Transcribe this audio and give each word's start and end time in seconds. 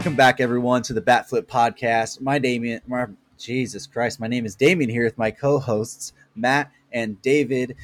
welcome 0.00 0.16
back 0.16 0.40
everyone 0.40 0.80
to 0.80 0.94
the 0.94 1.02
Batflip 1.02 1.42
podcast. 1.42 2.22
My 2.22 2.38
Damien, 2.38 2.80
my, 2.86 3.04
Jesus 3.36 3.86
Christ, 3.86 4.18
my 4.18 4.28
name 4.28 4.46
is 4.46 4.54
Damien 4.54 4.88
here 4.88 5.04
with 5.04 5.18
my 5.18 5.30
co-hosts 5.30 6.14
Matt 6.34 6.72
and 6.90 7.20
David. 7.20 7.76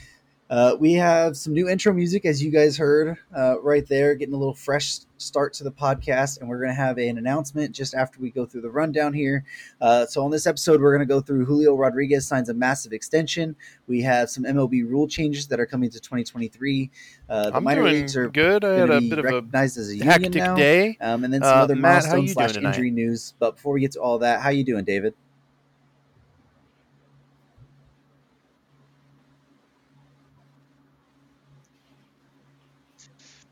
Uh, 0.49 0.77
we 0.79 0.93
have 0.93 1.37
some 1.37 1.53
new 1.53 1.69
intro 1.69 1.93
music, 1.93 2.25
as 2.25 2.41
you 2.41 2.53
guys 2.53 2.77
heard 2.77 3.17
uh, 3.37 3.61
right 3.63 3.85
there, 3.89 4.15
getting 4.15 4.35
a 4.35 4.39
little 4.39 4.55
fresh 4.55 4.99
start 5.19 5.53
to 5.53 5.65
the 5.65 5.73
podcast. 5.73 6.39
And 6.39 6.49
we're 6.49 6.59
going 6.59 6.71
to 6.71 6.75
have 6.75 6.99
an 6.99 7.19
announcement 7.19 7.75
just 7.75 7.95
after 7.95 8.21
we 8.21 8.31
go 8.31 8.47
through 8.47 8.61
the 8.61 8.71
rundown 8.71 9.13
here. 9.13 9.45
Uh, 9.81 10.07
so, 10.07 10.23
on 10.25 10.31
this 10.31 10.47
episode, 10.47 10.81
we're 10.81 10.95
going 10.97 11.07
to 11.07 11.13
go 11.13 11.21
through 11.21 11.47
Julio 11.47 11.75
Rodriguez 11.75 12.29
signs 12.29 12.49
a 12.49 12.55
massive 12.55 12.93
extension. 12.93 13.57
We 13.89 14.03
have 14.03 14.31
some 14.31 14.45
MLB 14.45 14.89
rule 14.89 15.09
changes 15.09 15.49
that 15.49 15.59
are 15.59 15.67
coming 15.67 15.91
to 15.91 15.99
2023. 15.99 16.91
Uh, 17.29 17.51
the 17.51 17.57
I'm 17.57 17.65
minor 17.65 17.83
doing 17.83 17.95
leagues 17.95 18.17
are 18.17 18.29
good. 18.29 18.65
I 18.65 18.75
had 18.75 18.91
a 18.91 19.01
bit 19.01 19.19
of 19.19 19.25
a 19.25 19.29
recognized 19.29 19.79
as 19.79 19.89
a 19.89 19.97
union 19.97 20.09
hectic 20.13 20.35
now. 20.35 20.55
day. 20.55 20.97
Um, 21.01 21.25
and 21.25 21.35
then 21.35 21.43
some 21.43 21.59
Uh, 21.59 21.63
other 21.63 21.75
Matt, 21.75 22.05
milestone 22.05 22.29
slash 22.29 22.57
injury 22.57 22.93
news. 22.93 23.35
But 23.41 23.57
before 23.57 23.75
we 23.75 23.81
get 23.81 23.93
to 23.93 24.01
all 24.01 24.21
that, 24.21 24.43
how 24.43 24.51
you 24.51 24.63
doing, 24.63 24.85
David? 24.85 25.15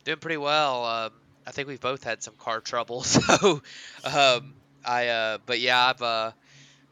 Doing 0.05 0.19
pretty 0.19 0.37
well. 0.37 0.85
Um, 0.85 1.13
I 1.47 1.51
think 1.51 1.69
we've 1.69 1.81
both 1.81 2.05
had 2.05 2.23
some 2.23 2.35
car 2.35 2.61
trouble, 2.61 3.03
so 3.05 3.63
um, 4.05 4.55
I. 4.85 5.09
Uh, 5.09 5.39
but 5.47 5.61
yeah, 5.61 5.87
I've 5.87 6.03
uh, 6.03 6.33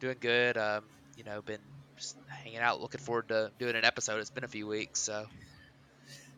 doing 0.01 0.17
good. 0.21 0.57
Um, 0.57 0.85
you 1.17 1.25
know, 1.25 1.43
been 1.43 1.61
just 1.97 2.17
hanging 2.27 2.59
out, 2.59 2.81
looking 2.81 3.01
forward 3.01 3.29
to 3.29 3.51
doing 3.59 3.77
an 3.77 3.85
episode. 3.85 4.19
It's 4.19 4.31
been 4.31 4.45
a 4.45 4.49
few 4.49 4.67
weeks, 4.67 5.01
so 5.01 5.27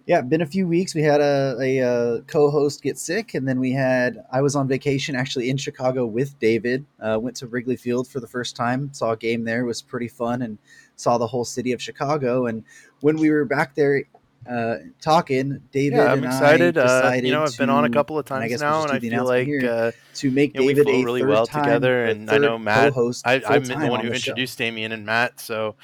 Yeah, 0.06 0.20
been 0.20 0.42
a 0.42 0.46
few 0.46 0.66
weeks. 0.68 0.94
We 0.94 1.02
had 1.02 1.20
a, 1.20 1.56
a, 1.60 1.80
uh 1.80 2.20
co-host 2.22 2.82
get 2.82 2.98
sick, 2.98 3.34
and 3.34 3.46
then 3.48 3.58
we 3.60 3.72
had 3.72 4.24
I 4.32 4.42
was 4.42 4.54
on 4.56 4.68
vacation 4.68 5.16
actually 5.16 5.48
in 5.50 5.56
Chicago 5.56 6.06
with 6.06 6.38
David. 6.38 6.84
Uh, 7.00 7.18
went 7.20 7.36
to 7.36 7.46
Wrigley 7.46 7.76
Field 7.76 8.06
for 8.08 8.20
the 8.20 8.26
first 8.26 8.56
time. 8.56 8.92
Saw 8.92 9.12
a 9.12 9.16
game 9.16 9.44
there. 9.44 9.60
It 9.60 9.66
was 9.66 9.80
pretty 9.80 10.08
fun, 10.08 10.42
and 10.42 10.58
saw 10.96 11.18
the 11.18 11.26
whole 11.26 11.44
city 11.44 11.72
of 11.72 11.80
Chicago. 11.80 12.46
And 12.46 12.64
when 13.00 13.16
we 13.16 13.30
were 13.30 13.44
back 13.44 13.74
there 13.74 14.04
uh, 14.48 14.76
talking, 15.00 15.60
David 15.72 15.96
Yeah, 15.96 16.12
I'm 16.12 16.18
and 16.18 16.26
excited. 16.26 16.78
Uh, 16.78 17.12
you 17.22 17.32
know, 17.32 17.42
I've 17.44 17.56
been 17.56 17.70
on 17.70 17.84
a 17.84 17.90
couple 17.90 18.18
of 18.18 18.26
and 18.30 18.36
I 18.36 18.40
times 18.40 18.52
guess 18.52 18.60
we'll 18.60 18.70
now, 18.70 18.82
just 18.82 18.94
and 18.94 19.14
I 19.14 19.16
feel 19.16 19.24
like 19.24 19.46
here, 19.46 19.70
uh, 19.70 19.92
to 20.14 20.30
make 20.30 20.54
you 20.54 20.60
know, 20.60 20.66
we 20.66 20.74
David 20.74 20.84
flow 20.84 21.00
a 21.00 21.04
really 21.04 21.20
third 21.20 21.30
well 21.30 21.46
time- 21.46 21.64
together, 21.64 22.04
and 22.04 22.30
I 22.30 22.38
know 22.38 22.58
Matt- 22.58 22.94
I, 23.24 23.42
I'm 23.46 23.64
the 23.64 23.74
one 23.88 24.00
who 24.00 24.10
the 24.10 24.18
show. 24.18 24.30
introduced 24.30 24.58
Damien 24.58 24.92
and 24.92 25.06
Matt, 25.06 25.40
so 25.40 25.74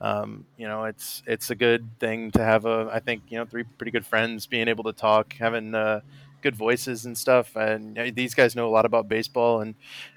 um, 0.00 0.46
you 0.56 0.66
know, 0.66 0.84
it's 0.84 1.22
it's 1.26 1.50
a 1.50 1.54
good 1.54 1.88
thing 1.98 2.30
to 2.32 2.42
have 2.42 2.64
a. 2.64 2.88
I 2.92 3.00
think 3.00 3.22
you 3.28 3.38
know, 3.38 3.44
three 3.44 3.64
pretty 3.64 3.90
good 3.90 4.06
friends 4.06 4.46
being 4.46 4.68
able 4.68 4.84
to 4.84 4.92
talk, 4.92 5.34
having 5.34 5.74
uh, 5.74 6.00
good 6.40 6.56
voices 6.56 7.04
and 7.04 7.16
stuff. 7.16 7.54
And 7.54 8.14
these 8.14 8.34
guys 8.34 8.56
know 8.56 8.66
a 8.66 8.70
lot 8.72 8.86
about 8.86 9.08
baseball, 9.08 9.60
and 9.60 9.74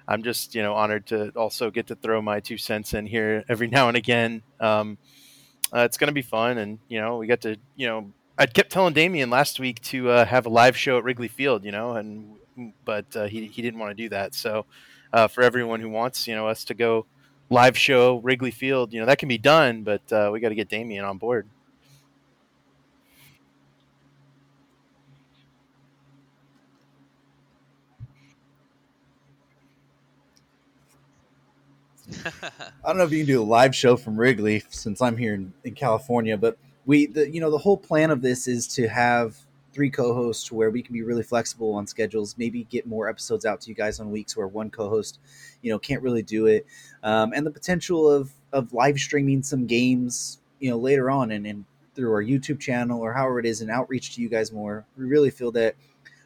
I'm 0.07 0.23
just 0.23 0.55
you 0.55 0.61
know 0.61 0.73
honored 0.73 1.07
to 1.07 1.29
also 1.31 1.69
get 1.69 1.87
to 1.87 1.95
throw 1.95 2.21
my 2.21 2.39
two 2.39 2.57
cents 2.57 2.93
in 2.93 3.05
here 3.05 3.43
every 3.49 3.67
now 3.77 3.89
and 3.89 3.97
again. 3.97 4.41
Um, 4.59 4.97
uh, 5.73 5.79
it's 5.79 5.97
going 5.97 6.07
to 6.07 6.13
be 6.13 6.21
fun, 6.21 6.57
and 6.57 6.79
you 6.87 6.99
know, 6.99 7.17
we 7.17 7.27
got 7.27 7.41
to 7.41 7.57
you 7.75 7.87
know. 7.87 8.11
I 8.37 8.47
kept 8.47 8.71
telling 8.71 8.93
Damien 8.93 9.29
last 9.29 9.59
week 9.59 9.79
to 9.83 10.09
uh, 10.09 10.25
have 10.25 10.47
a 10.47 10.49
live 10.49 10.75
show 10.75 10.97
at 10.97 11.03
Wrigley 11.03 11.27
Field, 11.27 11.63
you 11.63 11.71
know, 11.71 11.93
and 11.93 12.35
but 12.85 13.05
uh, 13.15 13.25
he 13.25 13.47
he 13.47 13.61
didn't 13.61 13.79
want 13.79 13.95
to 13.95 14.03
do 14.03 14.09
that. 14.09 14.33
So 14.35 14.65
uh, 15.11 15.27
for 15.27 15.41
everyone 15.43 15.79
who 15.81 15.89
wants, 15.89 16.27
you 16.27 16.35
know, 16.35 16.47
us 16.47 16.63
to 16.65 16.73
go 16.73 17.05
live 17.49 17.77
show 17.77 18.17
Wrigley 18.17 18.51
Field, 18.51 18.93
you 18.93 18.99
know, 18.99 19.05
that 19.05 19.19
can 19.19 19.29
be 19.29 19.37
done, 19.37 19.83
but 19.83 20.01
uh, 20.11 20.29
we 20.33 20.39
got 20.39 20.49
to 20.49 20.55
get 20.55 20.69
Damien 20.69 21.05
on 21.05 21.17
board. 21.17 21.47
I 32.25 32.87
don't 32.87 32.97
know 32.97 33.03
if 33.03 33.11
you 33.11 33.19
can 33.19 33.27
do 33.27 33.41
a 33.41 33.43
live 33.43 33.75
show 33.75 33.97
from 33.97 34.17
Wrigley 34.19 34.63
since 34.69 35.01
I'm 35.01 35.17
here 35.17 35.33
in, 35.33 35.53
in 35.63 35.73
California, 35.73 36.37
but 36.37 36.57
we, 36.85 37.07
the, 37.07 37.29
you 37.29 37.39
know, 37.39 37.51
the 37.51 37.57
whole 37.57 37.77
plan 37.77 38.11
of 38.11 38.21
this 38.21 38.47
is 38.47 38.67
to 38.75 38.87
have 38.87 39.37
three 39.73 39.89
co-hosts 39.89 40.51
where 40.51 40.69
we 40.69 40.81
can 40.81 40.93
be 40.93 41.01
really 41.01 41.23
flexible 41.23 41.73
on 41.73 41.87
schedules. 41.87 42.35
Maybe 42.37 42.63
get 42.65 42.85
more 42.85 43.09
episodes 43.09 43.45
out 43.45 43.61
to 43.61 43.69
you 43.69 43.75
guys 43.75 43.99
on 43.99 44.11
weeks 44.11 44.37
where 44.37 44.47
one 44.47 44.69
co-host, 44.69 45.19
you 45.61 45.71
know, 45.71 45.79
can't 45.79 46.01
really 46.01 46.21
do 46.21 46.45
it, 46.45 46.65
um, 47.03 47.33
and 47.33 47.45
the 47.45 47.51
potential 47.51 48.09
of 48.09 48.31
of 48.51 48.71
live 48.71 48.97
streaming 48.97 49.41
some 49.41 49.65
games, 49.65 50.39
you 50.59 50.69
know, 50.69 50.77
later 50.77 51.09
on 51.09 51.31
and, 51.31 51.47
and 51.47 51.65
through 51.95 52.11
our 52.13 52.23
YouTube 52.23 52.59
channel 52.59 53.01
or 53.01 53.13
however 53.13 53.39
it 53.39 53.45
is, 53.45 53.61
and 53.61 53.71
outreach 53.71 54.15
to 54.15 54.21
you 54.21 54.29
guys 54.29 54.51
more. 54.51 54.85
We 54.97 55.05
really 55.05 55.31
feel 55.31 55.51
that 55.53 55.75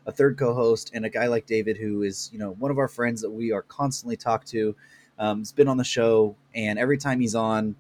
a 0.06 0.12
third 0.12 0.38
co-host 0.38 0.92
and 0.94 1.06
a 1.06 1.10
guy 1.10 1.28
like 1.28 1.46
David, 1.46 1.78
who 1.78 2.04
is 2.04 2.30
you 2.34 2.40
know 2.40 2.52
one 2.54 2.72
of 2.72 2.78
our 2.78 2.88
friends 2.88 3.22
that 3.22 3.30
we 3.30 3.52
are 3.52 3.62
constantly 3.62 4.18
talk 4.18 4.46
to 4.46 4.76
um, 5.20 5.40
has 5.40 5.52
been 5.52 5.68
on 5.68 5.78
the 5.78 5.84
show, 5.84 6.36
and 6.54 6.78
every 6.80 6.98
time 6.98 7.20
he's 7.20 7.36
on, 7.36 7.76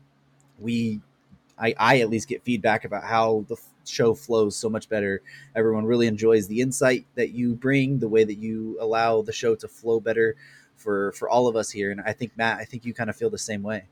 we, 0.59 1.01
I, 1.57 1.73
I 1.77 1.99
at 2.01 2.09
least 2.09 2.27
get 2.27 2.43
feedback 2.43 2.85
about 2.85 3.03
how 3.03 3.45
the 3.47 3.57
show 3.85 4.13
flows 4.13 4.55
so 4.55 4.69
much 4.69 4.89
better. 4.89 5.21
Everyone 5.55 5.85
really 5.85 6.07
enjoys 6.07 6.47
the 6.47 6.61
insight 6.61 7.05
that 7.15 7.31
you 7.31 7.55
bring, 7.55 7.99
the 7.99 8.09
way 8.09 8.23
that 8.23 8.35
you 8.35 8.77
allow 8.79 9.21
the 9.21 9.33
show 9.33 9.55
to 9.55 9.67
flow 9.67 9.99
better 9.99 10.35
for 10.75 11.11
for 11.13 11.29
all 11.29 11.47
of 11.47 11.55
us 11.55 11.71
here. 11.71 11.91
And 11.91 12.01
I 12.01 12.13
think 12.13 12.31
Matt, 12.37 12.57
I 12.57 12.65
think 12.65 12.85
you 12.85 12.93
kind 12.93 13.09
of 13.09 13.15
feel 13.15 13.29
the 13.29 13.37
same 13.37 13.63
way. 13.63 13.85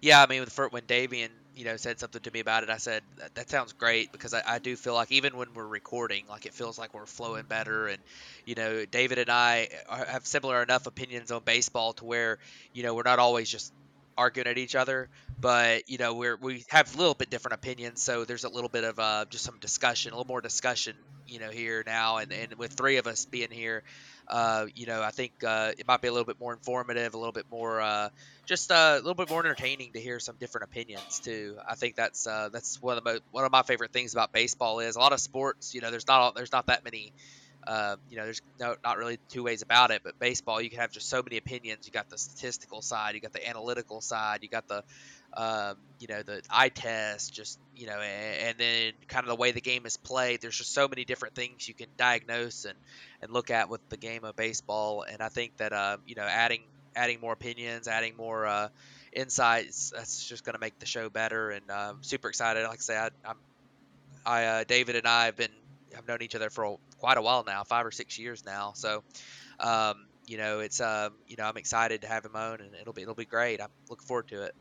yeah. 0.00 0.22
I 0.22 0.26
mean, 0.26 0.40
with 0.40 0.56
when 0.70 0.82
Davian, 0.82 1.30
you 1.60 1.66
know, 1.66 1.76
said 1.76 2.00
something 2.00 2.22
to 2.22 2.30
me 2.30 2.40
about 2.40 2.62
it, 2.62 2.70
I 2.70 2.78
said 2.78 3.02
that, 3.18 3.34
that 3.34 3.50
sounds 3.50 3.74
great 3.74 4.12
because 4.12 4.32
I, 4.32 4.42
I 4.46 4.58
do 4.60 4.76
feel 4.76 4.94
like 4.94 5.12
even 5.12 5.36
when 5.36 5.52
we're 5.52 5.66
recording, 5.66 6.24
like 6.26 6.46
it 6.46 6.54
feels 6.54 6.78
like 6.78 6.94
we're 6.94 7.04
flowing 7.04 7.44
better, 7.44 7.86
and 7.86 7.98
you 8.46 8.54
know, 8.54 8.86
David 8.86 9.18
and 9.18 9.28
I 9.28 9.68
are, 9.86 10.06
have 10.06 10.26
similar 10.26 10.62
enough 10.62 10.86
opinions 10.86 11.30
on 11.30 11.42
baseball 11.44 11.92
to 11.94 12.06
where 12.06 12.38
you 12.72 12.82
know 12.82 12.94
we're 12.94 13.02
not 13.02 13.18
always 13.18 13.50
just 13.50 13.74
arguing 14.16 14.48
at 14.48 14.56
each 14.56 14.74
other, 14.74 15.10
but 15.38 15.86
you 15.86 15.98
know 15.98 16.14
we're 16.14 16.36
we 16.36 16.64
have 16.70 16.94
a 16.94 16.98
little 16.98 17.12
bit 17.12 17.28
different 17.28 17.56
opinions, 17.56 18.00
so 18.00 18.24
there's 18.24 18.44
a 18.44 18.48
little 18.48 18.70
bit 18.70 18.84
of 18.84 18.98
uh, 18.98 19.26
just 19.28 19.44
some 19.44 19.58
discussion, 19.60 20.12
a 20.12 20.16
little 20.16 20.28
more 20.28 20.40
discussion, 20.40 20.96
you 21.28 21.40
know, 21.40 21.50
here 21.50 21.84
now, 21.86 22.16
and 22.16 22.32
and 22.32 22.54
with 22.54 22.72
three 22.72 22.96
of 22.96 23.06
us 23.06 23.26
being 23.26 23.50
here, 23.50 23.82
uh, 24.30 24.66
you 24.74 24.86
know, 24.86 25.02
I 25.02 25.10
think 25.10 25.32
uh, 25.44 25.72
it 25.76 25.86
might 25.86 26.00
be 26.00 26.08
a 26.08 26.12
little 26.12 26.24
bit 26.24 26.38
more 26.40 26.52
informative, 26.52 27.14
a 27.14 27.18
little 27.18 27.32
bit 27.32 27.46
more, 27.50 27.80
uh, 27.80 28.08
just 28.50 28.72
uh, 28.72 28.94
a 28.94 28.96
little 28.96 29.14
bit 29.14 29.30
more 29.30 29.38
entertaining 29.38 29.92
to 29.92 30.00
hear 30.00 30.18
some 30.18 30.34
different 30.40 30.64
opinions 30.64 31.20
too. 31.20 31.56
I 31.66 31.76
think 31.76 31.94
that's 31.94 32.26
uh, 32.26 32.48
that's 32.52 32.82
one 32.82 32.98
of 32.98 33.04
the 33.04 33.20
one 33.30 33.44
of 33.44 33.52
my 33.52 33.62
favorite 33.62 33.92
things 33.92 34.12
about 34.12 34.32
baseball 34.32 34.80
is 34.80 34.96
a 34.96 34.98
lot 34.98 35.12
of 35.12 35.20
sports. 35.20 35.72
You 35.72 35.80
know, 35.80 35.92
there's 35.92 36.08
not 36.08 36.34
there's 36.34 36.50
not 36.50 36.66
that 36.66 36.84
many. 36.84 37.12
Uh, 37.64 37.96
you 38.08 38.16
know, 38.16 38.24
there's 38.24 38.40
no, 38.58 38.74
not 38.82 38.96
really 38.96 39.18
two 39.28 39.44
ways 39.44 39.60
about 39.62 39.90
it, 39.90 40.00
but 40.02 40.18
baseball, 40.18 40.62
you 40.62 40.70
can 40.70 40.80
have 40.80 40.90
just 40.90 41.08
so 41.10 41.22
many 41.22 41.36
opinions. 41.36 41.86
You 41.86 41.92
got 41.92 42.08
the 42.08 42.16
statistical 42.16 42.80
side, 42.80 43.14
you 43.14 43.20
got 43.20 43.34
the 43.34 43.46
analytical 43.46 44.00
side, 44.00 44.38
you 44.42 44.48
got 44.48 44.66
the, 44.66 44.82
um, 45.36 45.76
you 45.98 46.08
know, 46.08 46.22
the 46.22 46.40
eye 46.48 46.70
test, 46.70 47.34
just, 47.34 47.60
you 47.76 47.86
know, 47.86 48.00
and, 48.00 48.48
and 48.48 48.58
then 48.58 48.92
kind 49.08 49.24
of 49.24 49.28
the 49.28 49.36
way 49.36 49.52
the 49.52 49.60
game 49.60 49.84
is 49.84 49.98
played. 49.98 50.40
There's 50.40 50.56
just 50.56 50.72
so 50.72 50.88
many 50.88 51.04
different 51.04 51.34
things 51.34 51.68
you 51.68 51.74
can 51.74 51.88
diagnose 51.98 52.64
and, 52.64 52.78
and 53.20 53.30
look 53.30 53.50
at 53.50 53.68
with 53.68 53.86
the 53.90 53.98
game 53.98 54.24
of 54.24 54.34
baseball. 54.36 55.02
And 55.02 55.20
I 55.20 55.28
think 55.28 55.58
that, 55.58 55.74
uh, 55.74 55.98
you 56.06 56.14
know, 56.14 56.22
adding, 56.22 56.62
adding 56.96 57.20
more 57.20 57.32
opinions, 57.32 57.88
adding 57.88 58.16
more, 58.16 58.46
uh, 58.46 58.68
insights, 59.12 59.92
that's 59.94 60.26
just 60.26 60.44
going 60.44 60.54
to 60.54 60.60
make 60.60 60.78
the 60.78 60.86
show 60.86 61.10
better. 61.10 61.50
And, 61.50 61.70
um, 61.70 61.98
super 62.02 62.28
excited. 62.28 62.62
Like 62.64 62.72
I 62.72 62.76
say, 62.76 62.96
I, 62.96 63.10
I'm, 63.24 63.36
I, 64.24 64.44
uh, 64.44 64.64
David 64.64 64.96
and 64.96 65.06
I 65.06 65.26
have 65.26 65.36
been, 65.36 65.50
have 65.94 66.06
known 66.06 66.22
each 66.22 66.34
other 66.34 66.50
for 66.50 66.78
quite 66.98 67.16
a 67.16 67.22
while 67.22 67.44
now, 67.44 67.64
five 67.64 67.86
or 67.86 67.90
six 67.90 68.18
years 68.18 68.44
now. 68.44 68.72
So, 68.76 69.02
um, 69.58 69.94
you 70.26 70.36
know, 70.36 70.60
it's, 70.60 70.80
um, 70.80 71.12
you 71.26 71.36
know, 71.36 71.44
I'm 71.44 71.56
excited 71.56 72.02
to 72.02 72.08
have 72.08 72.24
him 72.24 72.36
on 72.36 72.60
and 72.60 72.74
it'll 72.80 72.92
be, 72.92 73.02
it'll 73.02 73.14
be 73.14 73.24
great. 73.24 73.60
I'm 73.60 73.68
looking 73.88 74.06
forward 74.06 74.28
to 74.28 74.44
it. 74.44 74.54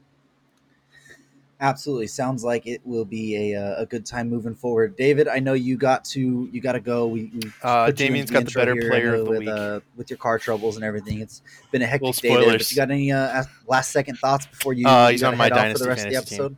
Absolutely, 1.61 2.07
sounds 2.07 2.41
like 2.43 2.65
it 2.67 2.79
will 2.85 3.03
be 3.03 3.51
a, 3.53 3.61
uh, 3.61 3.81
a 3.81 3.85
good 3.85 4.05
time 4.05 4.29
moving 4.29 4.55
forward. 4.55 4.95
David, 4.95 5.27
I 5.27 5.39
know 5.39 5.53
you 5.53 5.75
got 5.75 6.05
to 6.05 6.47
you 6.53 6.61
got 6.61 6.71
to 6.71 6.79
go. 6.79 7.07
We, 7.07 7.31
we 7.33 7.51
Uh, 7.61 7.87
put 7.87 7.99
you 7.99 8.07
Damien's 8.07 8.29
into 8.29 8.33
got 8.41 8.45
the 8.45 8.59
better 8.59 8.73
here, 8.75 8.89
player 8.89 9.11
know 9.11 9.19
of 9.19 9.25
the 9.25 9.29
with, 9.31 9.39
week. 9.39 9.49
Uh, 9.49 9.79
with 9.97 10.09
your 10.09 10.17
car 10.17 10.39
troubles 10.39 10.77
and 10.77 10.85
everything. 10.85 11.19
It's 11.19 11.41
been 11.71 11.81
a 11.81 11.85
hectic 11.85 12.01
Little 12.03 12.21
day 12.21 12.45
there. 12.45 12.57
But 12.57 12.71
you 12.71 12.77
got 12.77 12.91
any 12.91 13.11
uh, 13.11 13.43
last 13.67 13.91
second 13.91 14.17
thoughts 14.19 14.45
before 14.47 14.71
you? 14.71 14.87
Uh, 14.87 15.07
you 15.07 15.11
he's 15.13 15.23
on 15.23 15.35
my 15.35 15.45
head 15.45 15.53
Dynasty 15.53 15.79
for 15.79 15.83
the 15.83 15.89
rest 15.89 16.07
of 16.07 16.13
the 16.13 16.21
team. 16.37 16.57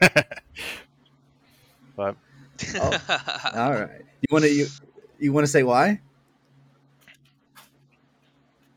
episode. 0.00 0.24
but 1.96 2.16
Oh, 2.76 2.98
All 3.54 3.72
right. 3.72 4.02
You 4.20 4.28
want 4.30 4.44
to 4.44 4.50
you 4.52 4.66
you 5.18 5.32
want 5.32 5.44
to 5.46 5.50
say 5.50 5.62
why? 5.62 6.00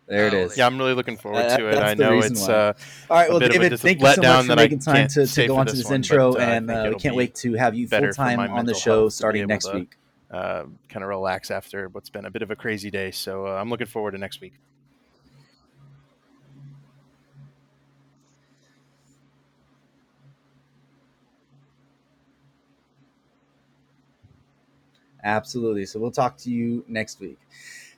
There 0.07 0.27
it 0.27 0.33
Oh, 0.35 0.49
yeah, 0.55 0.67
I'm 0.67 0.77
really 0.77 0.93
looking 0.93 1.17
forward 1.17 1.45
Uh, 1.45 1.57
to 1.57 1.67
it. 1.69 1.77
I 1.79 1.95
know 1.95 2.19
it's 2.19 2.47
uh, 2.47 2.73
All 3.09 3.17
right, 3.17 3.29
well, 3.29 3.39
bit 3.39 3.49
of 3.49 3.55
a 3.55 3.59
David, 3.59 3.79
thank 3.79 3.99
you 4.01 4.05
so 4.13 4.21
much 4.21 4.41
for 4.43 4.47
that 4.49 4.55
making 4.55 4.79
time 4.79 5.07
to, 5.07 5.25
to 5.25 5.47
go 5.47 5.55
for 5.55 5.59
on 5.61 5.65
to 5.65 5.71
this 5.71 5.79
this 5.81 5.85
one, 5.89 5.95
intro, 5.95 6.33
but, 6.33 6.41
uh, 6.41 6.45
I 6.45 6.47
and 6.55 6.69
uh, 6.71 6.83
it'll 6.87 6.99
can't 6.99 7.15
wait 7.15 7.33
to 7.35 7.53
have 7.53 7.73
you 7.73 7.87
full 7.87 8.11
time 8.11 8.39
on 8.39 8.65
the 8.65 8.75
show 8.75 9.01
health 9.01 9.13
to 9.13 9.15
be 9.15 9.17
starting 9.17 9.47
next 9.47 9.65
to- 9.65 9.73
week. 9.79 9.95
uh, 10.29 10.65
kind 10.89 11.03
of 11.03 11.09
relax 11.09 11.49
after 11.49 11.87
what's 11.89 12.09
been 12.09 12.25
a 12.25 12.29
bit 12.31 12.43
of 12.43 12.51
a 12.51 12.55
crazy 12.55 12.91
day. 12.91 13.09
So 13.09 13.47
uh, 13.47 13.51
I'm 13.59 13.69
looking 13.71 13.87
forward 13.87 14.11
to 14.11 14.17
next 14.19 14.41
week. 14.41 14.53
Absolutely. 25.23 25.85
So 25.85 25.99
we'll 25.99 26.11
talk 26.11 26.37
to 26.39 26.51
you 26.51 26.83
next 26.87 27.19
week. 27.19 27.39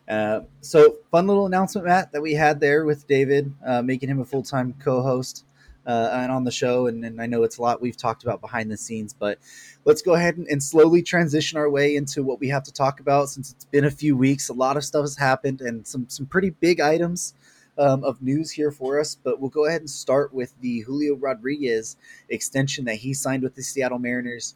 Uh, 0.07 0.41
so 0.61 0.95
fun 1.11 1.27
little 1.27 1.45
announcement, 1.45 1.85
Matt, 1.85 2.11
that 2.13 2.21
we 2.21 2.33
had 2.33 2.59
there 2.59 2.85
with 2.85 3.07
David, 3.07 3.53
uh, 3.65 3.81
making 3.81 4.09
him 4.09 4.19
a 4.19 4.25
full 4.25 4.43
time 4.43 4.73
co-host 4.79 5.45
uh, 5.85 6.09
and 6.13 6.31
on 6.31 6.43
the 6.43 6.51
show. 6.51 6.87
And, 6.87 7.03
and, 7.03 7.21
I 7.21 7.25
know 7.25 7.43
it's 7.43 7.57
a 7.57 7.61
lot 7.61 7.81
we've 7.81 7.97
talked 7.97 8.23
about 8.23 8.39
behind 8.39 8.71
the 8.71 8.77
scenes, 8.77 9.13
but 9.13 9.39
let's 9.85 10.01
go 10.01 10.13
ahead 10.13 10.37
and, 10.37 10.47
and, 10.47 10.63
slowly 10.63 11.01
transition 11.01 11.57
our 11.57 11.69
way 11.69 11.95
into 11.95 12.23
what 12.23 12.39
we 12.39 12.47
have 12.49 12.63
to 12.63 12.73
talk 12.73 12.99
about 12.99 13.29
since 13.29 13.51
it's 13.51 13.65
been 13.65 13.85
a 13.85 13.91
few 13.91 14.15
weeks. 14.15 14.49
A 14.49 14.53
lot 14.53 14.77
of 14.77 14.83
stuff 14.83 15.03
has 15.03 15.17
happened 15.17 15.61
and 15.61 15.85
some 15.87 16.07
some 16.09 16.25
pretty 16.25 16.51
big 16.51 16.79
items. 16.79 17.33
Um, 17.79 18.03
of 18.03 18.23
news 18.23 18.49
here 18.49 18.71
for 18.71 18.99
us, 18.99 19.13
but 19.13 19.39
we'll 19.39 19.51
go 19.51 19.67
ahead 19.67 19.81
and 19.81 19.87
start 19.87 20.33
with 20.33 20.51
the 20.61 20.79
Julio 20.79 21.15
Rodriguez 21.15 21.95
extension 22.27 22.85
that 22.85 22.95
he 22.95 23.13
signed 23.13 23.43
with 23.43 23.53
the 23.53 23.61
Seattle 23.61 23.99
Mariners. 23.99 24.55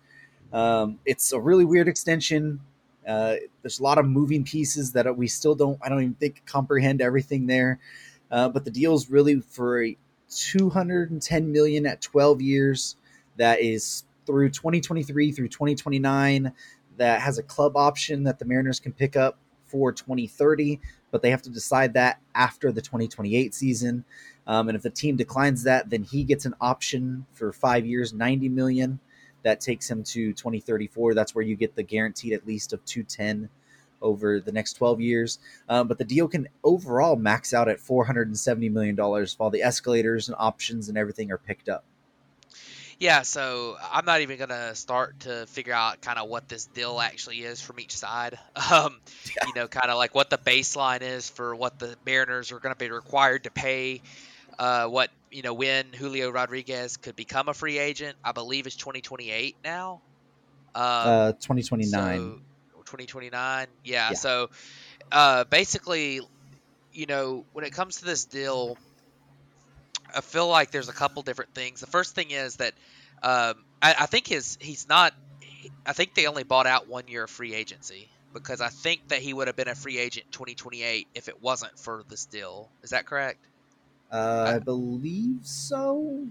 Um, 0.51 0.97
it's 1.05 1.31
a 1.31 1.39
really 1.39 1.63
weird 1.63 1.87
extension. 1.87 2.61
Uh, 3.07 3.35
there's 3.61 3.79
a 3.79 3.83
lot 3.83 3.97
of 3.97 4.05
moving 4.05 4.43
pieces 4.43 4.91
that 4.93 5.17
we 5.17 5.27
still 5.27 5.55
don't, 5.55 5.77
I 5.81 5.89
don't 5.89 6.01
even 6.01 6.13
think 6.15 6.43
comprehend 6.45 7.01
everything 7.01 7.47
there. 7.47 7.79
Uh, 8.29 8.49
but 8.49 8.63
the 8.63 8.71
deal 8.71 8.93
is 8.93 9.09
really 9.09 9.41
for 9.41 9.83
a 9.83 9.97
210 10.29 11.51
million 11.51 11.85
at 11.85 12.01
12 12.01 12.41
years. 12.41 12.95
That 13.37 13.61
is 13.61 14.03
through 14.25 14.49
2023 14.49 15.31
through 15.31 15.47
2029. 15.47 16.53
That 16.97 17.21
has 17.21 17.37
a 17.37 17.43
club 17.43 17.75
option 17.75 18.23
that 18.23 18.39
the 18.39 18.45
Mariners 18.45 18.79
can 18.79 18.93
pick 18.93 19.15
up 19.15 19.37
for 19.65 19.91
2030, 19.91 20.79
but 21.09 21.21
they 21.21 21.31
have 21.31 21.41
to 21.41 21.49
decide 21.49 21.93
that 21.93 22.19
after 22.35 22.71
the 22.71 22.81
2028 22.81 23.53
season. 23.53 24.03
Um, 24.45 24.69
and 24.69 24.75
if 24.75 24.81
the 24.81 24.89
team 24.89 25.15
declines 25.15 25.63
that, 25.63 25.89
then 25.89 26.03
he 26.03 26.23
gets 26.23 26.45
an 26.45 26.55
option 26.59 27.25
for 27.33 27.53
five 27.53 27.85
years, 27.85 28.13
90 28.13 28.49
million 28.49 28.99
that 29.43 29.61
takes 29.61 29.89
him 29.89 30.03
to 30.03 30.33
2034. 30.33 31.13
That's 31.13 31.35
where 31.35 31.43
you 31.43 31.55
get 31.55 31.75
the 31.75 31.83
guaranteed 31.83 32.33
at 32.33 32.45
least 32.45 32.73
of 32.73 32.83
210 32.85 33.49
over 34.01 34.39
the 34.39 34.51
next 34.51 34.73
12 34.73 34.99
years. 35.01 35.39
Um, 35.69 35.87
but 35.87 35.97
the 35.97 36.05
deal 36.05 36.27
can 36.27 36.47
overall 36.63 37.15
max 37.15 37.53
out 37.53 37.69
at 37.69 37.77
$470 37.77 38.71
million 38.71 38.95
while 38.95 39.49
the 39.49 39.61
escalators 39.61 40.27
and 40.27 40.35
options 40.39 40.89
and 40.89 40.97
everything 40.97 41.31
are 41.31 41.37
picked 41.37 41.69
up. 41.69 41.83
Yeah, 42.99 43.23
so 43.23 43.77
I'm 43.91 44.05
not 44.05 44.21
even 44.21 44.37
gonna 44.37 44.75
start 44.75 45.21
to 45.21 45.47
figure 45.47 45.73
out 45.73 46.01
kind 46.01 46.19
of 46.19 46.29
what 46.29 46.47
this 46.47 46.67
deal 46.67 46.99
actually 46.99 47.39
is 47.39 47.59
from 47.59 47.79
each 47.79 47.97
side. 47.97 48.37
Um, 48.71 49.01
yeah. 49.25 49.47
You 49.47 49.53
know, 49.55 49.67
kind 49.67 49.89
of 49.89 49.97
like 49.97 50.13
what 50.13 50.29
the 50.29 50.37
baseline 50.37 51.01
is 51.01 51.27
for 51.27 51.55
what 51.55 51.79
the 51.79 51.95
Mariners 52.05 52.51
are 52.51 52.59
going 52.59 52.73
to 52.73 52.79
be 52.79 52.89
required 52.89 53.43
to 53.45 53.51
pay 53.51 54.01
uh, 54.57 54.85
what 54.85 55.09
you 55.31 55.41
know 55.41 55.53
when 55.53 55.93
Julio 55.93 56.29
Rodriguez 56.29 56.97
could 56.97 57.15
become 57.15 57.49
a 57.49 57.53
free 57.53 57.79
agent. 57.79 58.17
I 58.23 58.31
believe 58.31 58.67
is 58.67 58.75
2028 58.75 59.55
now. 59.63 60.01
Um, 60.75 60.83
uh, 60.83 61.31
2029. 61.33 62.17
So 62.17 62.41
2029. 62.91 63.67
Yeah, 63.83 64.09
yeah. 64.09 64.15
So 64.15 64.49
uh, 65.11 65.45
basically, 65.45 66.21
you 66.93 67.05
know, 67.05 67.45
when 67.53 67.65
it 67.65 67.73
comes 67.73 67.97
to 67.97 68.05
this 68.05 68.25
deal, 68.25 68.77
I 70.13 70.21
feel 70.21 70.47
like 70.47 70.71
there's 70.71 70.89
a 70.89 70.93
couple 70.93 71.21
different 71.23 71.53
things. 71.53 71.79
The 71.79 71.87
first 71.87 72.15
thing 72.15 72.31
is 72.31 72.57
that 72.57 72.73
um, 73.23 73.63
I, 73.81 73.95
I 73.99 74.05
think 74.07 74.27
his 74.27 74.57
he's 74.61 74.87
not. 74.87 75.13
I 75.85 75.93
think 75.93 76.15
they 76.15 76.25
only 76.25 76.43
bought 76.43 76.67
out 76.67 76.87
one 76.87 77.07
year 77.07 77.23
of 77.25 77.29
free 77.29 77.53
agency 77.53 78.09
because 78.33 78.61
I 78.61 78.69
think 78.69 79.09
that 79.09 79.19
he 79.19 79.33
would 79.33 79.47
have 79.47 79.55
been 79.55 79.67
a 79.67 79.75
free 79.75 79.99
agent 79.99 80.31
2028 80.31 81.07
if 81.13 81.27
it 81.29 81.41
wasn't 81.41 81.77
for 81.77 82.03
this 82.09 82.25
deal. 82.25 82.69
Is 82.81 82.91
that 82.91 83.05
correct? 83.05 83.45
Uh, 84.11 84.53
I 84.55 84.59
believe 84.59 85.39
so. 85.43 86.27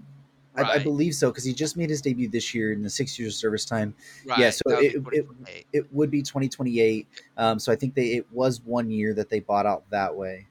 Right. 0.53 0.65
I, 0.65 0.73
I, 0.73 0.79
believe 0.79 1.15
so 1.15 1.29
because 1.29 1.45
he 1.45 1.53
just 1.53 1.77
made 1.77 1.89
his 1.89 2.01
debut 2.01 2.27
this 2.27 2.53
year 2.53 2.73
in 2.73 2.83
the 2.83 2.89
six 2.89 3.17
years 3.17 3.35
of 3.35 3.39
service 3.39 3.63
time. 3.63 3.95
Right. 4.25 4.39
Yeah, 4.39 4.49
so 4.49 4.63
it, 4.67 5.01
it, 5.13 5.65
it 5.71 5.93
would 5.93 6.11
be 6.11 6.21
2028. 6.21 7.07
Um, 7.37 7.57
so 7.57 7.71
I 7.71 7.77
think 7.77 7.95
they 7.95 8.07
it 8.15 8.27
was 8.33 8.61
one 8.61 8.91
year 8.91 9.13
that 9.13 9.29
they 9.29 9.39
bought 9.39 9.65
out 9.65 9.89
that 9.91 10.15
way. 10.15 10.47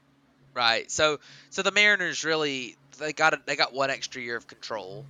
Right. 0.55 0.89
So 0.89 1.19
so 1.51 1.61
the 1.61 1.71
Mariners 1.71 2.25
really 2.25 2.77
they 2.97 3.13
got 3.13 3.33
a, 3.33 3.41
they 3.45 3.55
got 3.55 3.73
one 3.73 3.91
extra 3.91 4.21
year 4.21 4.35
of 4.35 4.47
control. 4.47 5.05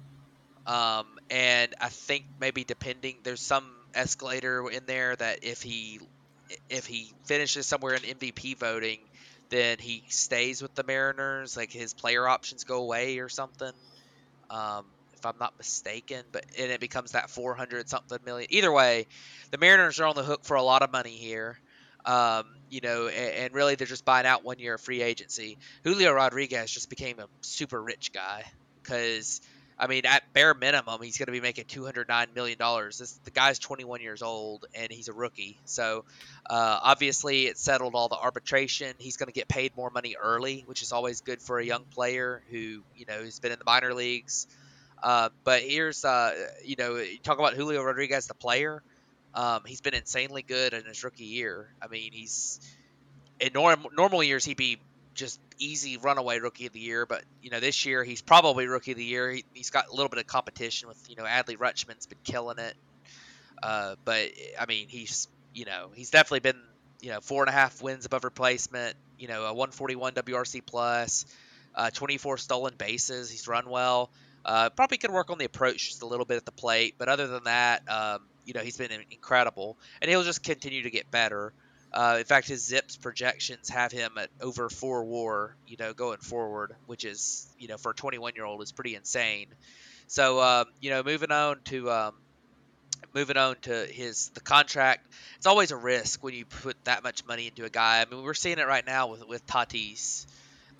Um, 0.67 1.07
and 1.29 1.73
I 1.79 1.87
think 1.87 2.25
maybe 2.39 2.63
depending 2.63 3.15
there's 3.23 3.41
some 3.41 3.65
escalator 3.95 4.69
in 4.69 4.85
there 4.85 5.15
that 5.15 5.43
if 5.43 5.61
he 5.61 5.99
if 6.69 6.85
he 6.85 7.13
finishes 7.23 7.65
somewhere 7.65 7.93
in 7.95 8.01
MVP 8.01 8.57
voting, 8.57 8.99
then 9.51 9.77
he 9.79 10.03
stays 10.07 10.61
with 10.61 10.73
the 10.73 10.83
Mariners. 10.83 11.55
Like 11.55 11.71
his 11.71 11.93
player 11.93 12.27
options 12.27 12.63
go 12.63 12.77
away 12.77 13.19
or 13.19 13.29
something. 13.29 13.71
Um, 14.49 14.85
if 15.13 15.25
I'm 15.25 15.37
not 15.39 15.53
mistaken, 15.59 16.23
but 16.31 16.45
and 16.57 16.71
it 16.71 16.79
becomes 16.79 17.11
that 17.11 17.29
400 17.29 17.87
something 17.87 18.17
million. 18.25 18.47
Either 18.51 18.71
way, 18.71 19.05
the 19.51 19.59
Mariners 19.59 19.99
are 19.99 20.07
on 20.07 20.15
the 20.15 20.23
hook 20.23 20.45
for 20.45 20.55
a 20.55 20.63
lot 20.63 20.81
of 20.81 20.91
money 20.91 21.11
here. 21.11 21.59
Um, 22.03 22.45
you 22.71 22.81
know, 22.81 23.07
and, 23.07 23.35
and, 23.35 23.53
really 23.53 23.75
they're 23.75 23.85
just 23.85 24.05
buying 24.05 24.25
out 24.25 24.43
one 24.43 24.57
year 24.57 24.73
of 24.73 24.81
free 24.81 25.03
agency. 25.03 25.59
Julio 25.83 26.11
Rodriguez 26.11 26.71
just 26.71 26.89
became 26.89 27.19
a 27.19 27.27
super 27.41 27.79
rich 27.79 28.11
guy 28.11 28.43
because 28.81 29.39
I 29.81 29.87
mean, 29.87 30.05
at 30.05 30.31
bare 30.31 30.53
minimum, 30.53 31.01
he's 31.01 31.17
going 31.17 31.25
to 31.25 31.31
be 31.31 31.41
making 31.41 31.65
two 31.65 31.83
hundred 31.83 32.07
nine 32.07 32.27
million 32.35 32.59
dollars. 32.59 33.19
The 33.23 33.31
guy's 33.31 33.57
twenty 33.57 33.83
one 33.83 33.99
years 33.99 34.21
old 34.21 34.67
and 34.75 34.91
he's 34.91 35.07
a 35.07 35.13
rookie, 35.13 35.57
so 35.65 36.05
uh, 36.47 36.79
obviously 36.83 37.47
it 37.47 37.57
settled 37.57 37.95
all 37.95 38.07
the 38.07 38.17
arbitration. 38.17 38.93
He's 38.99 39.17
going 39.17 39.27
to 39.27 39.33
get 39.33 39.47
paid 39.47 39.75
more 39.75 39.89
money 39.89 40.15
early, 40.21 40.63
which 40.67 40.83
is 40.83 40.91
always 40.91 41.21
good 41.21 41.41
for 41.41 41.57
a 41.57 41.65
young 41.65 41.83
player 41.95 42.43
who 42.51 42.83
you 42.95 43.05
know 43.07 43.23
has 43.23 43.39
been 43.39 43.51
in 43.51 43.57
the 43.57 43.65
minor 43.65 43.95
leagues. 43.95 44.45
Uh, 45.01 45.29
but 45.43 45.63
here's, 45.63 46.05
uh, 46.05 46.31
you 46.63 46.75
know, 46.77 46.97
you 46.97 47.17
talk 47.17 47.39
about 47.39 47.55
Julio 47.55 47.81
Rodriguez, 47.81 48.27
the 48.27 48.35
player. 48.35 48.83
Um, 49.33 49.63
he's 49.65 49.81
been 49.81 49.95
insanely 49.95 50.43
good 50.43 50.73
in 50.73 50.85
his 50.85 51.03
rookie 51.03 51.23
year. 51.23 51.67
I 51.81 51.87
mean, 51.87 52.11
he's 52.11 52.59
in 53.39 53.53
norm, 53.53 53.87
normal 53.97 54.21
years 54.21 54.45
he'd 54.45 54.57
be 54.57 54.77
just 55.13 55.39
easy 55.59 55.97
runaway 55.97 56.39
rookie 56.39 56.67
of 56.67 56.73
the 56.73 56.79
year. 56.79 57.05
But 57.05 57.23
you 57.41 57.49
know, 57.49 57.59
this 57.59 57.85
year 57.85 58.03
he's 58.03 58.21
probably 58.21 58.67
rookie 58.67 58.91
of 58.91 58.97
the 58.97 59.03
year. 59.03 59.31
He, 59.31 59.45
has 59.57 59.69
got 59.69 59.87
a 59.87 59.91
little 59.91 60.09
bit 60.09 60.19
of 60.19 60.27
competition 60.27 60.87
with 60.87 61.03
you 61.09 61.15
know 61.15 61.23
Adley 61.23 61.57
Rutschman's 61.57 62.05
been 62.05 62.19
killing 62.23 62.59
it. 62.59 62.75
Uh, 63.61 63.95
but 64.05 64.29
I 64.59 64.65
mean, 64.67 64.87
he's 64.87 65.27
you 65.53 65.65
know 65.65 65.89
he's 65.93 66.09
definitely 66.09 66.39
been 66.39 66.61
you 67.01 67.09
know 67.09 67.19
four 67.21 67.43
and 67.43 67.49
a 67.49 67.53
half 67.53 67.81
wins 67.81 68.05
above 68.05 68.23
replacement. 68.23 68.95
You 69.17 69.27
know, 69.27 69.43
a 69.45 69.53
141 69.53 70.13
WRC 70.13 70.65
plus, 70.65 71.25
uh, 71.75 71.91
24 71.91 72.37
stolen 72.37 72.73
bases. 72.77 73.29
He's 73.29 73.47
run 73.47 73.69
well. 73.69 74.09
Uh, 74.43 74.71
probably 74.71 74.97
could 74.97 75.11
work 75.11 75.29
on 75.29 75.37
the 75.37 75.45
approach 75.45 75.89
just 75.89 76.01
a 76.01 76.07
little 76.07 76.25
bit 76.25 76.37
at 76.37 76.45
the 76.45 76.51
plate, 76.51 76.95
but 76.97 77.07
other 77.07 77.27
than 77.27 77.43
that, 77.43 77.83
um, 77.87 78.21
you 78.45 78.53
know, 78.53 78.61
he's 78.61 78.77
been 78.77 78.89
incredible, 79.11 79.77
and 80.01 80.09
he'll 80.09 80.23
just 80.23 80.43
continue 80.43 80.81
to 80.83 80.89
get 80.89 81.11
better. 81.11 81.53
Uh, 81.93 82.17
in 82.19 82.25
fact, 82.25 82.47
his 82.47 82.71
ZiPS 82.71 83.01
projections 83.01 83.69
have 83.69 83.91
him 83.91 84.13
at 84.17 84.29
over 84.39 84.69
four 84.69 85.03
WAR, 85.03 85.55
you 85.67 85.75
know, 85.77 85.93
going 85.93 86.19
forward, 86.19 86.73
which 86.85 87.03
is, 87.03 87.47
you 87.59 87.67
know, 87.67 87.77
for 87.77 87.91
a 87.91 87.95
21 87.95 88.33
year 88.35 88.45
old 88.45 88.61
is 88.61 88.71
pretty 88.71 88.95
insane. 88.95 89.47
So, 90.07 90.41
um, 90.41 90.65
you 90.79 90.89
know, 90.89 91.03
moving 91.03 91.31
on 91.31 91.59
to 91.65 91.91
um, 91.91 92.15
moving 93.13 93.37
on 93.37 93.55
to 93.63 93.85
his 93.85 94.29
the 94.29 94.39
contract. 94.39 95.05
It's 95.37 95.47
always 95.47 95.71
a 95.71 95.77
risk 95.77 96.23
when 96.23 96.33
you 96.33 96.45
put 96.45 96.81
that 96.85 97.03
much 97.03 97.25
money 97.25 97.47
into 97.47 97.65
a 97.65 97.69
guy. 97.69 98.01
I 98.01 98.05
mean, 98.09 98.23
we're 98.23 98.33
seeing 98.33 98.59
it 98.59 98.67
right 98.67 98.85
now 98.85 99.07
with 99.07 99.27
with 99.27 99.45
Tatis. 99.45 100.25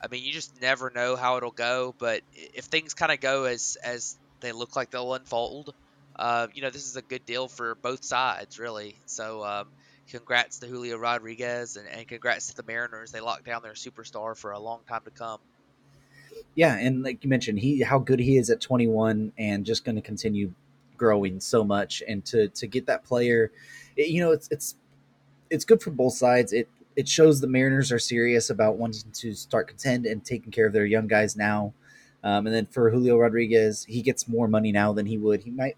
I 0.04 0.08
mean, 0.08 0.24
you 0.24 0.32
just 0.32 0.62
never 0.62 0.90
know 0.90 1.16
how 1.16 1.38
it'll 1.38 1.52
go. 1.52 1.94
But 1.98 2.22
if 2.34 2.66
things 2.66 2.94
kind 2.94 3.12
of 3.12 3.20
go 3.20 3.46
as 3.46 3.78
as 3.84 4.18
they 4.40 4.52
look 4.52 4.76
like 4.76 4.92
they'll 4.92 5.14
unfold, 5.14 5.74
uh, 6.16 6.48
you 6.54 6.62
know, 6.62 6.70
this 6.70 6.88
is 6.88 6.96
a 6.96 7.02
good 7.02 7.26
deal 7.26 7.48
for 7.48 7.76
both 7.76 8.04
sides, 8.04 8.60
really. 8.60 8.96
So, 9.06 9.44
um, 9.44 9.68
congrats 10.10 10.60
to 10.60 10.68
Julio 10.68 10.98
Rodriguez 10.98 11.78
and, 11.78 11.88
and 11.88 12.08
congrats 12.08 12.48
to 12.48 12.56
the 12.56 12.64
Mariners. 12.64 13.12
They 13.12 13.20
locked 13.20 13.46
down 13.46 13.62
their 13.62 13.74
superstar 13.74 14.38
for 14.38 14.52
a 14.52 14.60
long 14.60 14.82
time 14.88 15.02
to 15.06 15.12
come. 15.12 15.40
Yeah, 16.56 16.78
and 16.78 17.04
like 17.04 17.24
you 17.24 17.30
mentioned, 17.30 17.60
he 17.60 17.82
how 17.82 18.00
good 18.00 18.20
he 18.20 18.38
is 18.38 18.50
at 18.50 18.62
21 18.62 19.34
and 19.38 19.66
just 19.66 19.86
going 19.86 19.96
to 19.96 20.02
continue 20.02 20.54
growing 20.98 21.40
so 21.40 21.64
much 21.64 22.04
and 22.08 22.24
to 22.26 22.48
to 22.50 22.68
get 22.68 22.86
that 22.86 23.04
player, 23.04 23.52
it, 23.96 24.10
you 24.10 24.22
know, 24.22 24.32
it's 24.32 24.48
it's 24.52 24.76
it's 25.50 25.66
good 25.66 25.82
for 25.82 25.92
both 25.92 26.14
sides. 26.14 26.54
It 26.54 26.70
it 26.96 27.08
shows 27.08 27.40
the 27.40 27.48
Mariners 27.48 27.92
are 27.92 28.00
serious 28.00 28.50
about 28.50 28.78
wanting 28.78 29.12
to 29.12 29.34
start 29.34 29.68
contend 29.68 30.06
and 30.06 30.24
taking 30.24 30.52
care 30.52 30.68
of 30.68 30.74
their 30.74 30.86
young 30.86 31.08
guys 31.08 31.36
now. 31.36 31.74
Um, 32.24 32.46
and 32.46 32.56
then 32.56 32.68
for 32.68 32.92
Julio 32.92 33.18
Rodriguez, 33.18 33.86
he 33.86 34.02
gets 34.02 34.28
more 34.28 34.48
money 34.48 34.72
now 34.72 34.94
than 34.94 35.06
he 35.06 35.18
would. 35.18 35.42
He 35.42 35.52
might 35.52 35.78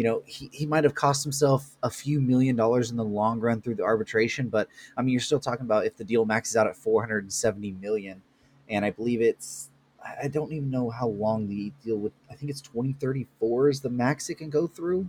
you 0.00 0.04
know, 0.04 0.22
he, 0.24 0.48
he 0.50 0.64
might 0.64 0.84
have 0.84 0.94
cost 0.94 1.22
himself 1.22 1.76
a 1.82 1.90
few 1.90 2.22
million 2.22 2.56
dollars 2.56 2.90
in 2.90 2.96
the 2.96 3.04
long 3.04 3.38
run 3.38 3.60
through 3.60 3.74
the 3.74 3.82
arbitration, 3.82 4.48
but 4.48 4.66
I 4.96 5.02
mean, 5.02 5.12
you're 5.12 5.20
still 5.20 5.38
talking 5.38 5.66
about 5.66 5.84
if 5.84 5.94
the 5.94 6.04
deal 6.04 6.24
maxes 6.24 6.56
out 6.56 6.66
at 6.66 6.74
470 6.74 7.72
million, 7.72 8.22
and 8.70 8.82
I 8.82 8.92
believe 8.92 9.20
it's, 9.20 9.68
I 10.02 10.28
don't 10.28 10.54
even 10.54 10.70
know 10.70 10.88
how 10.88 11.08
long 11.08 11.48
the 11.48 11.70
deal 11.84 11.98
would, 11.98 12.12
I 12.30 12.34
think 12.34 12.48
it's 12.48 12.62
2034 12.62 13.68
is 13.68 13.80
the 13.82 13.90
max 13.90 14.30
it 14.30 14.36
can 14.36 14.48
go 14.48 14.66
through. 14.66 15.06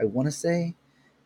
I 0.00 0.04
want 0.04 0.24
to 0.24 0.32
say. 0.32 0.74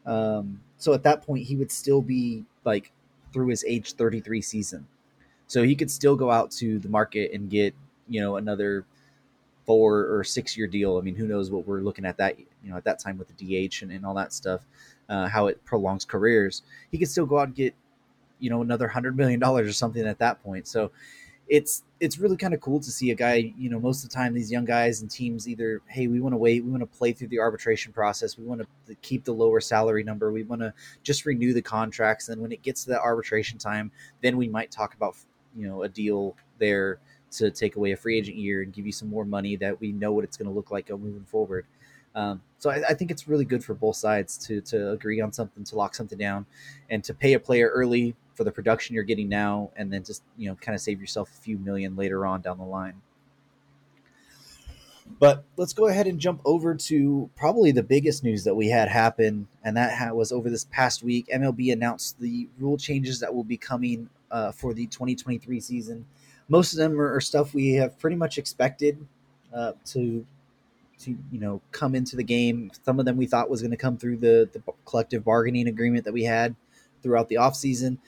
Um, 0.05 0.61
so 0.77 0.93
at 0.93 1.05
that 1.05 1.23
point, 1.23 1.47
he 1.47 1.55
would 1.55 1.71
still 1.71 2.03
be 2.03 2.47
like 2.65 2.91
through 3.33 3.47
his 3.47 3.65
age 3.65 3.93
33 3.93 4.43
season. 4.43 4.89
So 5.47 5.63
he 5.63 5.77
could 5.77 5.93
still 5.93 6.17
go 6.17 6.33
out 6.33 6.51
to 6.53 6.81
the 6.81 6.89
market 6.89 7.31
and 7.33 7.49
get, 7.49 7.77
you 8.09 8.21
know, 8.21 8.39
another 8.39 8.87
four 9.69 10.17
or 10.17 10.25
six 10.25 10.57
year 10.57 10.67
deal. 10.67 10.97
I 10.97 11.03
mean, 11.03 11.15
who 11.15 11.29
knows 11.29 11.53
what 11.53 11.69
we're 11.69 11.83
looking 11.83 12.07
at 12.07 12.17
that 12.17 12.39
you 12.63 12.71
know 12.71 12.77
at 12.77 12.85
that 12.85 12.99
time 12.99 13.19
with 13.19 13.29
the 13.35 13.69
DH 13.69 13.83
and, 13.83 13.93
and 13.93 14.05
all 14.05 14.15
that 14.15 14.33
stuff, 14.33 14.63
uh, 15.09 15.29
how 15.29 15.47
it 15.47 15.65
prolongs 15.65 16.05
careers. 16.05 16.63
He 16.91 16.99
could 16.99 17.09
still 17.09 17.27
go 17.27 17.39
out 17.39 17.49
and 17.49 17.55
get 17.55 17.75
you 18.39 18.51
know 18.51 18.63
another 18.63 18.89
hundred 18.89 19.17
million 19.17 19.41
dollars 19.41 19.69
or 19.69 19.73
something 19.73 20.07
at 20.07 20.19
that 20.19 20.43
point. 20.43 20.67
So 20.67 20.91
it's 21.49 21.83
it's 22.01 22.19
really 22.19 22.37
kind 22.37 22.55
of 22.55 22.61
cool 22.61 22.79
to 22.79 22.91
see 22.91 23.11
a 23.11 23.15
guy. 23.15 23.53
You 23.57 23.71
know, 23.71 23.81
most 23.81 24.05
of 24.05 24.11
the 24.11 24.15
time 24.15 24.35
these 24.35 24.53
young 24.53 24.65
guys 24.65 25.01
and 25.01 25.11
teams 25.11 25.49
either 25.49 25.81
hey 25.89 26.07
we 26.07 26.21
want 26.21 26.35
to 26.35 26.37
wait, 26.37 26.65
we 26.65 26.71
want 26.71 26.83
to 26.83 26.99
play 26.99 27.13
through 27.13 27.29
the 27.29 27.39
arbitration 27.39 27.93
process, 27.93 28.39
we 28.39 28.45
want 28.45 28.61
to 28.87 28.95
keep 28.97 29.25
the 29.25 29.33
lower 29.33 29.61
salary 29.61 30.05
number, 30.05 30.31
we 30.31 30.43
want 30.43 30.61
to 30.61 30.73
just 31.03 31.27
renew 31.27 31.53
the 31.53 31.63
contracts. 31.63 32.29
And 32.29 32.41
when 32.41 32.53
it 32.53 32.63
gets 32.63 32.85
to 32.85 32.91
that 32.91 33.01
arbitration 33.01 33.59
time, 33.59 33.91
then 34.23 34.37
we 34.37 34.49
might 34.49 34.71
talk 34.71 34.95
about 34.95 35.17
you 35.57 35.67
know 35.67 35.83
a 35.83 35.89
deal 35.89 36.37
there 36.59 36.99
to 37.31 37.51
take 37.51 37.77
away 37.77 37.93
a 37.93 37.97
free 37.97 38.19
agent 38.19 38.37
year 38.37 38.63
and 38.63 38.73
give 38.73 38.87
you 38.87 38.93
some 38.93 39.09
more 39.09 39.25
money 39.25 39.57
that 39.57 39.79
we 39.81 39.93
know 39.93 40.13
what 40.13 40.25
it's 40.25 40.37
going 40.37 40.49
to 40.49 40.55
look 40.55 40.71
like 40.71 40.89
moving 40.91 41.25
forward. 41.25 41.67
Um, 42.19 42.43
so 42.59 42.69
I, 42.69 42.83
I, 42.89 42.95
think 42.95 43.13
it's 43.13 43.29
really 43.29 43.45
good 43.45 43.63
for 43.63 43.75
both 43.75 43.95
sides 43.95 44.37
to 44.49 44.61
to 44.63 44.91
agree 44.91 45.21
on 45.21 45.33
something, 45.33 45.63
to 45.63 45.77
lock 45.77 45.95
something 45.95 46.19
down, 46.19 46.47
and 46.91 47.05
to 47.05 47.15
pay 47.15 47.35
a 47.35 47.39
player 47.39 47.69
early 47.69 48.17
for 48.35 48.43
the 48.43 48.51
production 48.51 48.97
you're 48.97 49.05
getting 49.05 49.29
now, 49.29 49.71
and 49.77 49.93
then 49.93 50.03
just 50.03 50.25
you 50.37 50.49
know 50.49 50.57
kind 50.57 50.75
of 50.75 50.81
save 50.81 51.01
yourself 51.01 51.31
a 51.31 51.41
few 51.41 51.59
million 51.59 51.95
later 51.95 52.27
on 52.27 52.41
down 52.41 52.59
the 52.59 52.65
line. 52.65 52.95
But 55.21 55.45
let's 55.57 55.73
go 55.73 55.87
ahead 55.87 56.09
and 56.09 56.19
jump 56.19 56.41
over 56.45 56.75
to 56.75 57.31
probably 57.37 57.71
the 57.71 57.85
biggest 57.85 58.25
news 58.25 58.43
that 58.43 58.57
we 58.57 58.69
had 58.69 58.89
happen, 58.89 59.47
and 59.63 59.77
that 59.77 60.17
was 60.17 60.33
over 60.33 60.51
this 60.51 60.65
past 60.65 61.05
week. 61.05 61.29
MLB 61.33 61.73
announced 61.73 62.19
the 62.19 62.49
rule 62.59 62.77
changes 62.77 63.21
that 63.21 63.33
will 63.33 63.45
be 63.45 63.57
coming 63.57 64.11
uh, 64.33 64.51
for 64.51 64.75
the 64.75 64.89
2023 64.89 65.61
season. 65.61 66.05
Most 66.49 66.73
of 66.73 66.79
them 66.79 67.01
are, 67.01 67.15
are 67.15 67.21
stuff 67.21 67.55
we 67.55 67.75
have 67.75 67.97
pretty 68.01 68.17
much 68.17 68.39
expected 68.39 69.07
uh, 69.55 69.75
to 69.87 70.27
to 71.01 71.17
you 71.31 71.41
know 71.41 71.61
come 71.73 71.95
into 71.95 72.17
the 72.17 72.25
game. 72.25 72.71
Some 72.85 72.99
of 72.99 73.05
them 73.05 73.17
we 73.17 73.27
thought 73.27 73.51
was 73.51 73.61
going 73.61 73.71
to 73.71 73.77
come 73.77 73.97
through 73.97 74.19
the 74.19 74.49
the 74.53 74.63
collective 74.85 75.25
bargaining 75.25 75.69
agreement 75.69 76.05
that 76.05 76.13
we 76.13 76.25
had 76.25 76.55
throughout 77.03 77.29
the 77.29 77.37
offseason. 77.37 77.99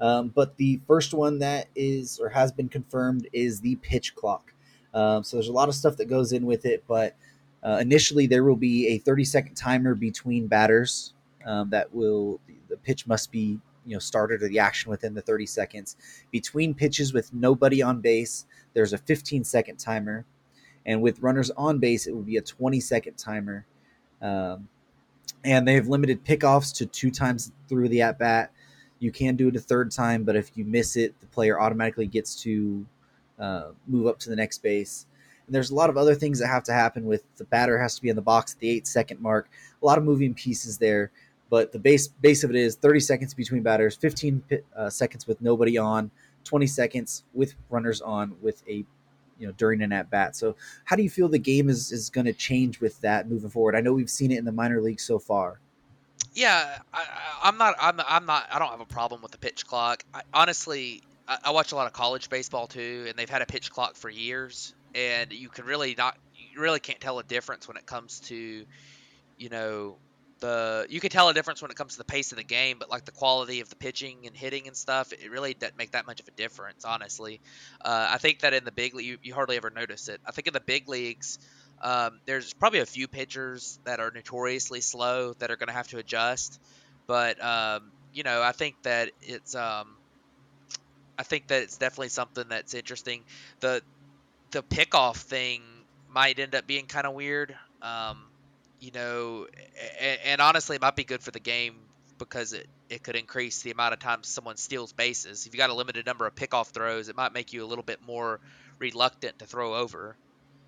Um, 0.00 0.28
but 0.28 0.56
the 0.56 0.80
first 0.86 1.12
one 1.12 1.40
that 1.40 1.66
is 1.74 2.18
or 2.20 2.28
has 2.28 2.52
been 2.52 2.68
confirmed 2.68 3.28
is 3.32 3.60
the 3.60 3.76
pitch 3.76 4.14
clock. 4.14 4.52
Um, 4.94 5.24
so 5.24 5.36
there's 5.36 5.48
a 5.48 5.52
lot 5.52 5.68
of 5.68 5.74
stuff 5.74 5.96
that 5.96 6.06
goes 6.06 6.32
in 6.32 6.46
with 6.46 6.64
it, 6.64 6.84
but 6.86 7.16
uh, 7.62 7.78
initially 7.80 8.26
there 8.26 8.44
will 8.44 8.56
be 8.56 8.88
a 8.88 8.98
30 8.98 9.24
second 9.24 9.54
timer 9.54 9.94
between 9.94 10.46
batters 10.46 11.14
um, 11.46 11.70
that 11.70 11.92
will 11.92 12.40
the 12.68 12.76
pitch 12.76 13.06
must 13.06 13.32
be 13.32 13.58
you 13.86 13.94
know 13.94 13.98
started 13.98 14.42
or 14.42 14.48
the 14.48 14.58
action 14.58 14.90
within 14.90 15.14
the 15.14 15.22
30 15.22 15.46
seconds 15.46 15.96
between 16.30 16.74
pitches 16.74 17.12
with 17.12 17.32
nobody 17.32 17.82
on 17.82 18.00
base 18.00 18.46
there's 18.74 18.92
a 18.92 18.98
15 18.98 19.44
second 19.44 19.76
timer 19.78 20.24
and 20.88 21.00
with 21.00 21.20
runners 21.20 21.50
on 21.52 21.78
base 21.78 22.08
it 22.08 22.16
would 22.16 22.26
be 22.26 22.38
a 22.38 22.42
20 22.42 22.80
second 22.80 23.16
timer. 23.16 23.64
Um, 24.20 24.68
and 25.44 25.68
they 25.68 25.74
have 25.74 25.86
limited 25.86 26.24
pickoffs 26.24 26.74
to 26.76 26.86
two 26.86 27.12
times 27.12 27.52
through 27.68 27.88
the 27.88 28.02
at 28.02 28.18
bat 28.18 28.50
you 28.98 29.12
can 29.12 29.36
do 29.36 29.46
it 29.46 29.54
a 29.54 29.60
third 29.60 29.92
time 29.92 30.24
but 30.24 30.34
if 30.34 30.50
you 30.56 30.64
miss 30.64 30.96
it 30.96 31.14
the 31.20 31.26
player 31.26 31.60
automatically 31.60 32.06
gets 32.06 32.42
to 32.42 32.84
uh, 33.38 33.68
move 33.86 34.08
up 34.08 34.18
to 34.18 34.30
the 34.30 34.34
next 34.34 34.58
base. 34.58 35.06
And 35.46 35.54
there's 35.54 35.70
a 35.70 35.74
lot 35.74 35.88
of 35.88 35.96
other 35.96 36.16
things 36.16 36.40
that 36.40 36.48
have 36.48 36.64
to 36.64 36.72
happen 36.72 37.06
with 37.06 37.22
the 37.36 37.44
batter 37.44 37.78
has 37.78 37.94
to 37.94 38.02
be 38.02 38.08
in 38.08 38.16
the 38.16 38.22
box 38.22 38.54
at 38.54 38.58
the 38.58 38.68
eight 38.68 38.86
second 38.86 39.20
mark. 39.20 39.48
A 39.80 39.86
lot 39.86 39.96
of 39.96 40.02
moving 40.02 40.34
pieces 40.34 40.78
there 40.78 41.12
but 41.50 41.72
the 41.72 41.78
base 41.78 42.08
base 42.08 42.44
of 42.44 42.50
it 42.50 42.56
is 42.56 42.76
30 42.76 43.00
seconds 43.00 43.34
between 43.34 43.62
batters, 43.62 43.96
15 43.96 44.42
uh, 44.76 44.90
seconds 44.90 45.26
with 45.26 45.40
nobody 45.40 45.78
on, 45.78 46.10
20 46.44 46.66
seconds 46.66 47.24
with 47.34 47.54
runners 47.70 48.00
on 48.00 48.34
with 48.42 48.62
a 48.68 48.84
you 49.38 49.46
know 49.46 49.52
during 49.56 49.82
an 49.82 49.92
at 49.92 50.10
bat. 50.10 50.36
So 50.36 50.56
how 50.84 50.96
do 50.96 51.02
you 51.02 51.10
feel 51.10 51.28
the 51.28 51.38
game 51.38 51.68
is 51.68 51.92
is 51.92 52.10
going 52.10 52.26
to 52.26 52.32
change 52.32 52.80
with 52.80 53.00
that 53.00 53.28
moving 53.28 53.50
forward? 53.50 53.74
I 53.76 53.80
know 53.80 53.92
we've 53.92 54.10
seen 54.10 54.30
it 54.30 54.38
in 54.38 54.44
the 54.44 54.52
minor 54.52 54.80
leagues 54.80 55.02
so 55.02 55.18
far. 55.18 55.60
Yeah, 56.34 56.78
I, 56.92 57.48
am 57.48 57.58
not. 57.58 57.74
I'm, 57.80 58.00
I'm 58.06 58.26
not. 58.26 58.46
I 58.52 58.58
don't 58.58 58.70
have 58.70 58.80
a 58.80 58.86
problem 58.86 59.22
with 59.22 59.32
the 59.32 59.38
pitch 59.38 59.66
clock. 59.66 60.04
I, 60.12 60.22
honestly, 60.32 61.02
I, 61.26 61.38
I 61.44 61.50
watch 61.50 61.72
a 61.72 61.76
lot 61.76 61.86
of 61.86 61.92
college 61.92 62.28
baseball 62.30 62.66
too, 62.66 63.06
and 63.08 63.18
they've 63.18 63.28
had 63.28 63.42
a 63.42 63.46
pitch 63.46 63.70
clock 63.70 63.96
for 63.96 64.08
years, 64.08 64.74
and 64.94 65.32
you 65.32 65.48
can 65.48 65.64
really 65.64 65.94
not. 65.96 66.16
You 66.52 66.60
really 66.60 66.80
can't 66.80 67.00
tell 67.00 67.18
a 67.18 67.24
difference 67.24 67.68
when 67.68 67.76
it 67.76 67.86
comes 67.86 68.20
to, 68.20 68.64
you 69.36 69.48
know, 69.48 69.96
the 70.40 70.86
you 70.88 71.00
can 71.00 71.10
tell 71.10 71.28
a 71.28 71.34
difference 71.34 71.62
when 71.62 71.70
it 71.70 71.76
comes 71.76 71.92
to 71.92 71.98
the 71.98 72.04
pace 72.04 72.32
of 72.32 72.38
the 72.38 72.44
game, 72.44 72.78
but 72.78 72.90
like 72.90 73.04
the 73.04 73.12
quality 73.12 73.60
of 73.60 73.68
the 73.68 73.76
pitching 73.76 74.26
and 74.26 74.36
hitting 74.36 74.66
and 74.66 74.76
stuff, 74.76 75.12
it 75.12 75.30
really 75.30 75.54
doesn't 75.54 75.76
make 75.76 75.92
that 75.92 76.06
much 76.06 76.20
of 76.20 76.28
a 76.28 76.30
difference, 76.32 76.84
honestly. 76.84 77.40
Uh, 77.80 78.08
I 78.10 78.18
think 78.18 78.40
that 78.40 78.54
in 78.54 78.64
the 78.64 78.72
big 78.72 78.94
league, 78.94 79.06
you, 79.06 79.18
you, 79.22 79.34
hardly 79.34 79.56
ever 79.56 79.70
notice 79.70 80.08
it. 80.08 80.20
I 80.26 80.32
think 80.32 80.46
in 80.46 80.52
the 80.52 80.60
big 80.60 80.88
leagues, 80.88 81.38
um, 81.82 82.20
there's 82.26 82.52
probably 82.54 82.80
a 82.80 82.86
few 82.86 83.08
pitchers 83.08 83.78
that 83.84 84.00
are 84.00 84.10
notoriously 84.14 84.80
slow 84.80 85.34
that 85.34 85.50
are 85.50 85.56
going 85.56 85.68
to 85.68 85.74
have 85.74 85.88
to 85.88 85.98
adjust, 85.98 86.60
but 87.06 87.42
um, 87.42 87.90
you 88.12 88.22
know, 88.22 88.42
I 88.42 88.52
think 88.52 88.82
that 88.82 89.10
it's 89.22 89.54
um, 89.54 89.96
I 91.18 91.24
think 91.24 91.48
that 91.48 91.62
it's 91.62 91.76
definitely 91.76 92.08
something 92.08 92.44
that's 92.48 92.74
interesting. 92.74 93.24
The 93.60 93.82
the 94.50 94.62
pickoff 94.62 95.16
thing 95.16 95.62
might 96.08 96.38
end 96.38 96.54
up 96.54 96.66
being 96.66 96.86
kind 96.86 97.06
of 97.06 97.14
weird. 97.14 97.54
Um, 97.82 98.27
you 98.80 98.92
know, 98.92 99.46
and, 100.00 100.18
and, 100.24 100.40
honestly, 100.40 100.76
it 100.76 100.82
might 100.82 100.96
be 100.96 101.04
good 101.04 101.22
for 101.22 101.30
the 101.30 101.40
game 101.40 101.74
because 102.18 102.52
it, 102.52 102.66
it 102.88 103.02
could 103.02 103.16
increase 103.16 103.62
the 103.62 103.70
amount 103.70 103.92
of 103.92 104.00
times 104.00 104.28
someone 104.28 104.56
steals 104.56 104.92
bases. 104.92 105.46
If 105.46 105.54
you 105.54 105.58
got 105.58 105.70
a 105.70 105.74
limited 105.74 106.06
number 106.06 106.26
of 106.26 106.34
pickoff 106.34 106.68
throws, 106.68 107.08
it 107.08 107.16
might 107.16 107.32
make 107.32 107.52
you 107.52 107.64
a 107.64 107.66
little 107.66 107.84
bit 107.84 108.00
more 108.06 108.40
reluctant 108.78 109.38
to 109.40 109.46
throw 109.46 109.74
over. 109.74 110.16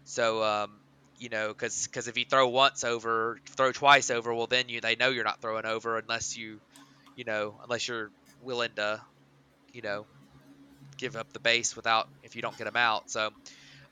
So, 0.05 0.43
um, 0.43 0.73
you 1.19 1.29
know, 1.29 1.49
because 1.49 1.87
because 1.87 2.09
if 2.09 2.17
you 2.17 2.25
throw 2.25 2.49
once 2.49 2.83
over, 2.85 3.39
throw 3.51 3.73
twice 3.73 4.11
over, 4.11 4.33
well, 4.35 4.47
then 4.47 4.69
you 4.69 4.81
they 4.81 4.97
know 4.97 5.11
you're 5.11 5.25
not 5.25 5.41
throwing 5.41 5.67
over 5.67 5.99
unless 5.99 6.37
you, 6.37 6.61
you 7.17 7.25
know, 7.25 7.55
unless 7.63 7.87
you're 7.87 8.11
willing 8.43 8.71
to, 8.77 9.01
you 9.73 9.83
know, 9.83 10.07
give 10.97 11.17
up 11.17 11.33
the 11.33 11.41
base 11.41 11.77
without 11.77 12.09
if 12.23 12.37
you 12.37 12.43
don't 12.43 12.57
get 12.57 12.65
them 12.65 12.77
out. 12.77 13.11
So, 13.11 13.31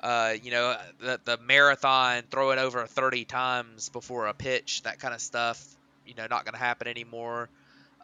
uh, 0.01 0.35
you 0.43 0.51
know, 0.51 0.77
the 1.01 1.21
the 1.25 1.39
marathon 1.39 2.23
throwing 2.31 2.59
over 2.59 2.87
30 2.87 3.25
times 3.25 3.89
before 3.89 4.27
a 4.27 4.35
pitch, 4.35 4.83
that 4.83 5.01
kind 5.01 5.15
of 5.15 5.21
stuff, 5.21 5.65
you 6.07 6.15
know, 6.15 6.27
not 6.29 6.45
going 6.45 6.55
to 6.55 6.61
happen 6.61 6.87
anymore. 6.87 7.49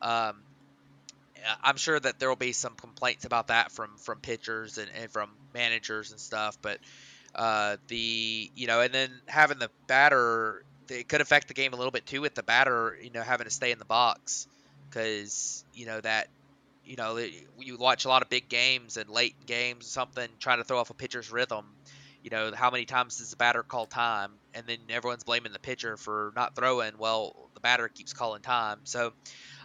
Um, 0.02 0.36
I'm 1.62 1.76
sure 1.76 2.00
that 2.00 2.18
there 2.18 2.28
will 2.28 2.36
be 2.36 2.52
some 2.52 2.74
complaints 2.74 3.24
about 3.24 3.48
that 3.48 3.70
from 3.70 3.96
from 3.98 4.20
pitchers 4.20 4.78
and, 4.78 4.88
and 5.00 5.10
from 5.10 5.30
managers 5.52 6.10
and 6.10 6.18
stuff, 6.18 6.58
but 6.62 6.78
uh, 7.34 7.76
the 7.88 8.50
you 8.54 8.66
know, 8.66 8.80
and 8.80 8.92
then 8.92 9.10
having 9.26 9.58
the 9.58 9.70
batter, 9.86 10.64
it 10.88 11.08
could 11.08 11.20
affect 11.20 11.48
the 11.48 11.54
game 11.54 11.74
a 11.74 11.76
little 11.76 11.92
bit 11.92 12.06
too 12.06 12.20
with 12.20 12.34
the 12.34 12.42
batter, 12.42 12.96
you 13.02 13.10
know, 13.10 13.22
having 13.22 13.44
to 13.44 13.50
stay 13.50 13.70
in 13.70 13.78
the 13.78 13.84
box 13.84 14.46
because 14.88 15.64
you 15.74 15.86
know 15.86 16.00
that 16.00 16.28
you 16.86 16.96
know, 16.96 17.16
you 17.58 17.76
watch 17.78 18.04
a 18.04 18.08
lot 18.08 18.22
of 18.22 18.28
big 18.28 18.48
games 18.48 18.96
and 18.96 19.08
late 19.08 19.34
games, 19.46 19.86
or 19.86 19.88
something 19.88 20.28
trying 20.38 20.58
to 20.58 20.64
throw 20.64 20.78
off 20.78 20.90
a 20.90 20.94
pitcher's 20.94 21.30
rhythm. 21.32 21.64
You 22.24 22.30
know, 22.30 22.52
how 22.54 22.70
many 22.70 22.86
times 22.86 23.18
does 23.18 23.30
the 23.30 23.36
batter 23.36 23.62
call 23.62 23.86
time, 23.86 24.32
and 24.54 24.66
then 24.66 24.78
everyone's 24.88 25.24
blaming 25.24 25.52
the 25.52 25.58
pitcher 25.58 25.96
for 25.96 26.32
not 26.34 26.56
throwing? 26.56 26.94
Well, 26.98 27.50
the 27.54 27.60
batter 27.60 27.86
keeps 27.88 28.12
calling 28.12 28.40
time. 28.40 28.80
So, 28.84 29.12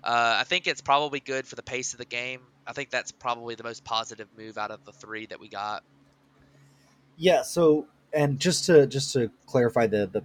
uh, 0.03 0.37
I 0.39 0.43
think 0.43 0.67
it's 0.67 0.81
probably 0.81 1.21
good 1.21 1.47
for 1.47 1.55
the 1.55 1.63
pace 1.63 1.93
of 1.93 1.99
the 1.99 2.05
game. 2.05 2.41
I 2.67 2.73
think 2.73 2.89
that's 2.89 3.11
probably 3.11 3.55
the 3.55 3.63
most 3.63 3.83
positive 3.85 4.27
move 4.37 4.57
out 4.57 4.71
of 4.71 4.83
the 4.83 4.91
three 4.91 5.25
that 5.27 5.39
we 5.39 5.47
got. 5.47 5.83
Yeah. 7.17 7.43
So, 7.43 7.87
and 8.13 8.37
just 8.37 8.65
to 8.65 8.85
just 8.85 9.13
to 9.13 9.31
clarify 9.45 9.87
the 9.87 10.07
the, 10.11 10.23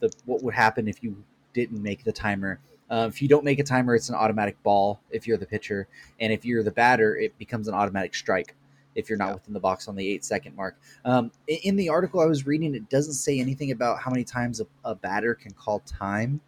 the 0.00 0.12
what 0.24 0.42
would 0.42 0.54
happen 0.54 0.88
if 0.88 1.02
you 1.04 1.22
didn't 1.54 1.82
make 1.82 2.02
the 2.04 2.12
timer 2.12 2.58
uh, 2.88 3.06
if 3.08 3.20
you 3.20 3.28
don't 3.28 3.44
make 3.44 3.58
a 3.58 3.64
timer, 3.64 3.94
it's 3.94 4.08
an 4.08 4.14
automatic 4.14 4.62
ball 4.62 5.00
if 5.10 5.26
you're 5.26 5.36
the 5.36 5.46
pitcher, 5.46 5.88
and 6.20 6.32
if 6.32 6.44
you're 6.44 6.62
the 6.62 6.70
batter, 6.70 7.16
it 7.16 7.36
becomes 7.38 7.66
an 7.68 7.74
automatic 7.74 8.14
strike 8.14 8.54
if 8.96 9.08
you're 9.08 9.18
not 9.18 9.28
yeah. 9.28 9.34
within 9.34 9.54
the 9.54 9.60
box 9.60 9.86
on 9.86 9.94
the 9.94 10.08
eight 10.08 10.24
second 10.24 10.56
mark. 10.56 10.76
Um, 11.04 11.30
in 11.46 11.76
the 11.76 11.90
article 11.90 12.20
I 12.20 12.26
was 12.26 12.46
reading, 12.46 12.74
it 12.74 12.90
doesn't 12.90 13.14
say 13.14 13.38
anything 13.38 13.70
about 13.70 14.00
how 14.00 14.10
many 14.10 14.24
times 14.24 14.60
a, 14.60 14.66
a 14.84 14.94
batter 14.96 15.34
can 15.34 15.52
call 15.52 15.80
time. 15.80 16.40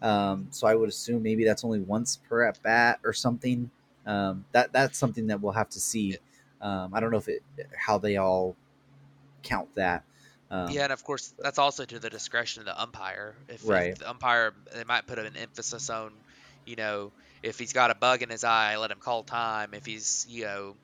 Um, 0.00 0.46
so 0.50 0.66
I 0.66 0.74
would 0.74 0.88
assume 0.88 1.22
maybe 1.22 1.44
that's 1.44 1.64
only 1.64 1.80
once 1.80 2.18
per 2.28 2.44
at 2.44 2.62
bat 2.62 3.00
or 3.04 3.12
something. 3.12 3.70
Um, 4.06 4.46
that 4.52 4.72
that's 4.72 4.98
something 4.98 5.26
that 5.26 5.42
we'll 5.42 5.52
have 5.52 5.68
to 5.70 5.80
see. 5.80 6.16
Um, 6.62 6.94
I 6.94 7.00
don't 7.00 7.10
know 7.10 7.18
if 7.18 7.28
it 7.28 7.42
how 7.76 7.98
they 7.98 8.16
all 8.16 8.56
count 9.42 9.74
that. 9.74 10.04
Um, 10.50 10.70
yeah, 10.70 10.84
and 10.84 10.92
of 10.92 11.04
course 11.04 11.34
that's 11.38 11.58
also 11.58 11.84
to 11.84 11.98
the 11.98 12.10
discretion 12.10 12.60
of 12.60 12.66
the 12.66 12.80
umpire. 12.80 13.34
If, 13.48 13.68
right. 13.68 13.90
if 13.90 13.98
the 13.98 14.10
umpire, 14.10 14.54
they 14.74 14.84
might 14.84 15.06
put 15.06 15.18
an 15.18 15.36
emphasis 15.36 15.90
on, 15.90 16.12
you 16.64 16.76
know, 16.76 17.12
if 17.42 17.58
he's 17.58 17.72
got 17.72 17.90
a 17.90 17.94
bug 17.94 18.22
in 18.22 18.30
his 18.30 18.42
eye, 18.42 18.76
let 18.76 18.90
him 18.90 18.98
call 18.98 19.22
time. 19.22 19.74
If 19.74 19.86
he's, 19.86 20.26
you 20.28 20.44
know, 20.44 20.76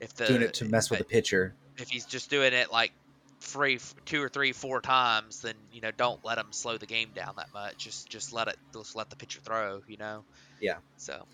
if 0.00 0.14
the 0.14 0.26
doing 0.26 0.42
it 0.42 0.54
to 0.54 0.64
mess 0.64 0.90
with 0.90 0.98
the 0.98 1.04
pitcher. 1.04 1.54
If 1.76 1.88
he's 1.88 2.06
just 2.06 2.30
doing 2.30 2.52
it 2.52 2.70
like 2.72 2.92
three, 3.40 3.78
two 4.04 4.22
or 4.22 4.28
three, 4.28 4.52
four 4.52 4.80
times, 4.80 5.42
then 5.42 5.54
you 5.72 5.80
know, 5.80 5.90
don't 5.96 6.24
let 6.24 6.38
him 6.38 6.48
slow 6.50 6.78
the 6.78 6.86
game 6.86 7.10
down 7.14 7.34
that 7.36 7.52
much. 7.52 7.78
Just, 7.78 8.08
just 8.08 8.32
let 8.32 8.48
it, 8.48 8.56
just 8.72 8.96
let 8.96 9.10
the 9.10 9.16
pitcher 9.16 9.40
throw. 9.40 9.82
You 9.86 9.96
know. 9.96 10.24
Yeah. 10.60 10.76
So. 10.96 11.24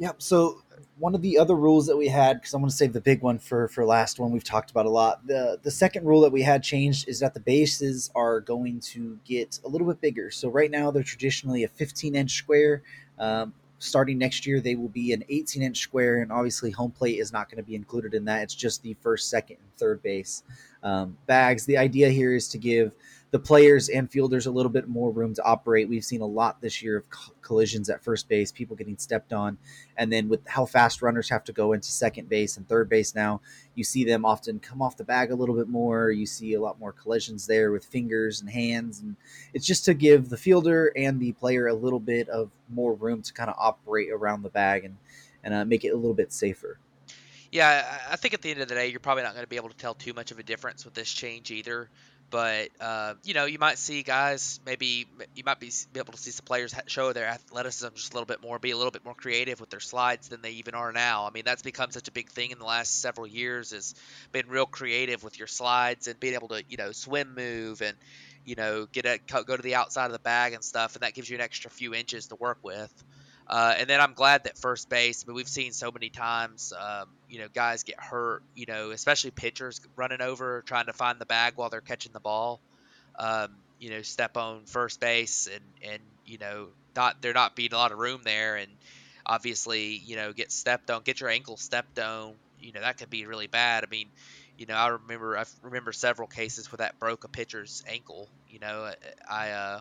Yep. 0.00 0.22
So 0.22 0.62
one 0.98 1.16
of 1.16 1.22
the 1.22 1.38
other 1.38 1.56
rules 1.56 1.88
that 1.88 1.96
we 1.96 2.06
had, 2.06 2.34
because 2.34 2.54
I'm 2.54 2.60
going 2.60 2.70
to 2.70 2.76
save 2.76 2.92
the 2.92 3.00
big 3.00 3.20
one 3.20 3.40
for 3.40 3.66
for 3.66 3.84
last 3.84 4.20
one, 4.20 4.30
we've 4.30 4.44
talked 4.44 4.70
about 4.70 4.86
a 4.86 4.90
lot. 4.90 5.26
the 5.26 5.58
The 5.60 5.72
second 5.72 6.06
rule 6.06 6.20
that 6.20 6.30
we 6.30 6.42
had 6.42 6.62
changed 6.62 7.08
is 7.08 7.18
that 7.18 7.34
the 7.34 7.40
bases 7.40 8.08
are 8.14 8.40
going 8.40 8.78
to 8.92 9.18
get 9.24 9.58
a 9.64 9.68
little 9.68 9.88
bit 9.88 10.00
bigger. 10.00 10.30
So 10.30 10.48
right 10.48 10.70
now 10.70 10.92
they're 10.92 11.02
traditionally 11.02 11.64
a 11.64 11.68
15 11.68 12.14
inch 12.14 12.30
square. 12.32 12.82
Um, 13.18 13.54
starting 13.78 14.18
next 14.18 14.46
year, 14.46 14.60
they 14.60 14.74
will 14.74 14.88
be 14.88 15.12
an 15.12 15.24
18 15.28 15.62
inch 15.62 15.78
square, 15.78 16.22
and 16.22 16.32
obviously 16.32 16.70
home 16.70 16.90
plate 16.90 17.18
is 17.18 17.32
not 17.32 17.48
going 17.48 17.56
to 17.56 17.62
be 17.62 17.74
included 17.74 18.14
in 18.14 18.24
that. 18.26 18.42
It's 18.42 18.54
just 18.54 18.82
the 18.82 18.94
first, 19.00 19.30
second, 19.30 19.56
and 19.60 19.74
third 19.76 20.02
base 20.02 20.42
um, 20.82 21.16
bags. 21.26 21.64
The 21.64 21.76
idea 21.76 22.08
here 22.08 22.34
is 22.34 22.48
to 22.48 22.58
give 22.58 22.94
the 23.30 23.38
players 23.38 23.88
and 23.88 24.10
fielders 24.10 24.46
a 24.46 24.50
little 24.50 24.70
bit 24.70 24.88
more 24.88 25.10
room 25.10 25.34
to 25.34 25.44
operate. 25.44 25.88
We've 25.88 26.04
seen 26.04 26.22
a 26.22 26.26
lot 26.26 26.60
this 26.60 26.82
year 26.82 26.96
of 26.96 27.04
collisions 27.42 27.90
at 27.90 28.02
first 28.02 28.28
base, 28.28 28.50
people 28.50 28.74
getting 28.74 28.96
stepped 28.96 29.32
on, 29.32 29.58
and 29.96 30.10
then 30.12 30.28
with 30.28 30.46
how 30.46 30.64
fast 30.64 31.02
runners 31.02 31.28
have 31.28 31.44
to 31.44 31.52
go 31.52 31.72
into 31.72 31.88
second 31.90 32.28
base 32.28 32.56
and 32.56 32.66
third 32.68 32.88
base 32.88 33.14
now, 33.14 33.40
you 33.74 33.84
see 33.84 34.04
them 34.04 34.24
often 34.24 34.58
come 34.58 34.80
off 34.80 34.96
the 34.96 35.04
bag 35.04 35.30
a 35.30 35.34
little 35.36 35.54
bit 35.54 35.68
more. 35.68 36.10
You 36.10 36.26
see 36.26 36.54
a 36.54 36.60
lot 36.60 36.80
more 36.80 36.92
collisions 36.92 37.46
there 37.46 37.70
with 37.70 37.84
fingers 37.84 38.40
and 38.40 38.48
hands, 38.48 39.00
and 39.00 39.16
it's 39.52 39.66
just 39.66 39.84
to 39.84 39.94
give 39.94 40.30
the 40.30 40.38
fielder 40.38 40.92
and 40.96 41.20
the 41.20 41.32
player 41.32 41.66
a 41.66 41.74
little 41.74 42.00
bit 42.00 42.28
of 42.28 42.50
more 42.70 42.94
room 42.94 43.22
to 43.22 43.32
kind 43.32 43.50
of 43.50 43.56
operate 43.58 44.10
around 44.10 44.42
the 44.42 44.50
bag 44.50 44.84
and 44.84 44.96
and 45.44 45.54
uh, 45.54 45.64
make 45.64 45.84
it 45.84 45.90
a 45.90 45.96
little 45.96 46.14
bit 46.14 46.32
safer. 46.32 46.78
Yeah, 47.50 47.98
I 48.10 48.16
think 48.16 48.34
at 48.34 48.42
the 48.42 48.50
end 48.50 48.60
of 48.60 48.68
the 48.68 48.74
day, 48.74 48.88
you're 48.88 49.00
probably 49.00 49.22
not 49.22 49.32
going 49.32 49.44
to 49.44 49.48
be 49.48 49.56
able 49.56 49.70
to 49.70 49.76
tell 49.76 49.94
too 49.94 50.12
much 50.12 50.30
of 50.30 50.38
a 50.38 50.42
difference 50.42 50.84
with 50.84 50.94
this 50.94 51.10
change 51.10 51.50
either. 51.50 51.88
But 52.30 52.68
uh, 52.78 53.14
you 53.24 53.32
know, 53.32 53.46
you 53.46 53.58
might 53.58 53.78
see 53.78 54.02
guys 54.02 54.60
maybe 54.66 55.06
you 55.34 55.44
might 55.46 55.60
be, 55.60 55.72
be 55.92 56.00
able 56.00 56.12
to 56.12 56.18
see 56.18 56.30
some 56.30 56.44
players 56.44 56.74
show 56.86 57.12
their 57.14 57.26
athleticism 57.26 57.94
just 57.94 58.12
a 58.12 58.16
little 58.16 58.26
bit 58.26 58.42
more, 58.42 58.58
be 58.58 58.70
a 58.70 58.76
little 58.76 58.90
bit 58.90 59.04
more 59.04 59.14
creative 59.14 59.60
with 59.60 59.70
their 59.70 59.80
slides 59.80 60.28
than 60.28 60.42
they 60.42 60.52
even 60.52 60.74
are 60.74 60.92
now. 60.92 61.26
I 61.26 61.30
mean, 61.30 61.44
that's 61.46 61.62
become 61.62 61.90
such 61.90 62.08
a 62.08 62.12
big 62.12 62.30
thing 62.30 62.50
in 62.50 62.58
the 62.58 62.66
last 62.66 63.00
several 63.00 63.26
years. 63.26 63.72
Is 63.72 63.94
being 64.32 64.48
real 64.48 64.66
creative 64.66 65.22
with 65.22 65.38
your 65.38 65.48
slides 65.48 66.06
and 66.06 66.20
being 66.20 66.34
able 66.34 66.48
to 66.48 66.62
you 66.68 66.76
know 66.76 66.92
swim 66.92 67.34
move 67.34 67.80
and 67.80 67.96
you 68.44 68.54
know 68.56 68.86
get 68.92 69.06
a 69.06 69.18
go 69.44 69.56
to 69.56 69.62
the 69.62 69.74
outside 69.76 70.06
of 70.06 70.12
the 70.12 70.18
bag 70.18 70.52
and 70.52 70.62
stuff, 70.64 70.96
and 70.96 71.02
that 71.02 71.14
gives 71.14 71.30
you 71.30 71.36
an 71.36 71.42
extra 71.42 71.70
few 71.70 71.94
inches 71.94 72.26
to 72.28 72.36
work 72.36 72.58
with. 72.62 72.92
Uh, 73.48 73.74
and 73.78 73.88
then 73.88 74.00
I'm 74.00 74.12
glad 74.12 74.44
that 74.44 74.58
first 74.58 74.90
base. 74.90 75.26
Mean, 75.26 75.34
we've 75.34 75.48
seen 75.48 75.72
so 75.72 75.90
many 75.90 76.10
times, 76.10 76.72
um, 76.78 77.08
you 77.30 77.38
know, 77.38 77.48
guys 77.52 77.82
get 77.82 77.98
hurt. 77.98 78.42
You 78.54 78.66
know, 78.66 78.90
especially 78.90 79.30
pitchers 79.30 79.80
running 79.96 80.20
over 80.20 80.62
trying 80.66 80.86
to 80.86 80.92
find 80.92 81.18
the 81.18 81.26
bag 81.26 81.54
while 81.56 81.70
they're 81.70 81.80
catching 81.80 82.12
the 82.12 82.20
ball. 82.20 82.60
Um, 83.18 83.56
you 83.78 83.90
know, 83.90 84.02
step 84.02 84.36
on 84.36 84.66
first 84.66 85.00
base 85.00 85.48
and 85.52 85.92
and 85.92 86.02
you 86.26 86.38
know, 86.38 86.68
not 86.94 87.22
there 87.22 87.32
not 87.32 87.56
being 87.56 87.72
a 87.72 87.76
lot 87.76 87.90
of 87.92 87.98
room 87.98 88.20
there, 88.22 88.56
and 88.56 88.70
obviously, 89.24 89.96
you 89.96 90.16
know, 90.16 90.32
get 90.32 90.52
stepped 90.52 90.90
on, 90.90 91.02
get 91.02 91.20
your 91.20 91.30
ankle 91.30 91.56
stepped 91.56 91.98
on. 91.98 92.34
You 92.60 92.72
know, 92.72 92.80
that 92.80 92.98
could 92.98 93.08
be 93.08 93.24
really 93.24 93.46
bad. 93.46 93.84
I 93.84 93.86
mean, 93.88 94.08
you 94.58 94.66
know, 94.66 94.74
I 94.74 94.88
remember 94.88 95.38
I 95.38 95.44
remember 95.62 95.92
several 95.92 96.28
cases 96.28 96.70
where 96.70 96.78
that 96.78 96.98
broke 96.98 97.24
a 97.24 97.28
pitcher's 97.28 97.82
ankle. 97.86 98.28
You 98.50 98.58
know, 98.58 98.90
I 99.26 99.50
uh, 99.50 99.80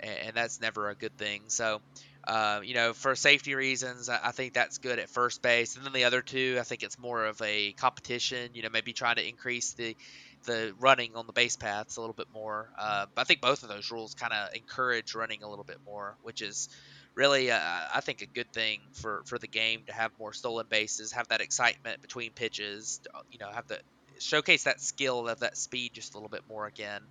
and 0.00 0.36
that's 0.36 0.60
never 0.60 0.90
a 0.90 0.94
good 0.94 1.16
thing. 1.16 1.42
So 1.48 1.80
uh, 2.26 2.60
you 2.64 2.74
know, 2.74 2.92
for 2.92 3.14
safety 3.14 3.54
reasons, 3.54 4.08
I 4.08 4.30
think 4.30 4.54
that's 4.54 4.78
good 4.78 4.98
at 4.98 5.10
first 5.10 5.42
base. 5.42 5.76
And 5.76 5.84
then 5.84 5.92
the 5.92 6.04
other 6.04 6.22
two, 6.22 6.56
I 6.58 6.62
think 6.62 6.82
it's 6.82 6.98
more 6.98 7.24
of 7.26 7.40
a 7.42 7.72
competition. 7.72 8.50
You 8.54 8.62
know, 8.62 8.70
maybe 8.70 8.92
trying 8.92 9.16
to 9.16 9.28
increase 9.28 9.72
the 9.72 9.96
the 10.44 10.74
running 10.78 11.16
on 11.16 11.26
the 11.26 11.32
base 11.32 11.56
paths 11.56 11.96
a 11.96 12.00
little 12.00 12.14
bit 12.14 12.28
more. 12.32 12.68
Uh, 12.78 13.06
but 13.14 13.22
I 13.22 13.24
think 13.24 13.40
both 13.40 13.62
of 13.62 13.68
those 13.68 13.90
rules 13.90 14.14
kind 14.14 14.32
of 14.32 14.54
encourage 14.54 15.14
running 15.14 15.42
a 15.42 15.48
little 15.48 15.64
bit 15.64 15.78
more, 15.86 16.16
which 16.22 16.42
is 16.42 16.68
really, 17.14 17.50
uh, 17.50 17.58
I 17.94 18.00
think, 18.00 18.22
a 18.22 18.26
good 18.26 18.52
thing 18.52 18.80
for 18.92 19.22
for 19.26 19.38
the 19.38 19.46
game 19.46 19.82
to 19.86 19.92
have 19.92 20.10
more 20.18 20.32
stolen 20.32 20.66
bases, 20.68 21.12
have 21.12 21.28
that 21.28 21.40
excitement 21.40 22.00
between 22.00 22.32
pitches. 22.32 23.00
You 23.30 23.38
know, 23.38 23.50
have 23.50 23.68
the 23.68 23.80
showcase 24.18 24.64
that 24.64 24.80
skill 24.80 25.28
of 25.28 25.40
that 25.40 25.56
speed 25.56 25.92
just 25.92 26.14
a 26.14 26.16
little 26.16 26.30
bit 26.30 26.42
more 26.48 26.66
again. 26.66 27.02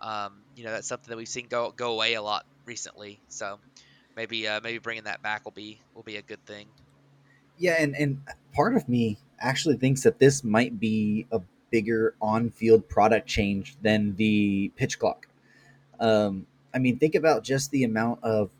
Um, 0.00 0.32
you 0.56 0.64
know, 0.64 0.70
that's 0.72 0.88
something 0.88 1.10
that 1.10 1.16
we've 1.16 1.28
seen 1.28 1.46
go 1.48 1.72
go 1.76 1.92
away 1.92 2.14
a 2.14 2.22
lot 2.22 2.44
recently. 2.66 3.20
So 3.28 3.58
maybe 4.18 4.48
uh, 4.48 4.60
maybe 4.62 4.78
bringing 4.78 5.04
that 5.04 5.22
back 5.22 5.44
will 5.44 5.52
be 5.52 5.80
will 5.94 6.02
be 6.02 6.16
a 6.16 6.22
good 6.22 6.44
thing. 6.44 6.66
Yeah, 7.56 7.76
and 7.78 7.94
and 7.96 8.20
part 8.52 8.76
of 8.76 8.88
me 8.88 9.16
actually 9.40 9.76
thinks 9.76 10.02
that 10.02 10.18
this 10.18 10.42
might 10.44 10.78
be 10.78 11.26
a 11.30 11.40
bigger 11.70 12.14
on-field 12.20 12.88
product 12.88 13.28
change 13.28 13.76
than 13.82 14.16
the 14.16 14.72
pitch 14.76 14.98
clock. 14.98 15.28
Um, 16.00 16.46
I 16.74 16.78
mean, 16.78 16.98
think 16.98 17.14
about 17.14 17.44
just 17.44 17.70
the 17.70 17.84
amount 17.84 18.22
of 18.22 18.50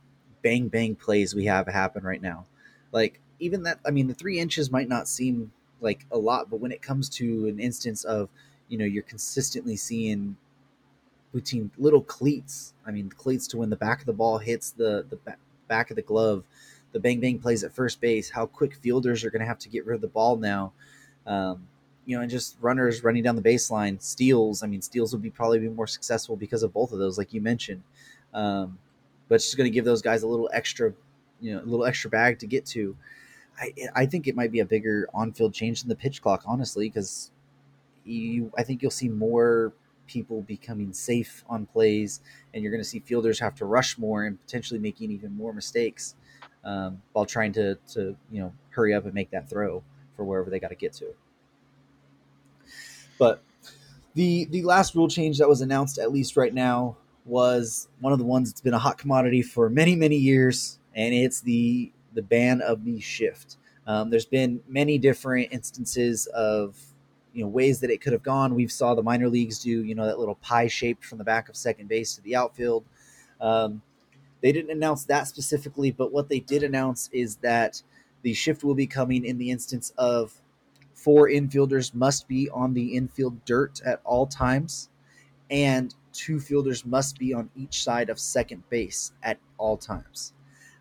bang 0.43 0.69
bang 0.69 0.95
plays 0.95 1.35
we 1.35 1.47
have 1.47 1.67
happen 1.67 2.05
right 2.05 2.23
now. 2.23 2.47
Like 2.93 3.21
even 3.41 3.65
that, 3.65 3.81
I 3.85 3.91
mean, 3.91 4.07
the 4.07 4.15
three 4.15 4.39
inches 4.39 4.71
might 4.71 4.89
not 4.89 5.09
seem 5.09 5.53
like 5.81 6.07
a 6.13 6.19
lot, 6.19 6.51
but 6.51 6.61
when 6.61 6.73
it 6.73 6.83
comes 6.83 7.09
to 7.11 7.47
an 7.49 7.59
instance 7.59 8.05
of, 8.05 8.29
you 8.69 8.79
know, 8.79 8.85
you're 8.85 9.03
consistently 9.03 9.77
seeing 9.77 10.37
between 11.33 11.71
little 11.79 12.03
cleats. 12.03 12.75
I 12.87 12.91
mean, 12.91 13.11
cleats 13.11 13.47
to 13.49 13.57
when 13.59 13.71
the 13.71 13.77
back 13.77 14.01
of 14.01 14.07
the 14.07 14.13
ball 14.13 14.39
hits 14.39 14.71
the 14.71 15.05
the 15.09 15.17
back 15.17 15.39
of 15.71 15.97
the 15.97 16.03
glove, 16.03 16.45
the 16.93 17.01
bang 17.01 17.21
bang 17.21 17.39
plays 17.39 17.65
at 17.65 17.75
first 17.75 18.01
base, 18.01 18.31
how 18.31 18.47
quick 18.47 18.75
fielders 18.75 19.25
are 19.25 19.31
going 19.31 19.41
to 19.41 19.47
have 19.47 19.59
to 19.61 19.69
get 19.69 19.87
rid 19.87 19.95
of 19.95 20.01
the 20.01 20.09
ball 20.09 20.37
now. 20.37 20.73
Um, 21.27 21.67
you 22.07 22.17
know, 22.17 22.23
and 22.23 22.31
just 22.31 22.57
runners 22.63 23.05
running 23.05 23.23
down 23.23 23.37
the 23.37 23.43
baseline, 23.43 24.01
steals. 24.01 24.63
I 24.63 24.67
mean, 24.67 24.81
steals 24.81 25.13
would 25.13 25.21
be 25.21 25.29
probably 25.29 25.59
be 25.59 25.69
more 25.69 25.87
successful 25.87 26.37
because 26.37 26.63
of 26.63 26.73
both 26.73 26.93
of 26.93 26.99
those, 26.99 27.19
like 27.19 27.35
you 27.35 27.43
mentioned. 27.43 27.83
Um, 28.33 28.79
but 29.29 29.35
it's 29.35 29.45
just 29.45 29.59
going 29.59 29.71
to 29.71 29.75
give 29.75 29.85
those 29.85 30.01
guys 30.01 30.23
a 30.23 30.27
little 30.27 30.49
extra, 30.55 30.95
you 31.41 31.53
know, 31.53 31.61
a 31.61 31.67
little 31.67 31.85
extra 31.85 32.09
bag 32.09 32.39
to 32.39 32.47
get 32.47 32.65
to. 32.67 32.97
I, 33.61 33.75
I 33.95 34.07
think 34.07 34.27
it 34.27 34.35
might 34.35 34.51
be 34.51 34.61
a 34.61 34.65
bigger 34.65 35.07
on-field 35.13 35.53
change 35.53 35.83
than 35.83 35.91
the 35.91 35.97
pitch 35.97 36.23
clock, 36.23 36.45
honestly, 36.47 36.89
because 36.89 37.31
you, 38.05 38.51
I 38.57 38.63
think 38.63 38.81
you'll 38.81 38.91
see 38.91 39.11
more 39.11 39.75
people 40.09 40.43
becoming 40.43 40.93
safe 40.93 41.45
on 41.49 41.67
plays, 41.67 42.21
and 42.53 42.63
you're 42.63 42.73
going 42.73 42.83
to 42.83 42.89
see 42.89 42.99
fielders 42.99 43.39
have 43.39 43.55
to 43.57 43.65
rush 43.65 43.97
more 43.99 44.25
and 44.25 44.41
potentially 44.41 44.81
making 44.81 45.13
even 45.13 45.37
more 45.37 45.53
mistakes 45.53 46.17
um, 46.65 47.01
while 47.13 47.25
trying 47.25 47.53
to 47.53 47.77
to 47.93 48.17
you 48.33 48.41
know 48.41 48.53
hurry 48.71 48.95
up 48.95 49.05
and 49.05 49.15
make 49.15 49.31
that 49.31 49.49
throw 49.49 49.83
for 50.17 50.25
wherever 50.25 50.51
they 50.51 50.59
got 50.59 50.69
to 50.69 50.75
get 50.75 50.93
to. 50.95 51.07
But 53.19 53.43
the 54.15 54.47
the 54.47 54.63
last 54.63 54.95
rule 54.95 55.09
change 55.09 55.39
that 55.39 55.49
was 55.49 55.61
announced, 55.61 55.99
at 55.99 56.11
least 56.11 56.37
right 56.37 56.53
now, 56.53 56.97
was 57.25 57.89
one 58.01 58.13
of 58.13 58.19
the 58.19 58.25
ones 58.25 58.51
that's 58.51 58.61
been 58.61 58.75
a 58.75 58.79
hot 58.79 58.99
commodity 58.99 59.43
for 59.43 59.71
many 59.71 59.95
many 59.95 60.17
years, 60.17 60.79
and 60.95 61.15
it's 61.15 61.41
the 61.41 61.93
the 62.15 62.23
ban 62.23 62.61
of 62.61 62.85
the 62.85 63.01
shift. 63.01 63.57
Um, 63.87 64.11
there's 64.11 64.27
been 64.27 64.61
many 64.69 64.99
different 64.99 65.49
instances 65.51 66.27
of 66.27 66.77
you 67.39 67.45
know 67.45 67.49
ways 67.49 67.79
that 67.81 67.91
it 67.91 68.01
could 68.01 68.13
have 68.13 68.25
gone. 68.25 68.57
We've 68.57 68.73
saw 68.73 68.97
the 68.97 69.03
minor 69.03 69.29
leagues 69.29 69.61
do 69.61 69.71
you 69.71 69.95
know 69.95 70.07
that 70.07 70.19
little 70.19 70.35
pie 70.35 70.67
shaped 70.67 71.05
from 71.05 71.19
the 71.19 71.25
back 71.25 71.49
of 71.49 71.57
second 71.57 71.89
base 71.89 72.17
to 72.17 72.23
the 72.23 72.35
outfield. 72.35 72.85
Um, 73.41 73.81
they 74.41 74.51
didn't 74.51 74.73
announce 74.73 75.05
that 75.05 75.29
specifically, 75.29 75.93
but 75.93 76.13
what 76.13 76.29
they 76.29 76.41
did 76.41 76.65
announce 76.65 77.09
is 77.13 77.37
that 77.37 77.81
the 78.23 78.35
shift 78.35 78.65
will 78.65 78.75
be 78.75 78.89
coming 78.89 79.25
in 79.25 79.39
the 79.39 79.53
instance 79.53 79.93
of 79.97 80.35
four 80.95 81.29
infielders 81.29 81.95
must 81.95 82.27
be 82.27 82.51
on 82.51 82.75
the 82.75 82.97
infield 82.97 83.45
dirt 83.45 83.81
at 83.87 84.01
all 84.05 84.27
times, 84.27 84.89
and 85.49 85.95
two 86.13 86.41
fielders 86.41 86.85
must 86.85 87.21
be 87.21 87.33
on 87.33 87.49
each 87.55 87.85
side 87.85 88.11
of 88.11 88.19
second 88.19 88.69
base 88.69 89.13
at 89.23 89.39
all 89.59 89.77
times. 89.77 90.33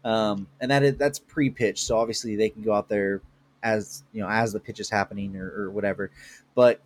Um, 0.03 0.47
and 0.59 0.71
that 0.71 0.81
is 0.81 0.95
that's 0.95 1.19
pre-pitch, 1.19 1.83
so 1.83 1.99
obviously 1.99 2.35
they 2.35 2.49
can 2.49 2.63
go 2.63 2.73
out 2.73 2.89
there 2.89 3.21
as 3.63 4.03
you 4.13 4.21
know 4.21 4.29
as 4.29 4.53
the 4.53 4.59
pitch 4.59 4.79
is 4.79 4.89
happening 4.89 5.35
or, 5.35 5.51
or 5.63 5.71
whatever 5.71 6.11
but 6.57 6.81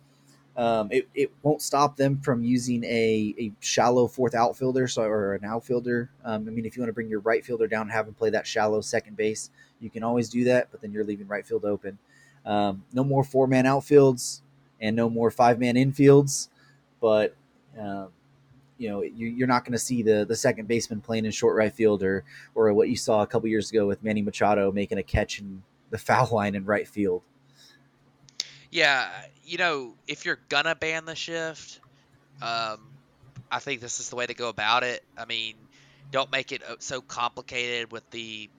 um, 0.54 0.88
it, 0.92 1.08
it 1.14 1.32
won't 1.42 1.62
stop 1.62 1.96
them 1.96 2.20
from 2.20 2.44
using 2.44 2.84
a, 2.84 3.34
a 3.38 3.52
shallow 3.60 4.06
fourth 4.06 4.34
outfielder 4.34 4.86
so, 4.86 5.00
or 5.00 5.32
an 5.32 5.46
outfielder. 5.46 6.10
Um, 6.26 6.46
I 6.46 6.50
mean, 6.50 6.66
if 6.66 6.76
you 6.76 6.82
want 6.82 6.90
to 6.90 6.92
bring 6.92 7.08
your 7.08 7.20
right 7.20 7.42
fielder 7.42 7.66
down 7.66 7.82
and 7.82 7.90
have 7.90 8.06
him 8.06 8.12
play 8.12 8.28
that 8.28 8.46
shallow 8.46 8.82
second 8.82 9.16
base, 9.16 9.48
you 9.80 9.88
can 9.88 10.02
always 10.02 10.28
do 10.28 10.44
that, 10.44 10.68
but 10.70 10.82
then 10.82 10.92
you're 10.92 11.04
leaving 11.04 11.26
right 11.26 11.46
field 11.46 11.64
open. 11.64 11.96
Um, 12.44 12.84
no 12.92 13.02
more 13.02 13.24
four 13.24 13.46
man 13.46 13.64
outfields 13.64 14.42
and 14.78 14.94
no 14.94 15.08
more 15.08 15.30
five 15.30 15.58
man 15.58 15.76
infields, 15.76 16.48
but 17.00 17.34
um, 17.80 18.08
you 18.76 18.90
know 18.90 19.00
you, 19.00 19.42
are 19.42 19.46
not 19.46 19.64
going 19.64 19.72
to 19.72 19.78
see 19.78 20.02
the 20.02 20.26
the 20.28 20.36
second 20.36 20.68
baseman 20.68 21.00
playing 21.00 21.24
in 21.24 21.30
short 21.30 21.56
right 21.56 21.72
field 21.72 22.02
or 22.02 22.24
or 22.54 22.70
what 22.74 22.90
you 22.90 22.96
saw 22.96 23.22
a 23.22 23.26
couple 23.26 23.48
years 23.48 23.70
ago 23.70 23.86
with 23.86 24.04
Manny 24.04 24.20
Machado 24.20 24.70
making 24.70 24.98
a 24.98 25.02
catch 25.02 25.40
in 25.40 25.62
the 25.88 25.98
foul 25.98 26.28
line 26.30 26.54
in 26.54 26.66
right 26.66 26.86
field. 26.86 27.22
Yeah, 28.72 29.10
you 29.44 29.58
know, 29.58 29.98
if 30.08 30.24
you're 30.24 30.40
gonna 30.48 30.74
ban 30.74 31.04
the 31.04 31.14
shift, 31.14 31.80
um, 32.42 32.80
I 33.50 33.60
think 33.60 33.80
this 33.80 34.00
is 34.00 34.10
the 34.10 34.16
way 34.16 34.26
to 34.26 34.34
go 34.34 34.48
about 34.48 34.84
it. 34.84 35.04
I 35.16 35.26
mean, 35.26 35.56
don't 36.12 36.32
make 36.32 36.52
it 36.52 36.62
uh, 36.64 36.76
so 36.80 37.02
complicated 37.02 37.92
with 37.92 38.10
the, 38.10 38.50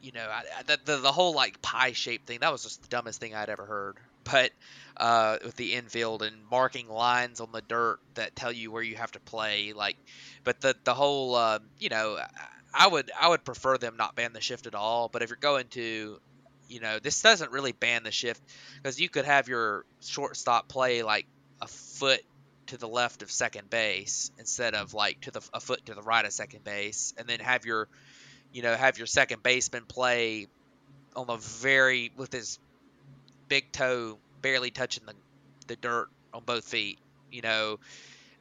you 0.00 0.12
know, 0.12 0.28
the, 0.66 0.78
the, 0.84 0.96
the 0.98 1.12
whole 1.12 1.34
like 1.34 1.60
pie 1.62 1.92
shape 1.92 2.26
thing. 2.26 2.40
That 2.40 2.52
was 2.52 2.62
just 2.62 2.82
the 2.82 2.88
dumbest 2.88 3.20
thing 3.20 3.34
I'd 3.34 3.48
ever 3.48 3.66
heard. 3.66 3.96
But 4.24 4.50
uh, 4.96 5.38
with 5.44 5.56
the 5.56 5.74
infield 5.74 6.22
and 6.22 6.36
marking 6.50 6.88
lines 6.88 7.40
on 7.40 7.52
the 7.52 7.62
dirt 7.62 8.00
that 8.14 8.34
tell 8.36 8.52
you 8.52 8.72
where 8.72 8.82
you 8.82 8.96
have 8.96 9.12
to 9.12 9.20
play, 9.20 9.72
like, 9.72 9.96
but 10.44 10.60
the 10.60 10.74
the 10.84 10.94
whole, 10.94 11.34
uh, 11.36 11.60
you 11.78 11.88
know, 11.90 12.18
I 12.74 12.88
would 12.88 13.10
I 13.18 13.28
would 13.28 13.44
prefer 13.44 13.78
them 13.78 13.96
not 13.96 14.16
ban 14.16 14.32
the 14.32 14.40
shift 14.40 14.66
at 14.66 14.74
all. 14.74 15.08
But 15.08 15.22
if 15.22 15.30
you're 15.30 15.38
going 15.40 15.68
to 15.70 16.20
you 16.68 16.80
know, 16.80 16.98
this 16.98 17.22
doesn't 17.22 17.52
really 17.52 17.72
ban 17.72 18.02
the 18.02 18.10
shift 18.10 18.42
because 18.76 19.00
you 19.00 19.08
could 19.08 19.24
have 19.24 19.48
your 19.48 19.84
shortstop 20.00 20.68
play 20.68 21.02
like 21.02 21.26
a 21.62 21.66
foot 21.66 22.22
to 22.66 22.76
the 22.76 22.88
left 22.88 23.22
of 23.22 23.30
second 23.30 23.70
base 23.70 24.30
instead 24.38 24.74
of 24.74 24.92
like 24.92 25.20
to 25.22 25.30
the 25.30 25.40
a 25.54 25.60
foot 25.60 25.86
to 25.86 25.94
the 25.94 26.02
right 26.02 26.24
of 26.24 26.32
second 26.32 26.64
base, 26.64 27.14
and 27.16 27.28
then 27.28 27.40
have 27.40 27.64
your 27.64 27.88
you 28.52 28.62
know, 28.62 28.74
have 28.74 28.98
your 28.98 29.06
second 29.06 29.42
baseman 29.42 29.84
play 29.84 30.46
on 31.14 31.26
the 31.26 31.36
very 31.36 32.10
with 32.16 32.32
his 32.32 32.58
big 33.48 33.70
toe 33.72 34.18
barely 34.42 34.70
touching 34.70 35.04
the 35.06 35.14
the 35.66 35.76
dirt 35.76 36.08
on 36.32 36.42
both 36.44 36.64
feet. 36.64 36.98
You 37.30 37.42
know, 37.42 37.78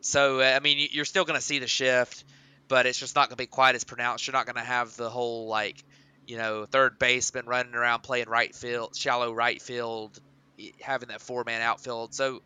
so 0.02 0.40
uh, 0.40 0.44
I 0.56 0.60
mean, 0.60 0.88
you're 0.92 1.06
still 1.06 1.26
going 1.26 1.40
to 1.40 1.46
see 1.46 1.60
the 1.60 1.68
shift, 1.68 2.24
but 2.68 2.86
it's 2.86 3.00
just 3.00 3.16
not 3.16 3.30
going 3.30 3.38
to 3.38 3.44
be 3.44 3.48
quite 3.48 3.76
as 3.76 3.84
pronounced. 3.84 4.26
You're 4.28 4.34
not 4.34 4.46
going 4.46 4.56
to 4.56 4.62
have 4.62 4.96
the 4.96 5.10
whole 5.10 5.48
like, 5.48 5.84
you 6.28 6.38
know, 6.38 6.66
third 6.66 7.00
baseman 7.00 7.46
running 7.46 7.76
around 7.76 8.02
playing 8.02 8.30
right 8.30 8.54
field, 8.56 8.96
shallow 8.96 9.32
right 9.34 9.62
field, 9.62 10.20
having 10.82 11.10
that 11.10 11.22
four 11.22 11.44
man 11.44 11.62
outfield. 11.62 12.14
So 12.14 12.42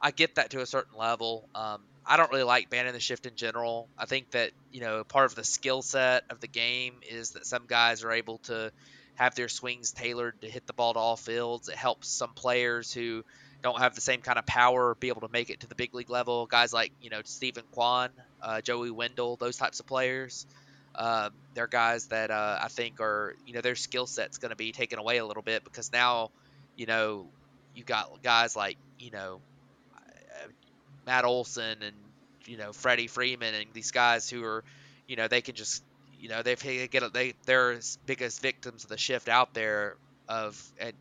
I 0.00 0.10
get 0.10 0.36
that 0.36 0.50
to 0.50 0.60
a 0.60 0.66
certain 0.66 0.98
level. 0.98 1.48
Um, 1.54 1.80
I 2.04 2.16
don't 2.16 2.30
really 2.30 2.42
like 2.42 2.68
banning 2.70 2.92
the 2.92 3.00
shift 3.00 3.26
in 3.26 3.36
general. 3.36 3.88
I 3.96 4.06
think 4.06 4.32
that 4.32 4.50
you 4.72 4.80
know 4.80 5.04
part 5.04 5.26
of 5.26 5.34
the 5.34 5.44
skill 5.44 5.82
set 5.82 6.24
of 6.30 6.40
the 6.40 6.48
game 6.48 6.94
is 7.08 7.30
that 7.30 7.46
some 7.46 7.64
guys 7.66 8.02
are 8.04 8.12
able 8.12 8.38
to 8.38 8.72
have 9.14 9.34
their 9.34 9.48
swings 9.48 9.92
tailored 9.92 10.40
to 10.40 10.48
hit 10.48 10.66
the 10.66 10.72
ball 10.72 10.94
to 10.94 10.98
all 10.98 11.16
fields. 11.16 11.68
It 11.68 11.76
helps 11.76 12.08
some 12.08 12.32
players 12.34 12.92
who 12.92 13.24
don't 13.62 13.78
have 13.78 13.94
the 13.94 14.00
same 14.00 14.20
kind 14.22 14.38
of 14.38 14.46
power 14.46 14.96
be 14.98 15.08
able 15.08 15.20
to 15.20 15.28
make 15.28 15.50
it 15.50 15.60
to 15.60 15.68
the 15.68 15.74
big 15.74 15.94
league 15.94 16.10
level. 16.10 16.46
Guys 16.46 16.72
like 16.72 16.92
you 17.00 17.10
know 17.10 17.20
Steven 17.24 17.64
Kwan, 17.70 18.10
uh, 18.42 18.60
Joey 18.60 18.90
Wendle, 18.90 19.36
those 19.36 19.56
types 19.56 19.80
of 19.80 19.86
players. 19.86 20.46
Uh, 20.94 21.30
they're 21.54 21.66
guys 21.66 22.06
that 22.08 22.30
uh, 22.30 22.58
I 22.62 22.68
think 22.68 23.00
are 23.00 23.34
you 23.46 23.54
know 23.54 23.60
their 23.60 23.74
skill 23.74 24.06
set's 24.06 24.38
going 24.38 24.50
to 24.50 24.56
be 24.56 24.72
taken 24.72 24.98
away 24.98 25.18
a 25.18 25.26
little 25.26 25.42
bit 25.42 25.64
because 25.64 25.92
now 25.92 26.30
you 26.76 26.86
know 26.86 27.26
you've 27.74 27.86
got 27.86 28.22
guys 28.22 28.54
like 28.56 28.76
you 28.98 29.10
know 29.10 29.40
Matt 31.06 31.24
Olson 31.24 31.82
and 31.82 31.96
you 32.46 32.56
know 32.56 32.72
Freddie 32.72 33.06
Freeman 33.06 33.54
and 33.54 33.66
these 33.72 33.90
guys 33.90 34.28
who 34.28 34.44
are 34.44 34.64
you 35.06 35.16
know 35.16 35.28
they 35.28 35.40
can 35.40 35.54
just 35.54 35.82
you 36.20 36.28
know 36.28 36.42
they've 36.42 36.90
get 36.90 37.12
they 37.12 37.34
they're 37.46 37.72
as 37.72 37.98
biggest 38.06 38.40
victims 38.40 38.84
of 38.84 38.90
the 38.90 38.98
shift 38.98 39.28
out 39.28 39.54
there 39.54 39.96
of 40.28 40.62
and 40.78 40.94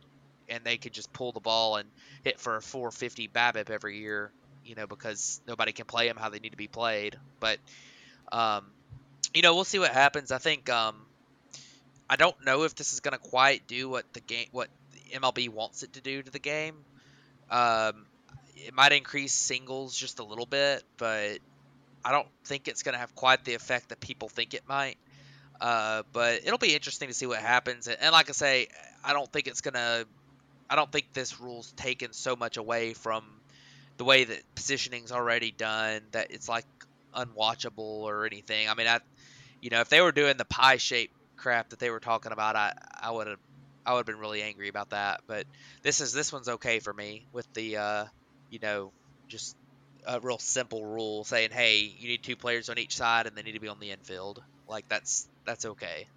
and 0.50 0.64
they 0.64 0.78
could 0.78 0.94
just 0.94 1.12
pull 1.14 1.32
the 1.32 1.40
ball 1.40 1.78
and 1.78 1.88
hit 2.24 2.40
for 2.40 2.58
a 2.58 2.62
450 2.62 3.30
BABIP 3.30 3.70
every 3.70 4.00
year, 4.00 4.32
you 4.66 4.76
know, 4.76 4.86
because 4.86 5.40
nobody 5.48 5.72
can 5.72 5.86
play 5.86 6.08
them 6.08 6.18
how 6.18 6.28
they 6.28 6.40
need 6.40 6.52
to 6.52 6.58
be 6.58 6.68
played. 6.68 7.18
But 7.40 7.58
um, 8.34 8.66
you 9.34 9.42
know, 9.42 9.56
we'll 9.56 9.64
see 9.64 9.80
what 9.80 9.92
happens. 9.92 10.32
I 10.32 10.38
think 10.38 10.70
um, 10.70 10.96
I 12.10 12.16
don't 12.16 12.46
know 12.46 12.64
if 12.64 12.76
this 12.76 12.94
is 12.94 13.00
going 13.00 13.14
to 13.14 13.30
quite 13.30 13.68
do 13.68 13.90
what 13.90 14.12
the 14.14 14.20
game 14.20 14.48
what 14.52 14.70
MLB 15.14 15.50
wants 15.50 15.84
it 15.84 15.94
to 15.94 16.02
do 16.02 16.22
to 16.22 16.32
the 16.32 16.40
game. 16.40 16.76
Um, 17.50 18.06
it 18.56 18.74
might 18.74 18.92
increase 18.92 19.34
singles 19.34 19.96
just 19.96 20.20
a 20.20 20.24
little 20.24 20.46
bit, 20.46 20.84
but 20.98 21.40
I 22.04 22.12
don't 22.12 22.28
think 22.46 22.68
it's 22.68 22.84
going 22.84 22.94
to 22.94 23.00
have 23.00 23.16
quite 23.16 23.44
the 23.44 23.54
effect 23.54 23.90
that 23.90 24.00
people 24.00 24.30
think 24.30 24.54
it 24.54 24.64
might. 24.68 24.98
Uh, 25.60 26.04
but 26.12 26.42
it'll 26.46 26.58
be 26.58 26.74
interesting 26.74 27.08
to 27.08 27.14
see 27.14 27.28
what 27.28 27.40
happens. 27.40 27.88
And 27.88 28.12
like 28.12 28.30
I 28.30 28.34
say, 28.34 28.68
I 29.04 29.14
don't 29.14 29.32
think 29.32 29.48
it's 29.48 29.62
going 29.62 29.76
to. 29.76 30.08
I 30.70 30.76
don't 30.76 30.92
think 30.92 31.12
this 31.14 31.40
rule's 31.40 31.72
taken 31.74 32.14
so 32.14 32.36
much 32.36 32.58
away 32.58 32.94
from 32.94 33.26
the 33.98 34.06
way 34.06 34.24
that 34.24 34.40
positioning's 34.56 35.12
already 35.12 35.52
done 35.52 36.02
that 36.12 36.32
it's 36.32 36.48
like 36.48 36.66
unwatchable 37.14 37.78
or 37.80 38.26
anything. 38.26 38.70
I 38.70 38.74
mean, 38.74 38.88
I, 38.88 39.00
you 39.62 39.70
know, 39.70 39.82
if 39.82 39.90
they 39.90 40.02
were 40.02 40.12
doing 40.12 40.38
the 40.38 40.46
pie 40.46 40.78
shape 40.78 41.12
crap 41.38 41.70
that 41.70 41.80
they 41.80 41.90
were 41.90 42.00
talking 42.00 42.32
about, 42.32 42.56
I, 42.56 42.74
I 43.02 43.12
would 43.12 43.28
have, 43.28 43.40
I 43.86 43.94
would 43.94 44.00
have 44.00 44.06
been 44.06 44.20
really 44.20 44.42
angry 44.42 44.68
about 44.68 44.90
that. 44.90 45.22
But 45.28 45.46
this 45.84 46.02
is 46.02 46.14
this 46.14 46.34
one's 46.34 46.50
okay 46.50 46.80
for 46.80 46.94
me 46.94 47.26
with 47.32 47.52
the, 47.54 47.78
uh, 47.78 48.06
you 48.50 48.60
know, 48.62 48.92
just 49.28 49.56
a 50.06 50.20
real 50.20 50.40
simple 50.40 50.86
rule 50.86 51.24
saying, 51.24 51.52
hey, 51.52 51.78
you 51.98 52.08
need 52.08 52.24
two 52.24 52.36
players 52.36 52.70
on 52.70 52.78
each 52.78 52.96
side 52.96 53.28
and 53.28 53.36
they 53.36 53.44
need 53.44 53.54
to 53.54 53.60
be 53.60 53.68
on 53.68 53.80
the 53.80 53.92
infield. 53.92 54.42
Like 54.68 54.88
that's 54.90 55.28
that's 55.46 55.66
okay. 55.66 56.08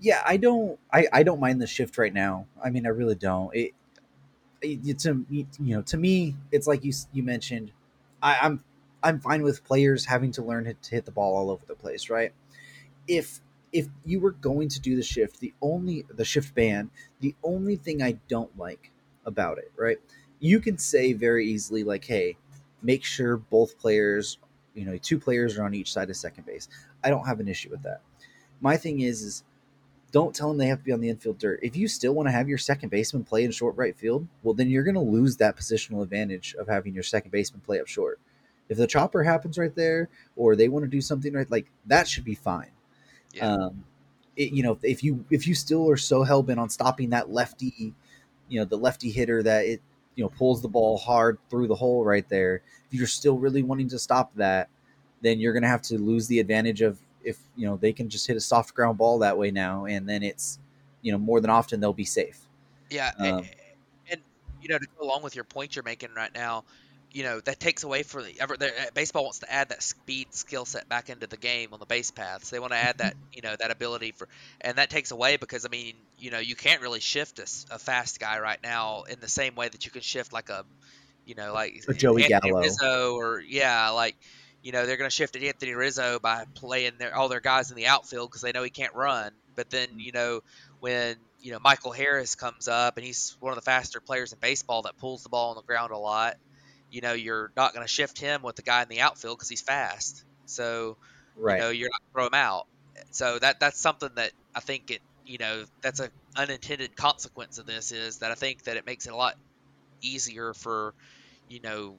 Yeah, 0.00 0.22
I 0.24 0.36
don't 0.36 0.78
I, 0.92 1.06
I 1.12 1.22
don't 1.22 1.40
mind 1.40 1.60
the 1.60 1.66
shift 1.66 1.98
right 1.98 2.12
now. 2.12 2.46
I 2.62 2.70
mean, 2.70 2.86
I 2.86 2.90
really 2.90 3.14
don't. 3.14 3.54
It, 3.54 3.72
it 4.62 5.06
a 5.06 5.16
you 5.30 5.46
know 5.58 5.82
to 5.82 5.96
me 5.96 6.36
it's 6.52 6.66
like 6.66 6.84
you 6.84 6.92
you 7.12 7.22
mentioned. 7.22 7.72
I, 8.22 8.38
I'm 8.42 8.64
I'm 9.02 9.20
fine 9.20 9.42
with 9.42 9.64
players 9.64 10.06
having 10.06 10.32
to 10.32 10.42
learn 10.42 10.64
to 10.64 10.90
hit 10.90 11.04
the 11.04 11.10
ball 11.10 11.36
all 11.36 11.50
over 11.50 11.64
the 11.66 11.74
place, 11.74 12.08
right? 12.08 12.32
If 13.06 13.40
if 13.72 13.88
you 14.04 14.20
were 14.20 14.32
going 14.32 14.68
to 14.68 14.80
do 14.80 14.94
the 14.96 15.02
shift, 15.02 15.40
the 15.40 15.52
only 15.60 16.06
the 16.08 16.24
shift 16.24 16.54
ban, 16.54 16.90
the 17.20 17.34
only 17.42 17.76
thing 17.76 18.02
I 18.02 18.18
don't 18.28 18.56
like 18.56 18.92
about 19.26 19.58
it, 19.58 19.72
right? 19.76 19.98
You 20.38 20.60
can 20.60 20.78
say 20.78 21.12
very 21.12 21.46
easily 21.46 21.82
like, 21.84 22.04
"Hey, 22.04 22.36
make 22.82 23.04
sure 23.04 23.36
both 23.36 23.78
players, 23.78 24.38
you 24.74 24.84
know, 24.84 24.96
two 24.96 25.18
players 25.18 25.58
are 25.58 25.64
on 25.64 25.74
each 25.74 25.92
side 25.92 26.10
of 26.10 26.16
second 26.16 26.46
base." 26.46 26.68
I 27.02 27.10
don't 27.10 27.26
have 27.26 27.40
an 27.40 27.48
issue 27.48 27.70
with 27.70 27.82
that. 27.82 28.00
My 28.60 28.76
thing 28.76 29.00
is, 29.00 29.22
is 29.22 29.44
don't 30.14 30.32
tell 30.32 30.48
them 30.48 30.58
they 30.58 30.68
have 30.68 30.78
to 30.78 30.84
be 30.84 30.92
on 30.92 31.00
the 31.00 31.08
infield 31.08 31.38
dirt. 31.38 31.58
If 31.60 31.76
you 31.76 31.88
still 31.88 32.14
want 32.14 32.28
to 32.28 32.32
have 32.32 32.48
your 32.48 32.56
second 32.56 32.90
baseman 32.90 33.24
play 33.24 33.42
in 33.42 33.50
short 33.50 33.76
right 33.76 33.96
field, 33.96 34.28
well, 34.44 34.54
then 34.54 34.70
you're 34.70 34.84
going 34.84 34.94
to 34.94 35.00
lose 35.00 35.36
that 35.38 35.56
positional 35.56 36.04
advantage 36.04 36.54
of 36.56 36.68
having 36.68 36.94
your 36.94 37.02
second 37.02 37.32
baseman 37.32 37.60
play 37.62 37.80
up 37.80 37.88
short. 37.88 38.20
If 38.68 38.78
the 38.78 38.86
chopper 38.86 39.24
happens 39.24 39.58
right 39.58 39.74
there, 39.74 40.08
or 40.36 40.54
they 40.54 40.68
want 40.68 40.84
to 40.84 40.88
do 40.88 41.00
something 41.00 41.32
right, 41.32 41.50
like 41.50 41.66
that 41.86 42.06
should 42.06 42.24
be 42.24 42.36
fine. 42.36 42.70
Yeah. 43.34 43.48
Um, 43.48 43.84
it, 44.36 44.52
you 44.52 44.62
know, 44.62 44.78
if 44.82 45.04
you 45.04 45.24
if 45.30 45.46
you 45.46 45.54
still 45.54 45.88
are 45.90 45.96
so 45.96 46.22
hell 46.22 46.42
bent 46.42 46.58
on 46.58 46.70
stopping 46.70 47.10
that 47.10 47.30
lefty, 47.30 47.94
you 48.48 48.60
know, 48.60 48.64
the 48.64 48.76
lefty 48.76 49.10
hitter 49.10 49.42
that 49.42 49.64
it 49.64 49.80
you 50.16 50.24
know 50.24 50.28
pulls 50.30 50.62
the 50.62 50.68
ball 50.68 50.98
hard 50.98 51.38
through 51.50 51.66
the 51.66 51.74
hole 51.74 52.04
right 52.04 52.28
there. 52.28 52.62
If 52.90 52.98
you're 52.98 53.06
still 53.06 53.38
really 53.38 53.62
wanting 53.62 53.88
to 53.88 53.98
stop 53.98 54.32
that, 54.36 54.68
then 55.22 55.40
you're 55.40 55.52
going 55.52 55.62
to 55.62 55.68
have 55.68 55.82
to 55.82 55.98
lose 55.98 56.26
the 56.26 56.38
advantage 56.40 56.80
of 56.80 56.98
if 57.22 57.38
you 57.56 57.66
know 57.66 57.76
they 57.76 57.92
can 57.92 58.08
just 58.08 58.26
hit 58.26 58.36
a 58.36 58.40
soft 58.40 58.74
ground 58.74 58.98
ball 58.98 59.18
that 59.20 59.36
way 59.36 59.50
now, 59.50 59.86
and 59.86 60.08
then 60.08 60.22
it's 60.22 60.58
you 61.02 61.12
know 61.12 61.18
more 61.18 61.40
than 61.40 61.50
often 61.50 61.80
they'll 61.80 61.92
be 61.92 62.04
safe. 62.04 62.40
Yeah, 62.90 63.12
um, 63.18 63.26
and, 63.26 63.50
and, 64.10 64.20
you 64.62 64.68
know 64.68 64.78
to 64.78 64.86
go 64.98 65.04
along 65.06 65.22
with 65.22 65.34
your 65.34 65.44
point 65.44 65.74
you're 65.74 65.84
making 65.84 66.10
right 66.14 66.34
now, 66.34 66.64
you 67.14 67.22
know 67.22 67.38
that 67.40 67.60
takes 67.60 67.84
away 67.84 68.02
for 68.02 68.22
the 68.22 68.34
ever 68.40 68.56
uh, 68.60 68.66
baseball 68.92 69.22
wants 69.22 69.38
to 69.38 69.50
add 69.50 69.68
that 69.68 69.82
speed 69.82 70.34
skill 70.34 70.64
set 70.64 70.88
back 70.88 71.08
into 71.08 71.28
the 71.28 71.36
game 71.36 71.68
on 71.72 71.78
the 71.78 71.86
base 71.86 72.10
paths. 72.10 72.50
They 72.50 72.58
want 72.58 72.72
to 72.72 72.78
add 72.78 72.98
that 72.98 73.14
you 73.32 73.40
know 73.40 73.54
that 73.56 73.70
ability 73.70 74.12
for, 74.12 74.28
and 74.60 74.78
that 74.78 74.90
takes 74.90 75.12
away 75.12 75.36
because 75.36 75.64
I 75.64 75.68
mean 75.68 75.94
you 76.18 76.32
know 76.32 76.40
you 76.40 76.56
can't 76.56 76.82
really 76.82 76.98
shift 76.98 77.38
a, 77.38 77.74
a 77.74 77.78
fast 77.78 78.18
guy 78.18 78.40
right 78.40 78.58
now 78.62 79.04
in 79.04 79.20
the 79.20 79.28
same 79.28 79.54
way 79.54 79.68
that 79.68 79.86
you 79.86 79.92
can 79.92 80.02
shift 80.02 80.32
like 80.32 80.50
a 80.50 80.64
you 81.24 81.36
know 81.36 81.54
like 81.54 81.84
a 81.88 81.94
Joey 81.94 82.24
Anthony 82.24 82.50
Gallo 82.50 82.62
Rizzo 82.62 83.14
or 83.14 83.40
yeah 83.40 83.90
like 83.90 84.16
you 84.64 84.72
know 84.72 84.84
they're 84.84 84.96
going 84.96 85.08
to 85.08 85.14
shift 85.14 85.36
at 85.36 85.42
Anthony 85.44 85.74
Rizzo 85.74 86.18
by 86.18 86.46
playing 86.54 86.94
their, 86.98 87.14
all 87.14 87.28
their 87.28 87.40
guys 87.40 87.70
in 87.70 87.76
the 87.76 87.86
outfield 87.86 88.28
because 88.28 88.42
they 88.42 88.50
know 88.50 88.64
he 88.64 88.70
can't 88.70 88.94
run. 88.94 89.30
But 89.54 89.70
then 89.70 89.86
you 89.98 90.10
know 90.10 90.42
when 90.80 91.14
you 91.40 91.52
know 91.52 91.60
Michael 91.62 91.92
Harris 91.92 92.34
comes 92.34 92.66
up 92.66 92.96
and 92.96 93.06
he's 93.06 93.36
one 93.38 93.52
of 93.52 93.56
the 93.56 93.62
faster 93.62 94.00
players 94.00 94.32
in 94.32 94.40
baseball 94.40 94.82
that 94.82 94.98
pulls 94.98 95.22
the 95.22 95.28
ball 95.28 95.50
on 95.50 95.56
the 95.56 95.62
ground 95.62 95.92
a 95.92 95.96
lot. 95.96 96.38
You 96.94 97.00
know 97.00 97.12
you're 97.12 97.50
not 97.56 97.74
going 97.74 97.84
to 97.84 97.92
shift 97.92 98.20
him 98.20 98.42
with 98.42 98.54
the 98.54 98.62
guy 98.62 98.82
in 98.82 98.88
the 98.88 99.00
outfield 99.00 99.38
because 99.38 99.48
he's 99.48 99.60
fast. 99.60 100.24
So 100.46 100.96
right. 101.36 101.56
you 101.56 101.60
know 101.60 101.70
you're 101.70 101.90
not 101.90 102.02
throw 102.12 102.26
him 102.26 102.34
out. 102.34 102.66
So 103.10 103.38
that 103.40 103.58
that's 103.58 103.80
something 103.80 104.10
that 104.14 104.30
I 104.54 104.60
think 104.60 104.92
it 104.92 105.00
you 105.26 105.38
know 105.38 105.64
that's 105.82 105.98
a 105.98 106.10
unintended 106.36 106.94
consequence 106.94 107.58
of 107.58 107.66
this 107.66 107.90
is 107.90 108.18
that 108.18 108.30
I 108.30 108.34
think 108.34 108.62
that 108.64 108.76
it 108.76 108.86
makes 108.86 109.06
it 109.06 109.12
a 109.12 109.16
lot 109.16 109.36
easier 110.02 110.54
for 110.54 110.94
you 111.48 111.60
know 111.60 111.96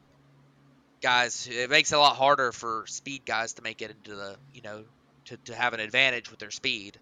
guys. 1.02 1.50
It 1.52 1.70
makes 1.70 1.92
it 1.92 1.96
a 1.96 2.00
lot 2.00 2.16
harder 2.16 2.54
for 2.54 2.86
speed 2.88 3.24
guys 3.26 3.54
to 3.54 3.62
make 3.62 3.82
it 3.82 3.92
into 3.92 4.16
the 4.16 4.38
you 4.54 4.62
know 4.62 4.86
to, 5.26 5.38
to 5.38 5.56
have 5.56 5.74
an 5.74 5.82
advantage 5.82 6.32
with 6.32 6.40
their 6.40 6.52
speed. 6.52 6.98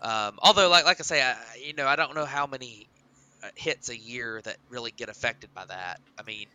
Um, 0.00 0.38
although, 0.38 0.68
like 0.68 0.84
like 0.84 1.00
I 1.00 1.02
say, 1.02 1.22
I, 1.22 1.36
you 1.62 1.74
know, 1.74 1.86
I 1.86 1.96
don't 1.96 2.14
know 2.14 2.24
how 2.24 2.46
many 2.46 2.88
uh, 3.42 3.48
hits 3.54 3.88
a 3.88 3.96
year 3.96 4.40
that 4.44 4.56
really 4.68 4.92
get 4.96 5.08
affected 5.08 5.52
by 5.54 5.64
that. 5.66 6.00
I 6.18 6.22
mean, 6.22 6.46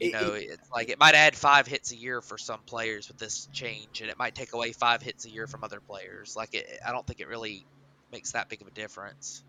you 0.00 0.10
know, 0.10 0.32
it's 0.34 0.68
like 0.74 0.88
it 0.88 0.98
might 0.98 1.14
add 1.14 1.36
five 1.36 1.66
hits 1.66 1.92
a 1.92 1.96
year 1.96 2.20
for 2.20 2.38
some 2.38 2.62
players 2.66 3.08
with 3.08 3.18
this 3.18 3.48
change, 3.52 4.00
and 4.00 4.10
it 4.10 4.18
might 4.18 4.34
take 4.34 4.52
away 4.52 4.72
five 4.72 5.02
hits 5.02 5.24
a 5.24 5.30
year 5.30 5.46
from 5.46 5.64
other 5.64 5.80
players. 5.80 6.34
Like, 6.36 6.54
it, 6.54 6.66
I 6.86 6.92
don't 6.92 7.06
think 7.06 7.20
it 7.20 7.28
really 7.28 7.66
makes 8.12 8.32
that 8.32 8.48
big 8.48 8.62
of 8.62 8.68
a 8.68 8.72
difference. 8.72 9.44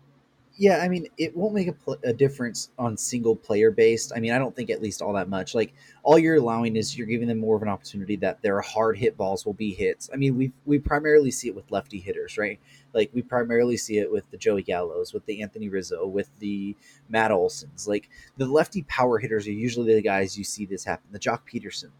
Yeah, 0.58 0.78
I 0.78 0.88
mean, 0.88 1.06
it 1.18 1.36
won't 1.36 1.52
make 1.52 1.68
a, 1.68 1.72
pl- 1.72 1.98
a, 2.02 2.14
difference 2.14 2.70
on 2.78 2.96
single 2.96 3.36
player 3.36 3.70
based. 3.70 4.10
I 4.16 4.20
mean, 4.20 4.32
I 4.32 4.38
don't 4.38 4.56
think 4.56 4.70
at 4.70 4.80
least 4.80 5.02
all 5.02 5.12
that 5.12 5.28
much. 5.28 5.54
Like, 5.54 5.74
all 6.02 6.18
you're 6.18 6.36
allowing 6.36 6.76
is 6.76 6.96
you're 6.96 7.06
giving 7.06 7.28
them 7.28 7.38
more 7.38 7.56
of 7.56 7.62
an 7.62 7.68
opportunity 7.68 8.16
that 8.16 8.40
their 8.40 8.62
hard 8.62 8.96
hit 8.96 9.18
balls 9.18 9.44
will 9.44 9.52
be 9.52 9.74
hits. 9.74 10.08
I 10.14 10.16
mean, 10.16 10.34
we 10.34 10.52
we 10.64 10.78
primarily 10.78 11.30
see 11.30 11.48
it 11.48 11.54
with 11.54 11.70
lefty 11.70 11.98
hitters, 11.98 12.38
right? 12.38 12.58
Like, 12.94 13.10
we 13.12 13.20
primarily 13.20 13.76
see 13.76 13.98
it 13.98 14.10
with 14.10 14.30
the 14.30 14.38
Joey 14.38 14.62
Gallos, 14.62 15.12
with 15.12 15.26
the 15.26 15.42
Anthony 15.42 15.68
Rizzo, 15.68 16.06
with 16.06 16.30
the 16.38 16.74
Matt 17.10 17.32
Olsons. 17.32 17.86
Like, 17.86 18.08
the 18.38 18.46
lefty 18.46 18.82
power 18.84 19.18
hitters 19.18 19.46
are 19.46 19.52
usually 19.52 19.94
the 19.94 20.00
guys 20.00 20.38
you 20.38 20.44
see 20.44 20.64
this 20.64 20.84
happen. 20.84 21.06
The 21.12 21.18
Joc 21.18 21.40
Pederson, 21.52 21.90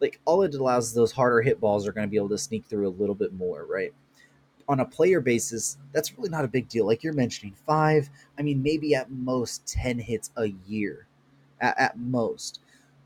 Like, 0.00 0.18
all 0.24 0.42
it 0.42 0.54
allows 0.56 0.92
those 0.94 1.12
harder 1.12 1.42
hit 1.42 1.60
balls 1.60 1.86
are 1.86 1.92
going 1.92 2.08
to 2.08 2.10
be 2.10 2.16
able 2.16 2.30
to 2.30 2.38
sneak 2.38 2.64
through 2.66 2.88
a 2.88 2.90
little 2.90 3.14
bit 3.14 3.32
more, 3.32 3.64
right? 3.66 3.94
On 4.70 4.80
a 4.80 4.84
player 4.84 5.20
basis, 5.20 5.78
that's 5.92 6.16
really 6.16 6.30
not 6.30 6.44
a 6.44 6.48
big 6.48 6.68
deal. 6.68 6.86
Like 6.86 7.02
you're 7.02 7.12
mentioning, 7.12 7.54
five, 7.66 8.08
I 8.38 8.42
mean, 8.42 8.62
maybe 8.62 8.94
at 8.94 9.10
most 9.10 9.66
10 9.66 9.98
hits 9.98 10.30
a 10.36 10.46
year. 10.66 11.06
At, 11.60 11.78
at 11.78 11.98
most. 11.98 12.60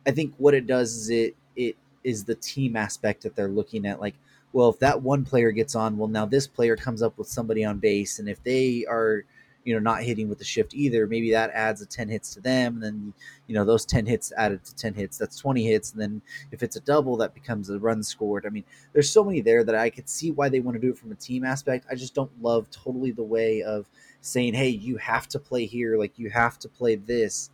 I 0.06 0.10
think 0.10 0.34
what 0.36 0.52
it 0.52 0.66
does 0.66 0.94
is 0.94 1.10
it 1.10 1.36
it 1.56 1.76
is 2.04 2.22
the 2.22 2.34
team 2.34 2.76
aspect 2.76 3.22
that 3.22 3.34
they're 3.34 3.48
looking 3.48 3.86
at. 3.86 3.98
Like, 3.98 4.14
well, 4.52 4.68
if 4.68 4.78
that 4.80 5.00
one 5.00 5.24
player 5.24 5.50
gets 5.50 5.74
on, 5.74 5.96
well, 5.96 6.06
now 6.06 6.26
this 6.26 6.46
player 6.46 6.76
comes 6.76 7.02
up 7.02 7.16
with 7.16 7.26
somebody 7.26 7.64
on 7.64 7.78
base, 7.78 8.18
and 8.18 8.28
if 8.28 8.42
they 8.44 8.84
are 8.86 9.24
you 9.64 9.72
know 9.72 9.80
not 9.80 10.02
hitting 10.02 10.28
with 10.28 10.38
the 10.38 10.44
shift 10.44 10.74
either 10.74 11.06
maybe 11.06 11.30
that 11.30 11.50
adds 11.52 11.80
a 11.80 11.86
10 11.86 12.08
hits 12.08 12.34
to 12.34 12.40
them 12.40 12.74
and 12.74 12.82
then 12.82 13.14
you 13.46 13.54
know 13.54 13.64
those 13.64 13.84
10 13.84 14.06
hits 14.06 14.32
added 14.36 14.62
to 14.64 14.74
10 14.76 14.94
hits 14.94 15.18
that's 15.18 15.38
20 15.38 15.64
hits 15.64 15.92
and 15.92 16.00
then 16.00 16.22
if 16.52 16.62
it's 16.62 16.76
a 16.76 16.80
double 16.80 17.16
that 17.16 17.34
becomes 17.34 17.70
a 17.70 17.78
run 17.78 18.02
scored. 18.02 18.46
I 18.46 18.50
mean 18.50 18.64
there's 18.92 19.10
so 19.10 19.24
many 19.24 19.40
there 19.40 19.64
that 19.64 19.74
i 19.74 19.90
could 19.90 20.08
see 20.08 20.30
why 20.30 20.48
they 20.48 20.60
want 20.60 20.76
to 20.76 20.80
do 20.80 20.90
it 20.90 20.98
from 20.98 21.12
a 21.12 21.16
team 21.16 21.44
aspect. 21.44 21.86
I 21.90 21.94
just 21.94 22.14
don't 22.14 22.30
love 22.42 22.70
totally 22.70 23.10
the 23.10 23.22
way 23.22 23.62
of 23.62 23.88
saying 24.20 24.54
hey 24.54 24.68
you 24.68 24.96
have 24.98 25.28
to 25.28 25.38
play 25.38 25.66
here 25.66 25.98
like 25.98 26.18
you 26.18 26.30
have 26.30 26.58
to 26.60 26.68
play 26.68 26.96
this. 26.96 27.50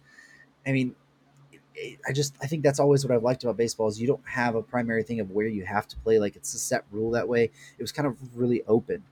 I 0.67 0.73
mean 0.73 0.95
I 2.07 2.13
just 2.13 2.35
I 2.43 2.47
think 2.47 2.63
that's 2.63 2.81
always 2.81 3.05
what 3.05 3.15
I've 3.15 3.23
liked 3.23 3.45
about 3.45 3.57
baseball 3.57 3.89
is 3.89 4.01
you 4.01 4.07
don't 4.07 4.27
have 4.27 4.55
a 4.55 4.63
primary 4.63 5.03
thing 5.03 5.21
of 5.21 5.31
where 5.31 5.47
you 5.47 5.65
have 5.65 5.87
to 5.89 5.97
play 5.99 6.19
like 6.19 6.37
it's 6.37 6.53
a 6.55 6.59
set 6.59 6.85
rule 6.91 7.13
that 7.13 7.29
way. 7.29 7.45
It 7.45 7.83
was 7.83 7.93
kind 7.93 8.07
of 8.07 8.17
really 8.37 8.63
open, 8.67 9.03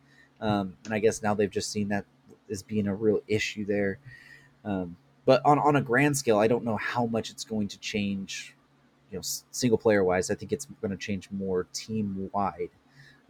um, 0.40 0.74
and 0.84 0.92
I 0.92 0.98
guess 0.98 1.22
now 1.22 1.34
they've 1.34 1.50
just 1.50 1.70
seen 1.70 1.88
that 1.88 2.04
as 2.50 2.62
being 2.62 2.86
a 2.86 2.94
real 2.94 3.20
issue 3.28 3.64
there. 3.64 3.98
Um, 4.64 4.96
but 5.24 5.42
on 5.44 5.58
on 5.58 5.76
a 5.76 5.82
grand 5.82 6.16
scale, 6.16 6.38
I 6.38 6.48
don't 6.48 6.64
know 6.64 6.76
how 6.76 7.06
much 7.06 7.30
it's 7.30 7.44
going 7.44 7.68
to 7.68 7.78
change. 7.78 8.54
You 9.10 9.18
know, 9.18 9.22
single 9.50 9.78
player 9.78 10.04
wise, 10.04 10.30
I 10.30 10.34
think 10.34 10.52
it's 10.52 10.66
going 10.80 10.90
to 10.90 10.96
change 10.96 11.30
more 11.30 11.66
team 11.72 12.30
wide. 12.32 12.70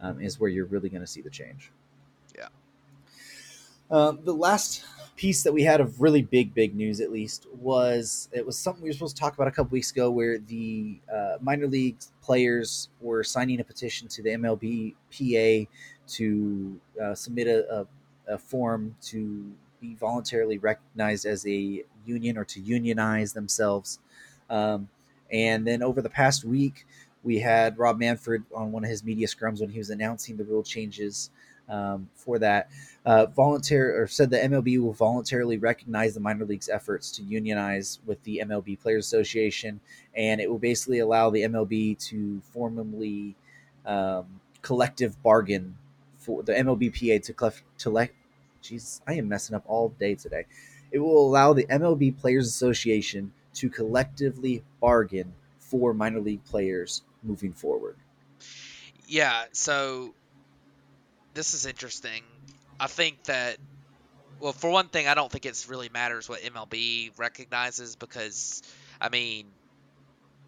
Um, 0.01 0.21
is 0.21 0.39
where 0.39 0.49
you're 0.49 0.65
really 0.65 0.87
going 0.87 1.01
to 1.01 1.07
see 1.07 1.21
the 1.21 1.29
change. 1.29 1.71
Yeah. 2.37 2.47
Um, 3.91 4.19
the 4.23 4.33
last 4.33 4.85
piece 5.19 5.43
that 5.43 5.51
we 5.51 5.63
had 5.63 5.81
of 5.81 5.99
really 5.99 6.21
big, 6.21 6.53
big 6.53 6.73
news, 6.73 7.01
at 7.01 7.11
least, 7.11 7.45
was 7.59 8.29
it 8.31 8.45
was 8.45 8.57
something 8.57 8.81
we 8.81 8.89
were 8.89 8.93
supposed 8.93 9.17
to 9.17 9.19
talk 9.19 9.33
about 9.33 9.49
a 9.49 9.51
couple 9.51 9.71
weeks 9.71 9.91
ago, 9.91 10.09
where 10.09 10.37
the 10.37 10.97
uh, 11.13 11.37
minor 11.41 11.67
league 11.67 11.97
players 12.21 12.87
were 13.01 13.25
signing 13.25 13.59
a 13.59 13.63
petition 13.65 14.07
to 14.07 14.23
the 14.23 14.29
MLBPA 14.29 15.67
to 16.07 16.79
uh, 17.03 17.13
submit 17.13 17.47
a, 17.47 17.81
a, 17.81 17.87
a, 18.29 18.37
form 18.37 18.95
to 19.01 19.51
be 19.81 19.95
voluntarily 19.95 20.57
recognized 20.57 21.25
as 21.25 21.45
a 21.47 21.83
union 22.05 22.37
or 22.37 22.45
to 22.45 22.59
unionize 22.59 23.33
themselves. 23.33 23.99
Um, 24.49 24.89
and 25.31 25.65
then 25.65 25.83
over 25.83 26.01
the 26.01 26.09
past 26.09 26.43
week, 26.43 26.85
we 27.23 27.39
had 27.39 27.77
Rob 27.77 27.99
Manfred 27.99 28.43
on 28.55 28.71
one 28.71 28.83
of 28.83 28.89
his 28.89 29.03
media 29.03 29.27
scrums 29.27 29.59
when 29.59 29.69
he 29.69 29.77
was 29.77 29.89
announcing 29.89 30.37
the 30.37 30.43
rule 30.43 30.63
changes 30.63 31.29
um, 31.69 32.09
for 32.15 32.39
that. 32.39 32.69
Uh, 33.05 33.25
volunteer 33.27 34.01
or 34.01 34.07
said 34.07 34.29
the 34.29 34.37
MLB 34.37 34.81
will 34.81 34.93
voluntarily 34.93 35.57
recognize 35.57 36.13
the 36.13 36.19
minor 36.19 36.45
leagues' 36.45 36.69
efforts 36.69 37.11
to 37.11 37.23
unionize 37.23 37.99
with 38.05 38.21
the 38.23 38.41
MLB 38.43 38.79
Players 38.79 39.05
Association, 39.05 39.79
and 40.15 40.41
it 40.41 40.49
will 40.49 40.59
basically 40.59 40.99
allow 40.99 41.29
the 41.29 41.43
MLB 41.43 41.97
to 42.09 42.41
formally 42.51 43.35
um, 43.85 44.25
collective 44.61 45.21
bargain 45.23 45.77
for 46.17 46.43
the 46.43 46.53
MLBPA 46.53 47.23
to 47.23 47.53
collect. 47.77 48.13
Jesus, 48.61 49.01
I 49.07 49.13
am 49.13 49.27
messing 49.27 49.55
up 49.55 49.63
all 49.67 49.89
day 49.89 50.15
today. 50.15 50.45
It 50.91 50.99
will 50.99 51.27
allow 51.27 51.53
the 51.53 51.65
MLB 51.65 52.17
Players 52.19 52.47
Association 52.47 53.31
to 53.55 53.69
collectively 53.69 54.63
bargain 54.79 55.33
for 55.59 55.93
minor 55.93 56.19
league 56.19 56.43
players 56.45 57.03
moving 57.23 57.53
forward. 57.53 57.95
Yeah, 59.07 59.45
so 59.51 60.13
this 61.33 61.53
is 61.53 61.65
interesting. 61.65 62.23
I 62.79 62.87
think 62.87 63.23
that 63.25 63.57
well, 64.39 64.53
for 64.53 64.69
one 64.69 64.87
thing, 64.87 65.07
I 65.07 65.15
don't 65.15 65.31
think 65.31 65.45
it 65.45 65.65
really 65.67 65.89
matters 65.89 66.29
what 66.29 66.41
MLB 66.41 67.11
recognizes 67.17 67.95
because, 67.95 68.63
I 69.01 69.09
mean, 69.09 69.47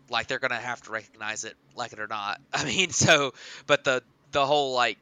like 0.09 0.27
they're 0.27 0.39
gonna 0.39 0.55
have 0.55 0.81
to 0.83 0.91
recognize 0.91 1.43
it, 1.43 1.55
like 1.75 1.93
it 1.93 1.99
or 1.99 2.07
not. 2.07 2.39
I 2.53 2.63
mean, 2.65 2.91
so, 2.91 3.33
but 3.67 3.83
the 3.83 4.03
the 4.31 4.45
whole 4.45 4.73
like 4.73 4.97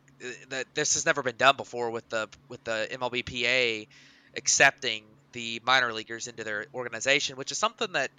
that 0.49 0.65
this 0.73 0.95
has 0.95 1.05
never 1.05 1.23
been 1.23 1.37
done 1.37 1.55
before 1.57 1.91
with 1.91 2.07
the 2.09 2.27
with 2.47 2.63
the 2.63 2.87
MLBPA 2.91 3.87
accepting 4.35 5.03
the 5.31 5.61
minor 5.65 5.93
leaguers 5.93 6.27
into 6.27 6.43
their 6.43 6.65
organization, 6.73 7.37
which 7.37 7.51
is 7.51 7.57
something 7.57 7.91
that 7.93 8.11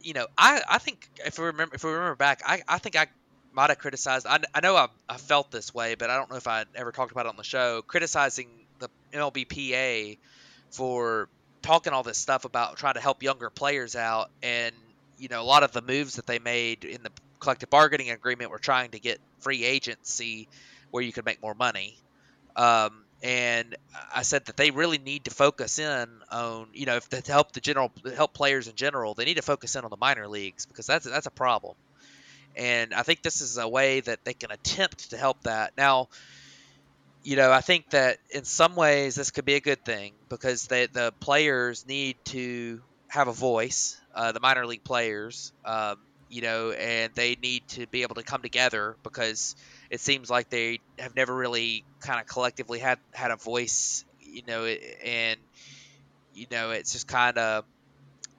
you 0.00 0.14
know 0.14 0.26
I 0.36 0.62
I 0.68 0.78
think 0.78 1.08
if 1.24 1.38
we 1.38 1.46
remember 1.46 1.74
if 1.74 1.84
we 1.84 1.90
remember 1.90 2.16
back, 2.16 2.42
I 2.44 2.62
I 2.68 2.78
think 2.78 2.96
I 2.96 3.06
might 3.52 3.70
have 3.70 3.78
criticized. 3.78 4.26
I, 4.26 4.40
I 4.54 4.60
know 4.60 4.76
I, 4.76 4.88
I 5.08 5.16
felt 5.16 5.50
this 5.50 5.72
way, 5.72 5.94
but 5.94 6.10
I 6.10 6.16
don't 6.16 6.30
know 6.30 6.36
if 6.36 6.48
I 6.48 6.64
ever 6.74 6.92
talked 6.92 7.12
about 7.12 7.26
it 7.26 7.30
on 7.30 7.36
the 7.36 7.44
show. 7.44 7.82
Criticizing 7.82 8.48
the 8.80 8.88
MLBPA 9.12 10.18
for 10.70 11.28
talking 11.62 11.92
all 11.92 12.02
this 12.02 12.18
stuff 12.18 12.44
about 12.44 12.76
trying 12.76 12.94
to 12.94 13.00
help 13.00 13.22
younger 13.22 13.50
players 13.50 13.94
out, 13.96 14.30
and 14.42 14.74
you 15.18 15.28
know 15.28 15.40
a 15.40 15.44
lot 15.44 15.62
of 15.62 15.72
the 15.72 15.82
moves 15.82 16.16
that 16.16 16.26
they 16.26 16.38
made 16.38 16.84
in 16.84 17.02
the 17.02 17.10
collective 17.38 17.70
bargaining 17.70 18.10
agreement 18.10 18.50
were 18.50 18.58
trying 18.58 18.90
to 18.90 18.98
get 18.98 19.20
free 19.40 19.64
agency 19.64 20.48
where 20.94 21.02
you 21.02 21.12
could 21.12 21.24
make 21.24 21.42
more 21.42 21.54
money. 21.54 21.98
Um, 22.54 23.02
and 23.20 23.74
I 24.14 24.22
said 24.22 24.44
that 24.44 24.56
they 24.56 24.70
really 24.70 24.98
need 24.98 25.24
to 25.24 25.32
focus 25.32 25.80
in 25.80 26.08
on, 26.30 26.68
you 26.72 26.86
know, 26.86 26.94
if 26.94 27.08
to 27.08 27.20
help 27.26 27.50
the 27.50 27.60
general 27.60 27.90
help 28.14 28.32
players 28.32 28.68
in 28.68 28.76
general, 28.76 29.14
they 29.14 29.24
need 29.24 29.34
to 29.34 29.42
focus 29.42 29.74
in 29.74 29.82
on 29.82 29.90
the 29.90 29.96
minor 29.96 30.28
leagues 30.28 30.66
because 30.66 30.86
that's 30.86 31.04
that's 31.04 31.26
a 31.26 31.32
problem. 31.32 31.74
And 32.54 32.94
I 32.94 33.02
think 33.02 33.22
this 33.22 33.40
is 33.40 33.58
a 33.58 33.66
way 33.66 34.02
that 34.02 34.24
they 34.24 34.34
can 34.34 34.52
attempt 34.52 35.10
to 35.10 35.16
help 35.16 35.42
that. 35.42 35.72
Now, 35.76 36.10
you 37.24 37.34
know, 37.34 37.50
I 37.50 37.60
think 37.60 37.90
that 37.90 38.18
in 38.30 38.44
some 38.44 38.76
ways 38.76 39.16
this 39.16 39.32
could 39.32 39.44
be 39.44 39.54
a 39.54 39.60
good 39.60 39.84
thing 39.84 40.12
because 40.28 40.68
they, 40.68 40.86
the 40.86 41.12
players 41.18 41.88
need 41.88 42.18
to 42.26 42.80
have 43.08 43.26
a 43.26 43.32
voice, 43.32 44.00
uh, 44.14 44.30
the 44.30 44.38
minor 44.38 44.64
league 44.64 44.84
players, 44.84 45.52
um, 45.64 45.96
you 46.28 46.42
know, 46.42 46.70
and 46.70 47.12
they 47.16 47.34
need 47.42 47.66
to 47.68 47.88
be 47.88 48.02
able 48.02 48.14
to 48.14 48.22
come 48.22 48.42
together 48.42 48.94
because 49.02 49.56
it 49.90 50.00
seems 50.00 50.30
like 50.30 50.50
they 50.50 50.80
have 50.98 51.14
never 51.14 51.34
really 51.34 51.84
kind 52.00 52.20
of 52.20 52.26
collectively 52.26 52.78
had 52.78 52.98
had 53.12 53.30
a 53.30 53.36
voice, 53.36 54.04
you 54.20 54.42
know, 54.46 54.64
and 54.64 55.38
you 56.34 56.46
know, 56.50 56.70
it's 56.70 56.92
just 56.92 57.06
kind 57.06 57.38
of 57.38 57.64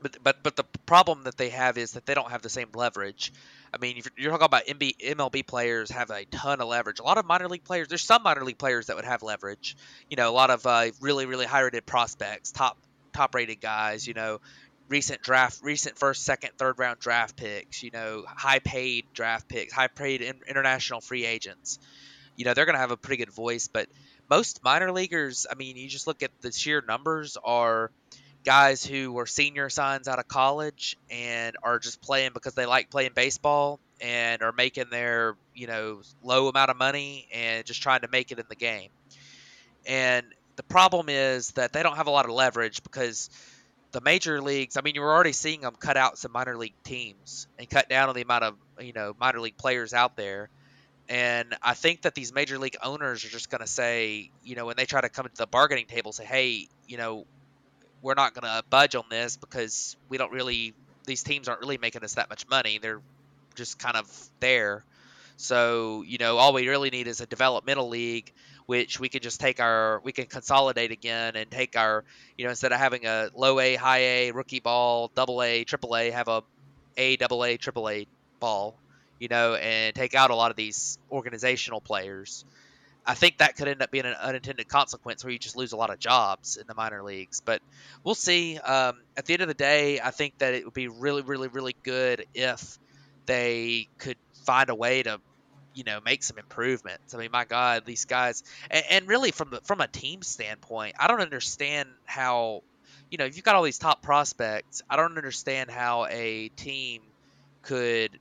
but 0.01 0.17
but 0.21 0.43
but 0.43 0.55
the 0.55 0.65
problem 0.85 1.23
that 1.23 1.37
they 1.37 1.49
have 1.49 1.77
is 1.77 1.93
that 1.93 2.05
they 2.05 2.13
don't 2.13 2.29
have 2.29 2.41
the 2.41 2.49
same 2.49 2.69
leverage. 2.75 3.33
I 3.73 3.77
mean, 3.77 4.01
you're 4.15 4.31
talking 4.31 4.45
about 4.45 4.65
MLB 4.67 5.45
players 5.45 5.91
have 5.91 6.09
a 6.09 6.23
ton 6.25 6.61
of 6.61 6.67
leverage. 6.67 6.99
A 6.99 7.03
lot 7.03 7.17
of 7.17 7.25
minor 7.25 7.49
league 7.49 7.63
players, 7.63 7.89
there's 7.89 8.03
some 8.03 8.23
minor 8.23 8.43
league 8.43 8.57
players 8.57 8.87
that 8.87 8.95
would 8.95 9.05
have 9.05 9.21
leverage. 9.21 9.75
You 10.09 10.15
know, 10.15 10.29
a 10.29 10.31
lot 10.31 10.49
of 10.49 10.65
uh, 10.65 10.91
really, 11.01 11.25
really 11.25 11.45
high 11.45 11.61
rated 11.61 11.85
prospects, 11.85 12.51
top 12.51 12.77
top 13.13 13.35
rated 13.35 13.59
guys. 13.59 14.07
You 14.07 14.13
know, 14.13 14.39
recent 14.87 15.21
draft, 15.21 15.59
recent 15.63 15.97
first, 15.97 16.23
second, 16.23 16.51
third 16.57 16.79
round 16.79 16.99
draft 16.99 17.35
picks. 17.35 17.83
You 17.83 17.91
know, 17.91 18.23
high 18.27 18.59
paid 18.59 19.05
draft 19.13 19.47
picks, 19.47 19.73
high 19.73 19.87
paid 19.87 20.21
in, 20.21 20.35
international 20.47 21.01
free 21.01 21.25
agents. 21.25 21.79
You 22.35 22.45
know, 22.45 22.53
they're 22.53 22.65
going 22.65 22.75
to 22.75 22.79
have 22.81 22.91
a 22.91 22.97
pretty 22.97 23.23
good 23.23 23.33
voice. 23.33 23.67
But 23.67 23.87
most 24.29 24.63
minor 24.63 24.91
leaguers, 24.91 25.45
I 25.49 25.55
mean, 25.55 25.77
you 25.77 25.87
just 25.87 26.07
look 26.07 26.23
at 26.23 26.31
the 26.41 26.51
sheer 26.51 26.83
numbers 26.85 27.37
are 27.43 27.91
guys 28.43 28.85
who 28.85 29.11
were 29.11 29.25
senior 29.25 29.69
signs 29.69 30.07
out 30.07 30.19
of 30.19 30.27
college 30.27 30.97
and 31.09 31.55
are 31.63 31.79
just 31.79 32.01
playing 32.01 32.29
because 32.33 32.53
they 32.53 32.65
like 32.65 32.91
playing 32.91 33.11
baseball 33.15 33.79
and 33.99 34.43
are 34.43 34.51
making 34.51 34.85
their 34.91 35.35
you 35.55 35.65
know 35.67 36.01
low 36.23 36.47
amount 36.47 36.69
of 36.69 36.77
money 36.77 37.27
and 37.33 37.65
just 37.65 37.81
trying 37.81 38.01
to 38.01 38.07
make 38.07 38.31
it 38.31 38.37
in 38.37 38.45
the 38.47 38.55
game 38.55 38.89
and 39.87 40.25
the 40.57 40.63
problem 40.63 41.07
is 41.09 41.51
that 41.51 41.73
they 41.73 41.81
don't 41.81 41.95
have 41.95 42.07
a 42.07 42.11
lot 42.11 42.25
of 42.25 42.31
leverage 42.31 42.83
because 42.83 43.29
the 43.95 44.01
major 44.01 44.41
leagues 44.41 44.75
i 44.75 44.81
mean 44.81 44.93
you're 44.93 45.09
already 45.09 45.31
seeing 45.31 45.61
them 45.61 45.73
cut 45.79 45.95
out 45.95 46.17
some 46.17 46.31
minor 46.31 46.57
league 46.57 46.75
teams 46.83 47.47
and 47.57 47.69
cut 47.69 47.87
down 47.87 48.09
on 48.09 48.15
the 48.15 48.21
amount 48.21 48.43
of 48.43 48.55
you 48.81 48.91
know 48.91 49.15
minor 49.19 49.39
league 49.39 49.57
players 49.57 49.93
out 49.93 50.17
there 50.17 50.49
and 51.07 51.55
I 51.61 51.75
think 51.75 52.01
that 52.01 52.15
these 52.15 52.33
major 52.33 52.57
league 52.57 52.77
owners 52.81 53.23
are 53.25 53.29
just 53.29 53.51
going 53.51 53.61
to 53.61 53.67
say, 53.67 54.31
you 54.43 54.55
know, 54.55 54.65
when 54.65 54.75
they 54.75 54.85
try 54.85 55.01
to 55.01 55.09
come 55.09 55.25
to 55.25 55.35
the 55.35 55.45
bargaining 55.45 55.85
table, 55.85 56.11
say, 56.11 56.25
hey, 56.25 56.67
you 56.87 56.97
know, 56.97 57.25
we're 58.01 58.15
not 58.15 58.33
going 58.33 58.51
to 58.51 58.63
budge 58.69 58.95
on 58.95 59.05
this 59.09 59.37
because 59.37 59.97
we 60.09 60.17
don't 60.17 60.31
really 60.31 60.73
these 61.05 61.21
teams 61.21 61.47
aren't 61.47 61.61
really 61.61 61.77
making 61.77 62.03
us 62.03 62.15
that 62.15 62.29
much 62.29 62.47
money. 62.49 62.79
They're 62.79 63.01
just 63.53 63.77
kind 63.77 63.95
of 63.95 64.29
there. 64.39 64.83
So, 65.37 66.01
you 66.01 66.17
know, 66.17 66.37
all 66.37 66.53
we 66.53 66.67
really 66.67 66.89
need 66.89 67.07
is 67.07 67.21
a 67.21 67.27
developmental 67.27 67.87
league, 67.87 68.31
which 68.65 68.99
we 68.99 69.09
can 69.09 69.21
just 69.21 69.39
take 69.39 69.59
our, 69.59 70.01
we 70.03 70.11
can 70.11 70.25
consolidate 70.25 70.91
again 70.91 71.35
and 71.35 71.49
take 71.51 71.77
our, 71.77 72.03
you 72.37 72.45
know, 72.45 72.49
instead 72.49 72.71
of 72.71 72.79
having 72.79 73.05
a 73.05 73.29
low 73.35 73.59
A, 73.59 73.75
high 73.75 73.99
A, 73.99 74.31
rookie 74.31 74.59
ball, 74.59 75.11
double 75.13 75.41
A, 75.41 75.63
triple 75.63 75.95
A, 75.95 76.11
have 76.11 76.27
a 76.27 76.43
A, 76.97 77.15
double 77.17 77.43
A, 77.45 77.57
triple 77.57 77.89
A 77.89 78.07
ball, 78.39 78.75
you 79.19 79.27
know, 79.27 79.55
and 79.55 79.93
take 79.95 80.15
out 80.15 80.31
a 80.31 80.35
lot 80.35 80.51
of 80.51 80.57
these 80.57 80.97
organizational 81.11 81.81
players. 81.81 82.45
I 83.07 83.13
think 83.13 83.37
that 83.37 83.55
could 83.55 83.67
end 83.67 83.83
up 83.83 83.91
being 83.91 84.05
an 84.05 84.15
unintended 84.15 84.67
consequence 84.67 85.23
where 85.23 85.31
you 85.31 85.37
just 85.37 85.55
lose 85.55 85.73
a 85.73 85.77
lot 85.77 85.91
of 85.91 85.99
jobs 85.99 86.57
in 86.57 86.65
the 86.65 86.73
minor 86.73 87.03
leagues. 87.03 87.39
But 87.39 87.61
we'll 88.03 88.15
see. 88.15 88.57
Um, 88.57 88.97
at 89.15 89.25
the 89.25 89.33
end 89.33 89.43
of 89.43 89.47
the 89.47 89.53
day, 89.53 89.99
I 89.99 90.09
think 90.09 90.39
that 90.39 90.55
it 90.55 90.65
would 90.65 90.73
be 90.73 90.87
really, 90.87 91.21
really, 91.21 91.47
really 91.47 91.75
good 91.83 92.25
if 92.33 92.79
they 93.27 93.89
could 93.99 94.17
find 94.45 94.69
a 94.69 94.75
way 94.75 95.03
to, 95.03 95.21
you 95.75 95.83
know, 95.83 95.99
make 96.03 96.23
some 96.23 96.37
improvements. 96.37 97.13
I 97.13 97.17
mean, 97.17 97.29
my 97.31 97.45
God, 97.45 97.85
these 97.85 98.05
guys, 98.05 98.43
and, 98.71 98.83
and 98.89 99.07
really 99.07 99.31
from 99.31 99.51
the, 99.51 99.61
from 99.61 99.81
a 99.81 99.87
team 99.87 100.21
standpoint, 100.23 100.95
I 100.99 101.07
don't 101.07 101.21
understand 101.21 101.89
how, 102.05 102.63
you 103.11 103.17
know, 103.17 103.25
if 103.25 103.35
you've 103.35 103.45
got 103.45 103.55
all 103.55 103.63
these 103.63 103.77
top 103.77 104.01
prospects, 104.01 104.81
I 104.89 104.95
don't 104.95 105.17
understand 105.17 105.69
how 105.69 106.05
a 106.05 106.49
team 106.49 107.01
could 107.61 108.17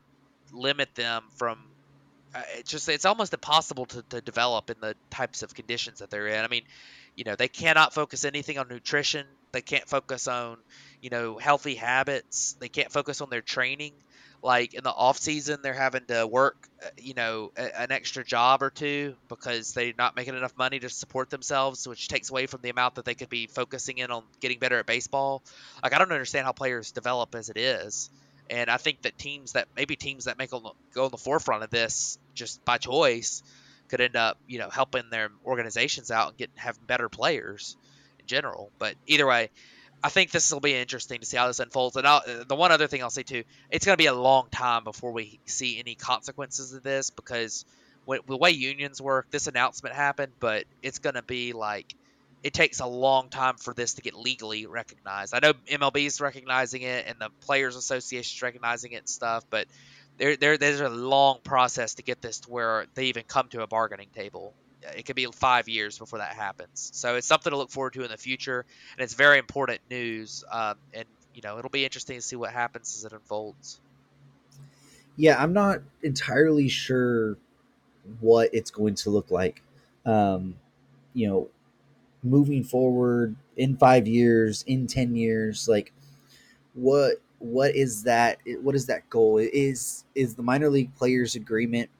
limit 0.52 0.94
them 0.94 1.22
from 1.36 1.58
uh, 2.34 2.42
it's 2.58 2.70
just 2.70 2.88
it's 2.88 3.04
almost 3.04 3.32
impossible 3.32 3.86
to, 3.86 4.02
to 4.02 4.20
develop 4.20 4.68
in 4.68 4.76
the 4.80 4.96
types 5.10 5.42
of 5.42 5.54
conditions 5.54 6.00
that 6.00 6.10
they're 6.10 6.26
in. 6.26 6.44
I 6.44 6.48
mean, 6.48 6.64
you 7.14 7.24
know, 7.24 7.36
they 7.36 7.48
cannot 7.48 7.94
focus 7.94 8.24
anything 8.24 8.58
on 8.58 8.68
nutrition. 8.68 9.24
They 9.52 9.62
can't 9.62 9.88
focus 9.88 10.26
on, 10.26 10.58
you 11.00 11.10
know, 11.10 11.38
healthy 11.38 11.76
habits. 11.76 12.56
They 12.58 12.68
can't 12.68 12.90
focus 12.90 13.20
on 13.20 13.30
their 13.30 13.40
training. 13.40 13.92
Like 14.44 14.74
in 14.74 14.84
the 14.84 14.90
off 14.90 15.16
season, 15.16 15.60
they're 15.62 15.72
having 15.72 16.04
to 16.08 16.26
work, 16.26 16.68
uh, 16.84 16.90
you 16.98 17.14
know, 17.14 17.50
a, 17.56 17.80
an 17.80 17.90
extra 17.90 18.22
job 18.22 18.62
or 18.62 18.68
two 18.68 19.16
because 19.30 19.72
they're 19.72 19.94
not 19.96 20.16
making 20.16 20.36
enough 20.36 20.54
money 20.58 20.78
to 20.80 20.90
support 20.90 21.30
themselves, 21.30 21.88
which 21.88 22.08
takes 22.08 22.28
away 22.28 22.44
from 22.44 22.60
the 22.60 22.68
amount 22.68 22.96
that 22.96 23.06
they 23.06 23.14
could 23.14 23.30
be 23.30 23.46
focusing 23.46 23.96
in 23.96 24.10
on 24.10 24.22
getting 24.40 24.58
better 24.58 24.78
at 24.78 24.84
baseball. 24.84 25.42
Like 25.82 25.94
I 25.94 25.98
don't 25.98 26.12
understand 26.12 26.44
how 26.44 26.52
players 26.52 26.92
develop 26.92 27.34
as 27.34 27.48
it 27.48 27.56
is. 27.56 28.10
And 28.50 28.68
I 28.68 28.76
think 28.76 29.00
that 29.02 29.16
teams 29.16 29.52
that 29.52 29.68
maybe 29.74 29.96
teams 29.96 30.26
that 30.26 30.36
make 30.36 30.50
go 30.50 30.74
on 31.04 31.10
the 31.10 31.16
forefront 31.16 31.64
of 31.64 31.70
this 31.70 32.18
just 32.34 32.62
by 32.66 32.76
choice 32.76 33.42
could 33.88 34.02
end 34.02 34.14
up, 34.14 34.36
you 34.46 34.58
know, 34.58 34.68
helping 34.68 35.08
their 35.08 35.30
organizations 35.46 36.10
out 36.10 36.28
and 36.28 36.36
getting 36.36 36.56
having 36.56 36.84
better 36.86 37.08
players 37.08 37.78
in 38.20 38.26
general. 38.26 38.70
But 38.78 38.96
either 39.06 39.26
way, 39.26 39.48
I 40.02 40.08
think 40.10 40.30
this 40.30 40.52
will 40.52 40.60
be 40.60 40.74
interesting 40.74 41.20
to 41.20 41.26
see 41.26 41.36
how 41.36 41.46
this 41.46 41.60
unfolds. 41.60 41.96
And 41.96 42.06
I'll, 42.06 42.22
the 42.46 42.54
one 42.54 42.72
other 42.72 42.86
thing 42.86 43.02
I'll 43.02 43.10
say 43.10 43.22
too, 43.22 43.44
it's 43.70 43.86
going 43.86 43.94
to 43.94 44.02
be 44.02 44.06
a 44.06 44.14
long 44.14 44.48
time 44.50 44.84
before 44.84 45.12
we 45.12 45.40
see 45.46 45.78
any 45.78 45.94
consequences 45.94 46.74
of 46.74 46.82
this 46.82 47.10
because 47.10 47.64
when, 48.04 48.20
the 48.26 48.36
way 48.36 48.50
unions 48.50 49.00
work, 49.00 49.30
this 49.30 49.46
announcement 49.46 49.94
happened, 49.94 50.32
but 50.40 50.64
it's 50.82 50.98
going 50.98 51.14
to 51.14 51.22
be 51.22 51.52
like 51.52 51.94
it 52.42 52.52
takes 52.52 52.80
a 52.80 52.86
long 52.86 53.30
time 53.30 53.56
for 53.56 53.72
this 53.72 53.94
to 53.94 54.02
get 54.02 54.14
legally 54.14 54.66
recognized. 54.66 55.34
I 55.34 55.38
know 55.40 55.54
MLB 55.54 56.04
is 56.04 56.20
recognizing 56.20 56.82
it 56.82 57.06
and 57.08 57.16
the 57.18 57.30
Players 57.40 57.74
Association 57.74 58.36
is 58.36 58.42
recognizing 58.42 58.92
it 58.92 58.96
and 58.96 59.08
stuff, 59.08 59.44
but 59.48 59.66
there, 60.18 60.36
there, 60.36 60.58
there's 60.58 60.80
a 60.80 60.90
long 60.90 61.38
process 61.42 61.94
to 61.94 62.02
get 62.02 62.20
this 62.20 62.40
to 62.40 62.50
where 62.50 62.84
they 62.94 63.06
even 63.06 63.24
come 63.26 63.48
to 63.48 63.62
a 63.62 63.66
bargaining 63.66 64.08
table. 64.14 64.52
It 64.96 65.04
could 65.06 65.16
be 65.16 65.26
five 65.26 65.68
years 65.68 65.98
before 65.98 66.18
that 66.18 66.34
happens. 66.34 66.90
So 66.94 67.16
it's 67.16 67.26
something 67.26 67.50
to 67.50 67.56
look 67.56 67.70
forward 67.70 67.94
to 67.94 68.02
in 68.02 68.10
the 68.10 68.16
future, 68.16 68.64
and 68.96 69.04
it's 69.04 69.14
very 69.14 69.38
important 69.38 69.80
news. 69.90 70.44
Um, 70.50 70.76
and 70.92 71.04
you 71.34 71.42
know, 71.42 71.58
it'll 71.58 71.70
be 71.70 71.84
interesting 71.84 72.16
to 72.16 72.22
see 72.22 72.36
what 72.36 72.52
happens 72.52 72.94
as 72.96 73.04
it 73.04 73.12
unfolds. 73.12 73.80
Yeah, 75.16 75.40
I'm 75.42 75.52
not 75.52 75.80
entirely 76.02 76.68
sure 76.68 77.36
what 78.20 78.50
it's 78.52 78.70
going 78.70 78.94
to 78.96 79.10
look 79.10 79.30
like. 79.30 79.62
Um, 80.04 80.56
you 81.12 81.28
know, 81.28 81.48
moving 82.22 82.64
forward 82.64 83.36
in 83.56 83.76
five 83.76 84.06
years, 84.06 84.64
in 84.66 84.86
ten 84.86 85.14
years, 85.14 85.68
like 85.68 85.92
what 86.74 87.20
what 87.38 87.74
is 87.74 88.04
that 88.04 88.38
what 88.62 88.74
is 88.74 88.86
that 88.86 89.08
goal? 89.10 89.38
Is 89.38 90.04
is 90.14 90.34
the 90.34 90.42
minor 90.42 90.68
league 90.68 90.94
players 90.96 91.34
agreement, 91.34 91.90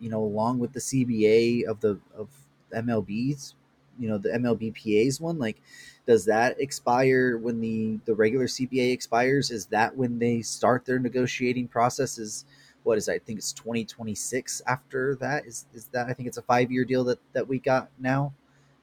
you 0.00 0.10
know, 0.10 0.22
along 0.22 0.58
with 0.58 0.72
the 0.72 0.80
CBA 0.80 1.64
of 1.64 1.80
the 1.80 1.98
of 2.16 2.28
MLB's, 2.74 3.54
you 3.98 4.08
know, 4.08 4.18
the 4.18 4.30
MLBPA's 4.30 5.20
one, 5.20 5.38
like 5.38 5.60
does 6.06 6.24
that 6.26 6.60
expire 6.60 7.36
when 7.36 7.60
the 7.60 7.98
the 8.04 8.14
regular 8.14 8.46
CBA 8.46 8.92
expires? 8.92 9.50
Is 9.50 9.66
that 9.66 9.96
when 9.96 10.18
they 10.18 10.40
start 10.42 10.84
their 10.84 10.98
negotiating 10.98 11.68
processes? 11.68 12.44
What 12.84 12.96
is 12.96 13.06
that? 13.06 13.14
I 13.14 13.18
think 13.18 13.38
it's 13.38 13.52
2026 13.52 14.62
after 14.66 15.16
that. 15.16 15.46
Is 15.46 15.66
is 15.74 15.86
that 15.88 16.06
I 16.06 16.12
think 16.12 16.28
it's 16.28 16.38
a 16.38 16.42
5-year 16.42 16.84
deal 16.84 17.04
that 17.04 17.18
that 17.32 17.48
we 17.48 17.58
got 17.58 17.88
now 17.98 18.32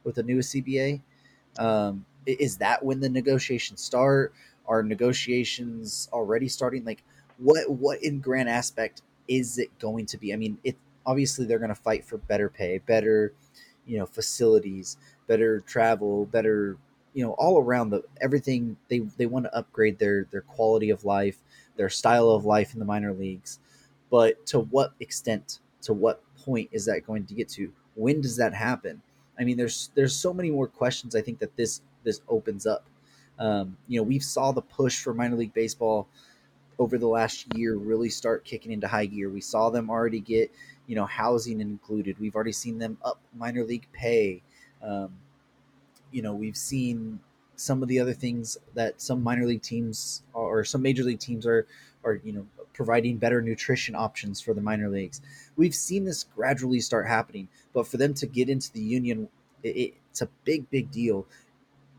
with 0.04 0.16
the 0.16 0.24
new 0.24 0.40
CBA. 0.40 1.02
Um, 1.58 2.06
is 2.26 2.58
that 2.58 2.84
when 2.84 3.00
the 3.00 3.10
negotiations 3.10 3.82
start? 3.82 4.34
Are 4.66 4.82
negotiations 4.82 6.10
already 6.14 6.48
starting? 6.48 6.86
Like, 6.86 7.04
what 7.38 7.70
what 7.70 8.04
in 8.04 8.20
grand 8.20 8.50
aspect 8.50 9.02
is 9.28 9.58
it 9.58 9.78
going 9.80 10.06
to 10.08 10.18
be? 10.18 10.34
I 10.34 10.36
mean, 10.36 10.58
it 10.64 10.78
obviously 11.06 11.46
they're 11.46 11.60
going 11.60 11.70
to 11.70 11.76
fight 11.76 12.06
for 12.06 12.18
better 12.18 12.50
pay, 12.50 12.80
better, 12.80 13.34
you 13.86 13.98
know, 13.98 14.06
facilities, 14.06 14.98
better 15.28 15.62
travel, 15.62 16.26
better, 16.26 16.78
you 17.14 17.24
know, 17.26 17.34
all 17.34 17.60
around 17.60 17.90
the 17.90 18.04
everything. 18.22 18.78
They 18.90 19.00
they 19.18 19.26
want 19.26 19.46
to 19.46 19.56
upgrade 19.56 20.00
their 20.00 20.28
their 20.32 20.42
quality 20.42 20.90
of 20.90 21.06
life, 21.06 21.38
their 21.76 21.90
style 21.90 22.30
of 22.30 22.46
life 22.46 22.74
in 22.74 22.80
the 22.80 22.86
minor 22.86 23.14
leagues. 23.14 23.60
But 24.10 24.46
to 24.48 24.60
what 24.60 24.94
extent? 25.00 25.60
To 25.84 25.94
what 25.94 26.22
point 26.38 26.70
is 26.72 26.86
that 26.86 27.06
going 27.06 27.26
to 27.26 27.34
get 27.34 27.50
to? 27.50 27.72
When 27.96 28.22
does 28.22 28.38
that 28.38 28.54
happen? 28.54 29.02
I 29.40 29.44
mean, 29.44 29.58
there's 29.58 29.92
there's 29.96 30.16
so 30.16 30.34
many 30.34 30.52
more 30.52 30.68
questions. 30.68 31.16
I 31.16 31.22
think 31.22 31.40
that 31.40 31.56
this 31.58 31.82
this 32.04 32.22
opens 32.28 32.66
up. 32.66 32.86
Um, 33.40 33.78
you 33.88 34.00
know, 34.00 34.04
we 34.04 34.20
saw 34.20 34.52
the 34.52 34.62
push 34.62 35.02
for 35.02 35.14
minor 35.14 35.36
league 35.36 35.54
baseball 35.54 36.08
over 36.80 36.98
the 36.98 37.08
last 37.08 37.46
year 37.56 37.76
really 37.76 38.10
start 38.10 38.46
kicking 38.46 38.72
into 38.72 38.88
high 38.88 39.06
gear. 39.06 39.30
We 39.30 39.42
saw 39.42 39.70
them 39.70 39.90
already 39.90 40.20
get 40.20 40.52
you 40.88 40.96
know 40.96 41.06
housing 41.06 41.62
included. 41.62 42.20
We've 42.20 42.36
already 42.36 42.52
seen 42.52 42.80
them 42.80 42.98
up 43.04 43.20
minor 43.36 43.64
league 43.64 43.88
pay. 43.94 44.42
Um, 44.82 45.14
you 46.12 46.22
know, 46.22 46.34
we've 46.34 46.58
seen 46.58 47.20
some 47.56 47.82
of 47.82 47.90
the 47.90 48.00
other 48.00 48.14
things 48.14 48.58
that 48.76 49.02
some 49.02 49.24
minor 49.24 49.46
league 49.46 49.62
teams 49.62 50.24
or 50.34 50.64
some 50.64 50.82
major 50.82 51.04
league 51.04 51.20
teams 51.20 51.46
are 51.46 51.68
are 52.04 52.20
you 52.24 52.34
know 52.34 52.46
providing 52.74 53.18
better 53.18 53.42
nutrition 53.42 53.96
options 53.96 54.42
for 54.42 54.54
the 54.54 54.62
minor 54.62 54.90
leagues. 54.90 55.22
We've 55.56 55.76
seen 55.76 56.06
this 56.06 56.24
gradually 56.24 56.80
start 56.80 57.08
happening, 57.08 57.48
but 57.74 57.88
for 57.88 57.98
them 57.98 58.14
to 58.16 58.26
get 58.26 58.50
into 58.50 58.72
the 58.72 58.82
union, 58.82 59.30
it, 59.62 59.94
it's 60.10 60.22
a 60.22 60.30
big, 60.44 60.70
big 60.70 60.92
deal. 60.92 61.26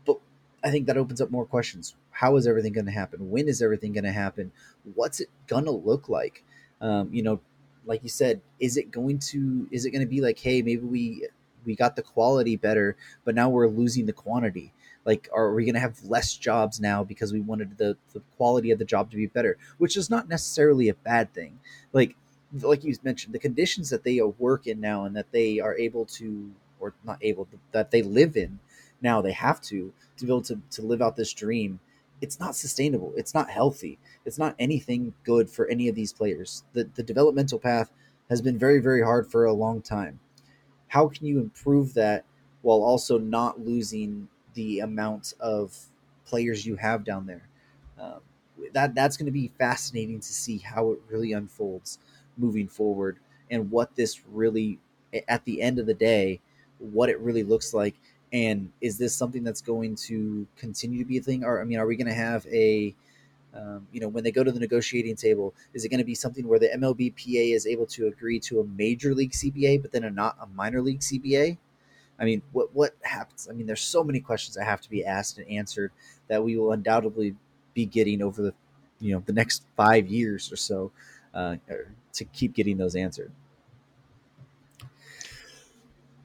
But 0.05 0.19
I 0.63 0.71
think 0.71 0.87
that 0.87 0.97
opens 0.97 1.21
up 1.21 1.31
more 1.31 1.45
questions. 1.45 1.95
How 2.11 2.35
is 2.35 2.47
everything 2.47 2.73
going 2.73 2.85
to 2.85 2.91
happen? 2.91 3.31
When 3.31 3.47
is 3.47 3.61
everything 3.61 3.93
going 3.93 4.03
to 4.03 4.11
happen? 4.11 4.51
What's 4.93 5.19
it 5.19 5.29
going 5.47 5.65
to 5.65 5.71
look 5.71 6.09
like? 6.09 6.43
Um, 6.81 7.09
you 7.11 7.23
know, 7.23 7.39
like 7.85 8.03
you 8.03 8.09
said, 8.09 8.41
is 8.59 8.77
it 8.77 8.91
going 8.91 9.19
to 9.19 9.67
is 9.71 9.85
it 9.85 9.91
going 9.91 10.01
to 10.01 10.07
be 10.07 10.21
like, 10.21 10.39
hey, 10.39 10.61
maybe 10.61 10.81
we 10.81 11.27
we 11.65 11.75
got 11.75 11.95
the 11.95 12.01
quality 12.01 12.55
better, 12.55 12.95
but 13.23 13.35
now 13.35 13.49
we're 13.49 13.67
losing 13.67 14.05
the 14.05 14.13
quantity? 14.13 14.71
like 15.05 15.29
are 15.31 15.53
we 15.53 15.63
going 15.63 15.75
to 15.75 15.79
have 15.79 16.03
less 16.03 16.33
jobs 16.35 16.81
now 16.81 17.03
because 17.03 17.31
we 17.31 17.39
wanted 17.39 17.77
the, 17.77 17.95
the 18.13 18.21
quality 18.37 18.71
of 18.71 18.79
the 18.79 18.85
job 18.85 19.11
to 19.11 19.17
be 19.17 19.27
better? 19.27 19.57
Which 19.77 19.95
is 19.95 20.09
not 20.09 20.27
necessarily 20.27 20.89
a 20.89 20.95
bad 20.95 21.33
thing. 21.33 21.59
Like 21.93 22.15
like 22.61 22.83
you 22.83 22.95
mentioned 23.03 23.33
the 23.33 23.39
conditions 23.39 23.89
that 23.89 24.03
they 24.03 24.21
work 24.21 24.67
in 24.67 24.79
now 24.79 25.05
and 25.05 25.15
that 25.15 25.31
they 25.31 25.59
are 25.59 25.77
able 25.77 26.05
to 26.05 26.51
or 26.79 26.93
not 27.03 27.17
able 27.21 27.47
that 27.71 27.91
they 27.91 28.01
live 28.01 28.37
in 28.37 28.59
now 29.01 29.21
they 29.21 29.31
have 29.31 29.59
to 29.59 29.91
to 30.15 30.25
be 30.25 30.31
able 30.31 30.41
to, 30.41 30.61
to 30.69 30.81
live 30.81 31.01
out 31.01 31.15
this 31.15 31.33
dream 31.33 31.79
it's 32.25 32.39
not 32.39 32.55
sustainable. 32.55 33.13
It's 33.15 33.33
not 33.33 33.49
healthy. 33.49 33.99
It's 34.25 34.39
not 34.39 34.55
anything 34.57 35.13
good 35.23 35.49
for 35.49 35.67
any 35.67 35.87
of 35.87 35.95
these 35.95 36.11
players. 36.11 36.63
The, 36.73 36.89
the 36.95 37.03
developmental 37.03 37.59
path 37.59 37.91
has 38.29 38.41
been 38.41 38.57
very 38.57 38.79
very 38.79 39.03
hard 39.03 39.29
for 39.31 39.45
a 39.45 39.53
long 39.53 39.81
time. 39.81 40.19
How 40.87 41.07
can 41.07 41.25
you 41.25 41.39
improve 41.39 41.93
that 41.93 42.25
while 42.61 42.81
also 42.81 43.19
not 43.19 43.59
losing 43.59 44.27
the 44.55 44.79
amount 44.79 45.33
of 45.39 45.77
players 46.25 46.65
you 46.65 46.75
have 46.75 47.03
down 47.03 47.27
there. 47.27 47.47
Um, 47.99 48.21
that 48.73 48.95
that's 48.95 49.15
going 49.17 49.27
to 49.27 49.31
be 49.31 49.51
fascinating 49.59 50.19
to 50.19 50.33
see 50.33 50.57
how 50.57 50.91
it 50.93 50.99
really 51.07 51.33
unfolds 51.33 51.99
moving 52.37 52.67
forward 52.67 53.19
and 53.51 53.69
what 53.69 53.95
this 53.95 54.21
really 54.31 54.79
at 55.27 55.45
the 55.45 55.61
end 55.61 55.77
of 55.77 55.85
the 55.85 55.93
day 55.93 56.41
what 56.79 57.09
it 57.09 57.19
really 57.19 57.43
looks 57.43 57.73
like 57.73 57.95
and 58.35 58.69
is 58.81 58.97
this 58.97 59.15
something 59.15 59.43
that's 59.43 59.61
going 59.61 59.95
to 59.95 60.45
continue 60.57 60.99
to 60.99 61.05
be 61.05 61.17
a 61.17 61.21
thing 61.21 61.43
or 61.43 61.61
i 61.61 61.63
mean 61.63 61.79
are 61.79 61.87
we 61.87 61.95
going 61.95 62.07
to 62.07 62.13
have 62.13 62.45
a 62.47 62.93
um, 63.55 63.87
you 63.93 64.01
know 64.01 64.09
when 64.09 64.23
they 64.23 64.31
go 64.31 64.43
to 64.43 64.51
the 64.51 64.59
negotiating 64.59 65.15
table 65.15 65.53
is 65.73 65.85
it 65.85 65.89
going 65.89 65.99
to 65.99 66.05
be 66.05 66.15
something 66.15 66.47
where 66.47 66.59
the 66.59 66.69
mlbpa 66.75 67.55
is 67.55 67.65
able 67.65 67.85
to 67.85 68.07
agree 68.07 68.39
to 68.39 68.59
a 68.59 68.65
major 68.65 69.15
league 69.15 69.31
cba 69.31 69.81
but 69.81 69.91
then 69.91 70.03
a 70.03 70.11
not 70.11 70.35
a 70.41 70.47
minor 70.47 70.81
league 70.81 70.99
cba 70.99 71.57
I 72.19 72.25
mean, 72.25 72.41
what 72.51 72.73
what 72.73 72.95
happens? 73.01 73.47
I 73.49 73.53
mean, 73.53 73.67
there's 73.67 73.81
so 73.81 74.03
many 74.03 74.19
questions 74.19 74.55
that 74.55 74.65
have 74.65 74.81
to 74.81 74.89
be 74.89 75.05
asked 75.05 75.37
and 75.37 75.49
answered 75.49 75.91
that 76.27 76.43
we 76.43 76.57
will 76.57 76.71
undoubtedly 76.71 77.35
be 77.73 77.85
getting 77.85 78.21
over 78.21 78.41
the 78.41 78.53
you 78.99 79.13
know 79.13 79.23
the 79.25 79.33
next 79.33 79.63
five 79.75 80.07
years 80.07 80.51
or 80.51 80.55
so 80.55 80.91
uh, 81.33 81.57
to 82.13 82.25
keep 82.25 82.53
getting 82.53 82.77
those 82.77 82.95
answered. 82.95 83.31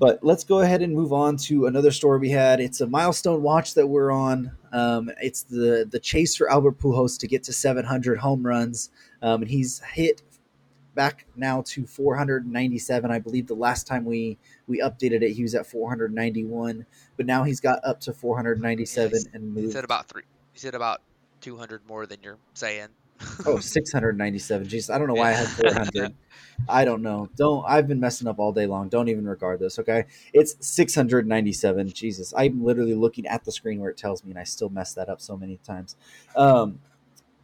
But 0.00 0.24
let's 0.24 0.44
go 0.44 0.60
ahead 0.60 0.80
and 0.80 0.94
move 0.94 1.12
on 1.12 1.36
to 1.36 1.66
another 1.66 1.90
story 1.90 2.18
we 2.18 2.30
had. 2.30 2.58
It's 2.58 2.80
a 2.80 2.86
milestone 2.86 3.42
watch 3.42 3.74
that 3.74 3.86
we're 3.86 4.10
on. 4.10 4.50
Um, 4.72 5.10
it's 5.20 5.42
the 5.42 5.86
the 5.88 6.00
chase 6.00 6.34
for 6.34 6.50
Albert 6.50 6.78
Pujols 6.78 7.18
to 7.18 7.28
get 7.28 7.42
to 7.44 7.52
700 7.52 8.18
home 8.18 8.44
runs, 8.44 8.90
um, 9.20 9.42
and 9.42 9.50
he's 9.50 9.80
hit 9.80 10.22
back 10.94 11.26
now 11.36 11.62
to 11.66 11.86
497. 11.86 13.10
I 13.10 13.18
believe 13.18 13.46
the 13.46 13.54
last 13.54 13.86
time 13.86 14.06
we 14.06 14.38
we 14.66 14.80
updated 14.80 15.20
it, 15.20 15.32
he 15.32 15.42
was 15.42 15.54
at 15.54 15.66
491, 15.66 16.86
but 17.18 17.26
now 17.26 17.44
he's 17.44 17.60
got 17.60 17.80
up 17.84 18.00
to 18.00 18.14
497 18.14 19.12
yeah, 19.12 19.30
and 19.34 19.52
moved. 19.52 19.66
He 19.66 19.72
said 19.72 19.84
about 19.84 20.08
three. 20.08 20.22
He 20.54 20.60
said 20.60 20.74
about 20.74 21.02
200 21.42 21.86
more 21.86 22.06
than 22.06 22.20
you're 22.22 22.38
saying. 22.54 22.88
Oh, 23.46 23.58
697. 23.60 24.66
Jeez, 24.66 24.92
I 24.92 24.98
don't 24.98 25.08
know 25.08 25.14
why 25.14 25.30
I 25.30 25.32
had 25.32 25.48
400. 25.48 26.14
I 26.68 26.84
don't 26.84 27.02
know. 27.02 27.28
Don't. 27.36 27.64
I've 27.66 27.88
been 27.88 28.00
messing 28.00 28.28
up 28.28 28.38
all 28.38 28.52
day 28.52 28.66
long. 28.66 28.88
Don't 28.88 29.08
even 29.08 29.26
regard 29.26 29.60
this. 29.60 29.78
Okay, 29.78 30.04
it's 30.32 30.56
697. 30.60 31.88
Jesus, 31.90 32.34
I'm 32.36 32.62
literally 32.62 32.94
looking 32.94 33.26
at 33.26 33.44
the 33.44 33.52
screen 33.52 33.80
where 33.80 33.90
it 33.90 33.96
tells 33.96 34.24
me, 34.24 34.30
and 34.30 34.38
I 34.38 34.44
still 34.44 34.68
mess 34.68 34.94
that 34.94 35.08
up 35.08 35.20
so 35.20 35.36
many 35.36 35.58
times. 35.64 35.96
Um, 36.36 36.80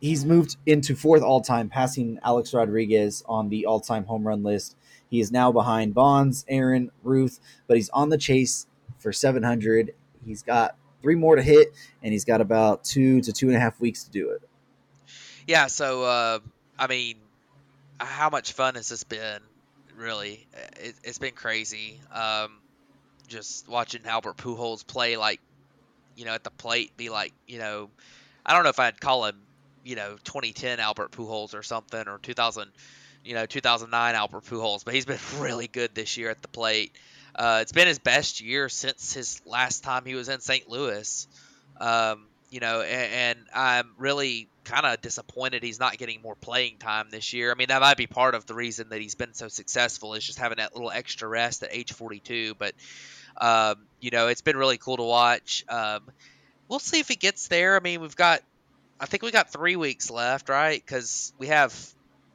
he's 0.01 0.25
moved 0.25 0.57
into 0.67 0.95
fourth 0.95 1.23
all 1.23 1.41
time, 1.41 1.69
passing 1.69 2.19
Alex 2.23 2.53
Rodriguez 2.53 3.23
on 3.27 3.49
the 3.49 3.67
all 3.67 3.81
time 3.81 4.05
home 4.05 4.27
run 4.27 4.43
list. 4.43 4.77
He 5.09 5.21
is 5.21 5.31
now 5.31 5.53
behind 5.53 5.95
Bonds, 5.95 6.45
Aaron, 6.49 6.91
Ruth, 7.03 7.41
but 7.67 7.77
he's 7.77 7.89
on 7.91 8.09
the 8.09 8.19
chase 8.19 8.67
for 8.99 9.13
700. 9.13 9.95
He's 10.25 10.43
got 10.43 10.77
three 11.01 11.15
more 11.15 11.37
to 11.37 11.43
hit, 11.43 11.69
and 12.03 12.13
he's 12.13 12.25
got 12.25 12.41
about 12.41 12.85
two 12.85 13.21
to 13.21 13.33
two 13.33 13.47
and 13.47 13.57
a 13.57 13.61
half 13.61 13.81
weeks 13.81 14.05
to 14.05 14.11
do 14.11 14.31
it. 14.31 14.43
Yeah, 15.47 15.69
so 15.69 16.03
uh, 16.03 16.39
I 16.79 16.87
mean, 16.89 17.17
how 17.99 18.31
much 18.31 18.53
fun 18.53 18.75
has 18.75 18.89
this 18.89 19.05
been? 19.05 19.41
Really, 19.97 20.47
it, 20.81 20.95
has 21.05 21.19
been 21.19 21.35
crazy. 21.35 22.01
Um, 22.13 22.59
just 23.29 23.69
watching 23.69 24.03
Albert 24.07 24.37
Pujols 24.37 24.87
play 24.87 25.17
like, 25.17 25.41
you 26.17 26.25
know, 26.25 26.33
at 26.33 26.45
the 26.45 26.51
plate, 26.51 26.97
be 26.97 27.09
like, 27.09 27.33
you 27.47 27.59
know, 27.59 27.91
I 28.45 28.55
don't 28.55 28.63
know 28.63 28.71
if 28.71 28.79
I'd 28.79 29.01
call 29.01 29.25
him, 29.27 29.41
you 29.85 29.97
know, 29.97 30.17
2010 30.25 30.81
Albert 30.81 31.13
Pujols 31.13 31.55
or 31.55 31.63
something, 31.63 32.09
or 32.09 32.19
2000, 32.19 32.71
you 33.25 33.35
know, 33.35 33.47
2009 33.47 34.15
Albert 34.15 34.45
Pujols, 34.45 34.85
but 34.85 34.95
he's 34.95 35.07
been 35.07 35.19
really 35.39 35.69
good 35.69 35.95
this 35.95 36.17
year 36.17 36.31
at 36.31 36.43
the 36.43 36.49
plate. 36.49 36.93
Uh, 37.35 37.59
it's 37.63 37.73
been 37.73 37.87
his 37.87 37.99
best 37.99 38.41
year 38.41 38.69
since 38.69 39.13
his 39.13 39.41
last 39.47 39.85
time 39.85 40.05
he 40.05 40.15
was 40.15 40.29
in 40.29 40.41
St. 40.41 40.69
Louis. 40.69 41.29
Um, 41.79 42.27
you 42.51 42.61
know, 42.61 42.81
and, 42.81 43.13
and 43.13 43.39
I'm 43.55 43.93
really 43.99 44.49
kind 44.65 44.87
of 44.87 45.01
disappointed 45.01 45.63
he's 45.63 45.79
not 45.79 45.97
getting 45.97 46.21
more 46.23 46.35
playing 46.35 46.77
time 46.79 47.09
this 47.11 47.33
year. 47.33 47.51
I 47.51 47.55
mean, 47.55 47.69
that 47.69 47.81
might 47.81 47.97
be 47.97 48.07
part 48.07 48.35
of 48.35 48.47
the 48.47 48.55
reason 48.55 48.89
that 48.91 49.01
he's 49.01 49.15
been 49.15 49.35
so 49.35 49.49
successful 49.49 50.15
is 50.15 50.25
just 50.25 50.39
having 50.39 50.59
that 50.59 50.75
little 50.75 50.91
extra 50.91 51.29
rest 51.29 51.63
at 51.63 51.71
age 51.73 51.93
42. 51.93 52.55
But, 52.59 52.75
um, 53.41 53.77
you 54.01 54.11
know, 54.11 54.29
it's 54.29 54.43
been 54.43 54.57
really 54.57 54.77
cool 54.77 54.97
to 54.97 55.03
watch. 55.03 55.65
Um, 55.69 56.03
we'll 56.69 56.79
see 56.79 57.01
if 57.01 57.09
he 57.09 57.17
gets 57.17 57.49
there. 57.49 57.77
I 57.77 57.81
mean, 57.81 58.01
we've 58.01 58.17
got, 58.17 58.43
I 58.99 59.07
think 59.07 59.23
we 59.23 59.31
got 59.31 59.53
three 59.53 59.77
weeks 59.77 60.11
left, 60.11 60.49
right? 60.49 60.83
Because 60.85 61.33
we 61.39 61.49
have, 61.49 61.75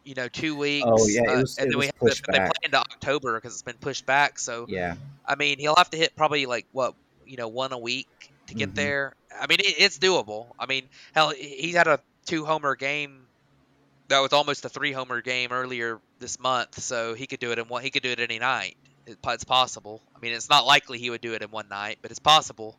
you 0.04 0.16
know, 0.16 0.28
two 0.28 0.56
weeks. 0.56 0.88
Oh 0.88 1.08
yeah, 1.08 1.32
uh, 1.32 1.42
was, 1.42 1.58
and 1.58 1.72
then 1.72 1.78
we 1.78 1.86
have 1.88 2.00
to, 2.00 2.22
they 2.32 2.38
play 2.38 2.52
into 2.64 2.78
October 2.78 3.36
because 3.36 3.54
it's 3.54 3.62
been 3.62 3.76
pushed 3.76 4.06
back. 4.06 4.40
So 4.40 4.66
yeah, 4.68 4.96
I 5.26 5.36
mean, 5.36 5.60
he'll 5.60 5.76
have 5.76 5.90
to 5.92 5.98
hit 5.98 6.16
probably 6.16 6.46
like 6.46 6.66
what 6.72 6.96
you 7.26 7.38
know 7.38 7.48
one 7.48 7.72
a 7.72 7.78
week 7.78 8.31
to 8.52 8.56
get 8.56 8.70
mm-hmm. 8.70 8.76
there. 8.76 9.14
I 9.40 9.48
mean, 9.48 9.60
it, 9.60 9.76
it's 9.80 9.98
doable. 9.98 10.48
I 10.60 10.66
mean, 10.66 10.84
hell, 11.14 11.30
he's 11.30 11.76
had 11.76 11.88
a 11.88 12.00
two 12.26 12.46
homer 12.46 12.76
game 12.76 13.26
that 14.10 14.20
was 14.20 14.34
almost 14.34 14.66
a 14.66 14.70
three 14.70 14.92
homer 14.92 15.22
game 15.22 15.52
earlier 15.52 16.00
this 16.20 16.40
month, 16.40 16.80
so 16.80 17.14
he 17.14 17.28
could 17.28 17.40
do 17.40 17.52
it 17.52 17.60
in 17.60 17.68
one. 17.68 17.82
He 17.82 17.90
could 17.90 18.04
do 18.04 18.12
it 18.12 18.20
any 18.20 18.40
night. 18.40 18.78
It, 19.08 19.18
it's 19.26 19.44
possible. 19.44 20.02
I 20.16 20.20
mean, 20.20 20.34
it's 20.34 20.50
not 20.50 20.66
likely 20.66 21.00
he 21.00 21.10
would 21.10 21.22
do 21.22 21.34
it 21.34 21.42
in 21.42 21.50
one 21.50 21.70
night, 21.70 22.00
but 22.02 22.12
it's 22.12 22.20
possible. 22.20 22.78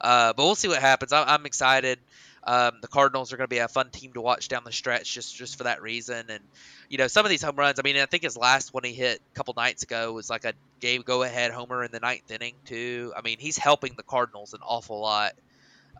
Uh, 0.00 0.32
but 0.32 0.44
we'll 0.44 0.54
see 0.54 0.68
what 0.68 0.80
happens. 0.80 1.12
I, 1.12 1.24
I'm 1.24 1.46
excited. 1.46 1.98
Um, 2.44 2.78
the 2.80 2.88
Cardinals 2.88 3.32
are 3.32 3.36
going 3.36 3.46
to 3.46 3.54
be 3.54 3.58
a 3.58 3.68
fun 3.68 3.90
team 3.90 4.12
to 4.14 4.20
watch 4.20 4.48
down 4.48 4.64
the 4.64 4.72
stretch, 4.72 5.12
just 5.12 5.36
just 5.36 5.58
for 5.58 5.64
that 5.64 5.82
reason. 5.82 6.24
And 6.30 6.40
you 6.88 6.96
know, 6.96 7.06
some 7.06 7.26
of 7.26 7.30
these 7.30 7.42
home 7.42 7.56
runs. 7.56 7.78
I 7.78 7.82
mean, 7.82 7.98
I 7.98 8.06
think 8.06 8.22
his 8.22 8.36
last 8.36 8.72
one 8.72 8.84
he 8.84 8.94
hit 8.94 9.20
a 9.32 9.36
couple 9.36 9.54
nights 9.56 9.82
ago 9.82 10.12
was 10.12 10.30
like 10.30 10.44
a 10.44 10.54
game 10.80 11.02
go 11.02 11.22
ahead 11.22 11.50
homer 11.50 11.84
in 11.84 11.90
the 11.90 12.00
ninth 12.00 12.30
inning 12.30 12.54
too. 12.64 13.12
I 13.16 13.22
mean, 13.22 13.38
he's 13.38 13.58
helping 13.58 13.94
the 13.96 14.02
Cardinals 14.02 14.54
an 14.54 14.60
awful 14.62 15.00
lot, 15.00 15.32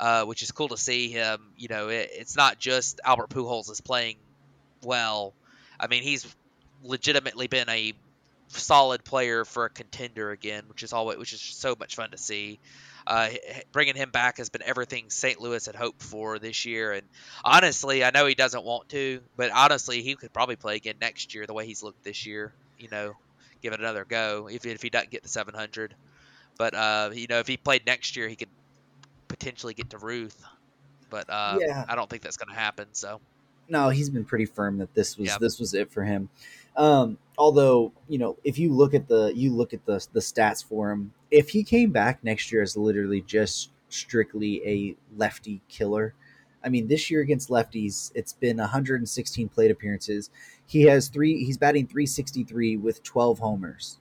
uh, 0.01 0.25
which 0.25 0.43
is 0.43 0.53
cool 0.53 0.69
to 0.69 0.77
see 0.77 1.11
him. 1.11 1.41
You 1.57 1.69
know, 1.69 1.89
it, 1.89 2.11
it's 2.13 2.37
not 2.37 2.59
just 2.59 3.01
Albert 3.05 3.31
Pujols 3.31 3.71
is 3.71 3.81
playing 3.81 4.17
well. 4.83 5.35
I 5.79 5.89
mean, 5.89 6.03
he's 6.03 6.27
legitimately 6.83 7.49
been 7.49 7.69
a 7.69 7.93
solid 8.49 9.05
player 9.05 9.45
for 9.45 9.67
a 9.67 9.71
contender 9.71 10.31
again, 10.31 10.63
which 10.69 10.83
is 10.83 10.93
always 10.93 11.19
which 11.19 11.33
is 11.33 11.41
so 11.41 11.77
much 11.79 11.97
fun 11.97 12.11
to 12.13 12.19
see. 12.19 12.59
Uh, 13.09 13.31
bringing 13.73 13.97
him 13.97 14.11
back 14.11 14.37
has 14.37 14.51
been 14.51 14.63
everything 14.63 15.09
St. 15.09 15.41
Louis 15.41 15.65
had 15.65 15.75
hoped 15.75 16.03
for 16.03 16.39
this 16.39 16.67
year. 16.67 16.93
And 16.93 17.03
honestly, 17.43 18.05
I 18.05 18.11
know 18.11 18.27
he 18.27 18.35
doesn't 18.35 18.63
want 18.63 18.91
to, 18.91 19.23
but 19.35 19.51
honestly, 19.51 20.03
he 20.03 20.15
could 20.15 20.31
probably 20.31 20.57
play 20.57 20.77
again 20.77 20.97
next 21.01 21.35
year 21.35 21.47
the 21.47 21.55
way 21.55 21.65
he's 21.65 21.83
looked 21.83 22.05
this 22.05 22.27
year. 22.27 22.53
You 22.79 22.89
know, 22.91 23.15
give 23.63 23.73
it 23.73 23.81
another 23.81 24.05
go 24.05 24.51
if, 24.53 24.67
if 24.67 24.83
he 24.83 24.91
doesn't 24.91 25.11
get 25.11 25.23
the 25.23 25.31
700. 25.31 25.95
But 26.59 26.75
uh, 26.75 27.11
you 27.15 27.29
know, 27.29 27.39
if 27.39 27.47
he 27.47 27.57
played 27.57 27.87
next 27.87 28.15
year, 28.15 28.29
he 28.29 28.37
could 28.37 28.51
potentially 29.27 29.73
get 29.73 29.89
to 29.91 29.99
Ruth. 29.99 30.45
But 31.09 31.31
uh, 31.31 31.57
yeah. 31.63 31.87
I 31.89 31.95
don't 31.95 32.11
think 32.11 32.23
that's 32.23 32.37
going 32.37 32.55
to 32.55 32.61
happen. 32.61 32.89
So 32.93 33.23
no, 33.71 33.89
he's 33.89 34.11
been 34.11 34.27
pretty 34.27 34.45
firm 34.45 34.77
that 34.79 34.95
this 34.95 35.17
was 35.17 35.35
this 35.39 35.59
was 35.59 35.73
it 35.73 35.91
for 35.91 36.05
him. 36.05 36.29
Um, 36.79 37.19
although 37.37 37.93
you 38.09 38.19
know, 38.19 38.39
if 38.45 38.59
you 38.59 38.73
look 38.73 38.95
at 38.95 39.09
the 39.09 39.33
you 39.35 39.53
look 39.53 39.75
at 39.75 39.85
the 39.85 40.07
the 40.13 40.21
stats 40.21 40.65
for 40.65 40.91
him, 40.91 41.13
if 41.31 41.51
he 41.51 41.63
came 41.65 41.91
back 41.91 42.25
next 42.25 42.51
year 42.51 42.63
as 42.63 42.77
literally 42.77 43.21
just 43.21 43.71
strictly 43.91 44.63
a 44.65 44.97
lefty 45.17 45.61
killer, 45.69 46.15
I 46.65 46.69
mean, 46.69 46.89
this 46.89 47.11
year 47.11 47.21
against 47.21 47.51
lefties, 47.51 48.13
it's 48.15 48.33
been 48.33 48.57
116 48.59 49.49
plate 49.49 49.71
appearances. 49.71 50.31
He 50.67 50.83
has 50.83 51.09
three. 51.09 51.45
He's 51.45 51.59
batting 51.59 51.87
363 51.87 52.77
with 52.77 53.03
12 53.03 53.39
homers. 53.41 53.99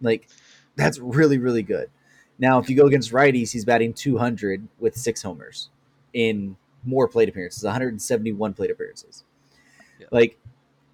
Like, 0.00 0.28
that's 0.74 0.98
really 0.98 1.38
really 1.38 1.62
good. 1.62 1.90
Now, 2.38 2.58
if 2.58 2.70
you 2.70 2.76
go 2.76 2.86
against 2.86 3.12
righties, 3.12 3.52
he's 3.52 3.64
batting 3.64 3.92
200 3.92 4.66
with 4.78 4.96
six 4.96 5.22
homers 5.22 5.70
in 6.14 6.56
more 6.84 7.08
plate 7.08 7.28
appearances, 7.28 7.64
171 7.64 8.54
plate 8.54 8.70
appearances. 8.70 9.24
Yeah. 9.98 10.06
Like 10.12 10.38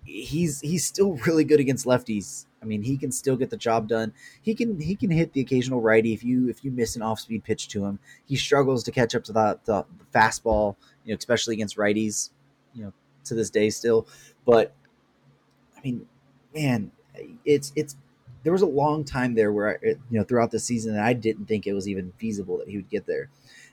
he's 0.05 0.61
he's 0.61 0.85
still 0.85 1.15
really 1.27 1.45
good 1.45 1.61
against 1.61 1.87
lefties. 1.87 2.47
I 2.63 2.67
mean, 2.67 2.83
he 2.83 2.97
can 2.97 3.13
still 3.13 3.37
get 3.37 3.51
the 3.51 3.59
job 3.59 3.89
done. 3.89 4.13
He 4.41 4.55
can 4.55 4.81
he 4.81 4.97
can 4.97 5.11
hit 5.11 5.33
the 5.33 5.41
occasional 5.41 5.81
righty 5.81 6.15
if 6.15 6.25
you 6.25 6.49
if 6.49 6.65
you 6.65 6.71
miss 6.71 6.97
an 6.97 7.03
off 7.03 7.21
speed 7.21 7.45
pitch 7.45 7.69
to 7.69 7.85
him. 7.85 7.99
He 8.25 8.37
struggles 8.37 8.83
to 8.85 8.91
catch 8.91 9.15
up 9.15 9.25
to 9.25 9.33
the, 9.33 9.59
the, 9.65 9.85
the 9.99 10.19
fastball, 10.19 10.77
you 11.05 11.13
know, 11.13 11.19
especially 11.19 11.55
against 11.55 11.77
righties, 11.77 12.31
you 12.75 12.85
know, 12.85 12.93
to 13.25 13.35
this 13.35 13.51
day 13.51 13.69
still. 13.71 14.07
But 14.47 14.73
I 15.77 15.81
mean, 15.83 16.07
man, 16.55 16.91
it's 17.45 17.73
it's 17.77 17.97
there 18.45 18.53
was 18.53 18.63
a 18.63 18.67
long 18.67 19.05
time 19.05 19.35
there 19.35 19.53
where 19.53 19.79
I, 19.83 19.87
you 19.89 20.19
know 20.19 20.25
throughout 20.25 20.51
the 20.51 20.61
season 20.61 20.95
that 20.95 21.05
I 21.05 21.13
didn't 21.13 21.47
think 21.47 21.67
it 21.67 21.75
was 21.75 21.89
even 21.89 22.13
feasible 22.17 22.59
that 22.59 22.69
he 22.69 22.77
would 22.77 22.91
get 22.91 23.07
there. 23.07 23.29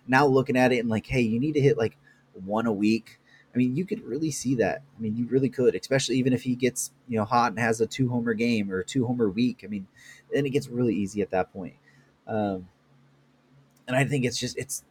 Now 0.07 0.25
looking 0.25 0.57
at 0.57 0.73
it 0.73 0.79
and 0.79 0.89
like, 0.89 1.05
hey, 1.05 1.21
you 1.21 1.39
need 1.39 1.53
to 1.53 1.61
hit 1.61 1.77
like 1.77 1.97
one 2.33 2.65
a 2.65 2.73
week. 2.73 3.19
I 3.53 3.57
mean, 3.57 3.75
you 3.75 3.85
could 3.85 4.03
really 4.03 4.31
see 4.31 4.55
that. 4.55 4.81
I 4.97 5.01
mean, 5.01 5.15
you 5.17 5.25
really 5.25 5.49
could, 5.49 5.75
especially 5.75 6.15
even 6.17 6.33
if 6.33 6.43
he 6.43 6.55
gets 6.55 6.91
you 7.07 7.17
know 7.17 7.25
hot 7.25 7.51
and 7.51 7.59
has 7.59 7.81
a 7.81 7.87
two 7.87 8.09
homer 8.09 8.33
game 8.33 8.71
or 8.71 8.83
two 8.83 9.05
homer 9.05 9.29
week. 9.29 9.61
I 9.63 9.67
mean, 9.67 9.87
then 10.33 10.45
it 10.45 10.51
gets 10.51 10.67
really 10.69 10.95
easy 10.95 11.21
at 11.21 11.31
that 11.31 11.51
point. 11.51 11.75
Um, 12.27 12.67
and 13.87 13.95
I 13.95 14.05
think 14.05 14.25
it's 14.25 14.37
just 14.37 14.57
it's 14.57 14.83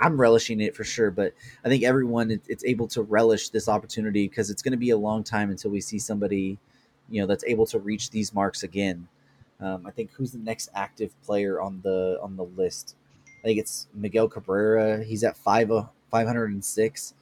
I'm 0.00 0.20
relishing 0.20 0.60
it 0.60 0.74
for 0.74 0.84
sure, 0.84 1.10
but 1.10 1.34
I 1.64 1.68
think 1.68 1.84
everyone 1.84 2.40
it's 2.48 2.64
able 2.64 2.88
to 2.88 3.02
relish 3.02 3.50
this 3.50 3.68
opportunity 3.68 4.26
because 4.26 4.50
it's 4.50 4.62
going 4.62 4.72
to 4.72 4.78
be 4.78 4.90
a 4.90 4.96
long 4.96 5.22
time 5.22 5.50
until 5.50 5.70
we 5.70 5.80
see 5.80 5.98
somebody, 5.98 6.58
you 7.10 7.20
know, 7.20 7.26
that's 7.26 7.44
able 7.44 7.66
to 7.66 7.78
reach 7.78 8.10
these 8.10 8.34
marks 8.34 8.62
again. 8.62 9.06
Um, 9.60 9.86
I 9.86 9.90
think 9.90 10.10
who's 10.12 10.32
the 10.32 10.38
next 10.38 10.70
active 10.74 11.12
player 11.22 11.60
on 11.60 11.80
the 11.82 12.18
on 12.22 12.36
the 12.36 12.44
list? 12.44 12.96
I 13.40 13.42
think 13.42 13.58
it's 13.58 13.86
Miguel 13.94 14.28
Cabrera. 14.28 15.04
He's 15.04 15.22
at 15.24 15.36
five 15.36 15.70
506, 16.10 17.14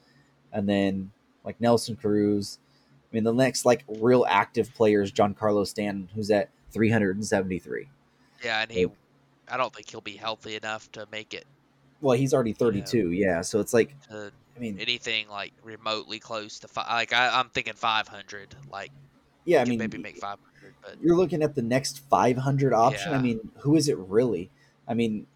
and 0.51 0.67
then 0.67 1.11
like 1.43 1.59
Nelson 1.59 1.95
Cruz. 1.95 2.59
I 3.11 3.15
mean, 3.15 3.23
the 3.23 3.33
next 3.33 3.65
like 3.65 3.83
real 3.87 4.25
active 4.27 4.73
player 4.73 5.01
is 5.01 5.11
Carlos 5.11 5.69
Stanton, 5.69 6.09
who's 6.13 6.31
at 6.31 6.49
373. 6.71 7.87
Yeah, 8.43 8.61
and 8.61 8.71
he, 8.71 8.87
I 9.47 9.57
don't 9.57 9.73
think 9.73 9.89
he'll 9.89 10.01
be 10.01 10.15
healthy 10.15 10.55
enough 10.55 10.91
to 10.93 11.07
make 11.11 11.33
it. 11.33 11.45
Well, 12.01 12.17
he's 12.17 12.33
already 12.33 12.53
32. 12.53 12.97
You 12.97 13.03
know, 13.03 13.09
yeah, 13.11 13.41
so 13.41 13.59
it's 13.59 13.73
like, 13.73 13.95
I 14.09 14.29
mean, 14.59 14.79
anything 14.79 15.27
like 15.29 15.53
remotely 15.63 16.19
close 16.19 16.59
to 16.59 16.67
five. 16.67 16.87
Like 16.89 17.13
I, 17.13 17.39
am 17.39 17.49
thinking 17.49 17.73
500. 17.73 18.55
Like, 18.71 18.91
yeah, 19.45 19.61
I 19.61 19.65
mean, 19.65 19.77
maybe 19.77 19.97
make 19.97 20.17
500. 20.17 20.39
But 20.81 20.97
you're 21.01 21.15
looking 21.15 21.43
at 21.43 21.53
the 21.53 21.61
next 21.61 21.99
500 22.09 22.73
option. 22.73 23.11
Yeah. 23.11 23.17
I 23.17 23.21
mean, 23.21 23.51
who 23.57 23.75
is 23.75 23.87
it 23.87 23.97
really? 23.97 24.49
I 24.87 24.93
mean, 24.93 25.27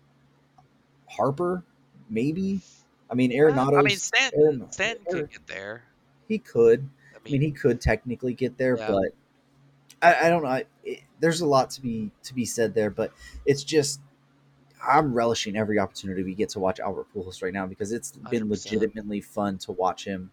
Harper, 1.09 1.63
maybe. 2.09 2.61
I 3.09 3.13
mean, 3.13 3.31
Arenado. 3.31 3.79
I 3.79 3.81
mean, 3.81 3.97
Stanton, 3.97 4.71
Stanton 4.71 5.05
could 5.09 5.31
get 5.31 5.47
there. 5.47 5.83
He 6.27 6.39
could. 6.39 6.79
I 6.79 7.17
mean, 7.17 7.21
I 7.25 7.31
mean, 7.31 7.41
he 7.41 7.51
could 7.51 7.81
technically 7.81 8.33
get 8.33 8.57
there, 8.57 8.77
yeah. 8.77 8.87
but 8.87 9.13
I, 10.01 10.27
I, 10.27 10.29
don't 10.29 10.43
know. 10.43 10.49
I, 10.49 10.65
it, 10.83 11.01
there's 11.19 11.41
a 11.41 11.45
lot 11.45 11.69
to 11.71 11.81
be 11.81 12.11
to 12.23 12.33
be 12.33 12.45
said 12.45 12.73
there, 12.73 12.89
but 12.89 13.11
it's 13.45 13.63
just 13.63 13.99
I'm 14.85 15.13
relishing 15.13 15.55
every 15.55 15.79
opportunity 15.79 16.23
we 16.23 16.35
get 16.35 16.49
to 16.49 16.59
watch 16.59 16.79
Albert 16.79 17.07
Pujols 17.15 17.41
right 17.41 17.53
now 17.53 17.65
because 17.65 17.91
it's 17.91 18.11
been 18.11 18.47
100%. 18.47 18.49
legitimately 18.49 19.21
fun 19.21 19.57
to 19.59 19.71
watch 19.71 20.05
him 20.05 20.31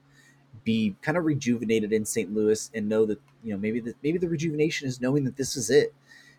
be 0.65 0.95
kind 1.03 1.17
of 1.17 1.25
rejuvenated 1.25 1.93
in 1.93 2.05
St. 2.05 2.33
Louis 2.33 2.71
and 2.75 2.89
know 2.89 3.07
that 3.07 3.21
you 3.43 3.53
know 3.53 3.59
maybe 3.59 3.81
the 3.81 3.95
maybe 4.03 4.19
the 4.19 4.29
rejuvenation 4.29 4.87
is 4.87 5.01
knowing 5.01 5.25
that 5.25 5.37
this 5.37 5.57
is 5.57 5.71
it 5.71 5.95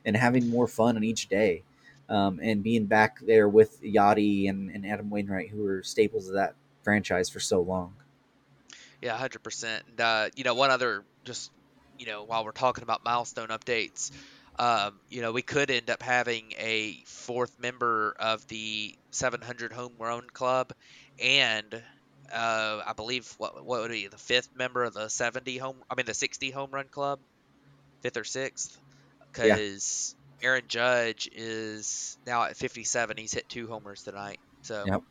and 0.05 0.15
having 0.15 0.49
more 0.49 0.67
fun 0.67 0.95
on 0.95 1.03
each 1.03 1.27
day 1.27 1.63
um, 2.09 2.39
and 2.41 2.63
being 2.63 2.85
back 2.85 3.19
there 3.21 3.47
with 3.47 3.81
Yadi 3.81 4.49
and, 4.49 4.69
and 4.69 4.85
Adam 4.85 5.09
Wainwright, 5.09 5.49
who 5.49 5.63
were 5.63 5.83
staples 5.83 6.27
of 6.27 6.35
that 6.35 6.55
franchise 6.83 7.29
for 7.29 7.39
so 7.39 7.61
long. 7.61 7.93
Yeah, 9.01 9.17
hundred 9.17 9.43
percent. 9.43 9.83
And 9.89 10.01
uh, 10.01 10.29
you 10.35 10.43
know, 10.43 10.53
one 10.53 10.71
other 10.71 11.03
just 11.23 11.51
you 11.97 12.05
know, 12.05 12.23
while 12.23 12.43
we're 12.43 12.51
talking 12.51 12.83
about 12.83 13.03
milestone 13.03 13.49
updates, 13.49 14.11
um, 14.59 14.99
you 15.09 15.21
know, 15.21 15.31
we 15.31 15.41
could 15.41 15.71
end 15.71 15.89
up 15.89 16.01
having 16.01 16.53
a 16.57 17.01
fourth 17.05 17.59
member 17.59 18.15
of 18.19 18.45
the 18.47 18.95
700 19.11 19.73
home 19.73 19.93
run 19.99 20.23
club, 20.31 20.73
and 21.21 21.81
uh, 22.33 22.81
I 22.85 22.93
believe 22.95 23.33
what 23.37 23.65
what 23.65 23.81
would 23.81 23.91
be 23.91 24.07
the 24.07 24.17
fifth 24.17 24.49
member 24.55 24.83
of 24.83 24.93
the 24.93 25.09
70 25.09 25.57
home, 25.57 25.77
I 25.89 25.95
mean 25.95 26.05
the 26.05 26.13
60 26.13 26.51
home 26.51 26.71
run 26.71 26.87
club. 26.87 27.19
fifth 28.01 28.17
or 28.17 28.23
sixth 28.23 28.77
because. 29.31 30.15
Aaron 30.43 30.65
Judge 30.67 31.29
is 31.33 32.17
now 32.27 32.43
at 32.43 32.57
57. 32.57 33.17
He's 33.17 33.33
hit 33.33 33.47
two 33.47 33.67
homers 33.67 34.03
tonight, 34.03 34.39
so 34.61 34.83
yep. 34.85 35.01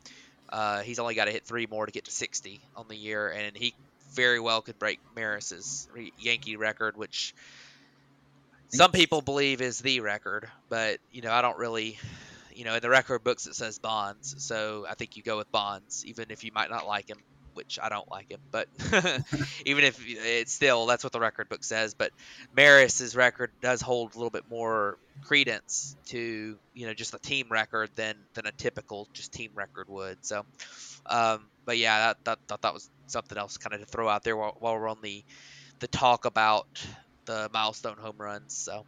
uh, 0.49 0.81
he's 0.81 0.99
only 0.99 1.15
got 1.15 1.25
to 1.25 1.31
hit 1.31 1.43
three 1.43 1.65
more 1.65 1.85
to 1.85 1.91
get 1.91 2.05
to 2.05 2.11
60 2.11 2.61
on 2.75 2.87
the 2.87 2.95
year, 2.95 3.29
and 3.29 3.57
he 3.57 3.73
very 4.13 4.39
well 4.39 4.61
could 4.61 4.77
break 4.77 4.99
Maris's 5.15 5.89
Yankee 6.19 6.55
record, 6.55 6.95
which 6.95 7.33
some 8.69 8.91
people 8.91 9.21
believe 9.21 9.61
is 9.61 9.79
the 9.79 10.01
record, 10.01 10.47
but 10.69 10.99
you 11.11 11.21
know 11.21 11.31
I 11.31 11.41
don't 11.41 11.57
really, 11.57 11.97
you 12.53 12.63
know, 12.65 12.75
in 12.75 12.81
the 12.81 12.89
record 12.89 13.23
books 13.23 13.47
it 13.47 13.55
says 13.55 13.79
Bonds, 13.79 14.35
so 14.37 14.85
I 14.87 14.93
think 14.93 15.17
you 15.17 15.23
go 15.23 15.37
with 15.37 15.51
Bonds, 15.51 16.05
even 16.05 16.27
if 16.29 16.43
you 16.43 16.51
might 16.53 16.69
not 16.69 16.85
like 16.85 17.09
him 17.09 17.17
which 17.53 17.79
I 17.81 17.89
don't 17.89 18.09
like 18.09 18.31
him, 18.31 18.39
but 18.51 18.67
even 19.65 19.83
if 19.83 19.99
it's 20.05 20.53
still 20.53 20.85
that's 20.85 21.03
what 21.03 21.13
the 21.13 21.19
record 21.19 21.49
book 21.49 21.63
says. 21.63 21.93
But 21.93 22.11
Maris's 22.55 23.15
record 23.15 23.51
does 23.61 23.81
hold 23.81 24.15
a 24.15 24.17
little 24.17 24.29
bit 24.29 24.49
more 24.49 24.97
credence 25.23 25.95
to 26.07 26.57
you 26.73 26.87
know 26.87 26.93
just 26.93 27.13
a 27.13 27.19
team 27.19 27.47
record 27.49 27.89
than 27.95 28.15
than 28.33 28.45
a 28.45 28.51
typical 28.51 29.07
just 29.13 29.31
team 29.31 29.51
record 29.55 29.89
would. 29.89 30.17
So, 30.25 30.45
um, 31.05 31.45
but 31.65 31.77
yeah, 31.77 32.07
that, 32.07 32.25
that 32.25 32.39
thought 32.47 32.61
that 32.61 32.73
was 32.73 32.89
something 33.07 33.37
else 33.37 33.57
kind 33.57 33.73
of 33.73 33.81
to 33.81 33.85
throw 33.85 34.07
out 34.07 34.23
there 34.23 34.37
while, 34.37 34.55
while 34.59 34.73
we're 34.75 34.89
on 34.89 34.99
the 35.01 35.23
the 35.79 35.87
talk 35.87 36.25
about 36.25 36.67
the 37.25 37.49
milestone 37.53 37.97
home 37.97 38.15
runs. 38.17 38.53
So. 38.53 38.85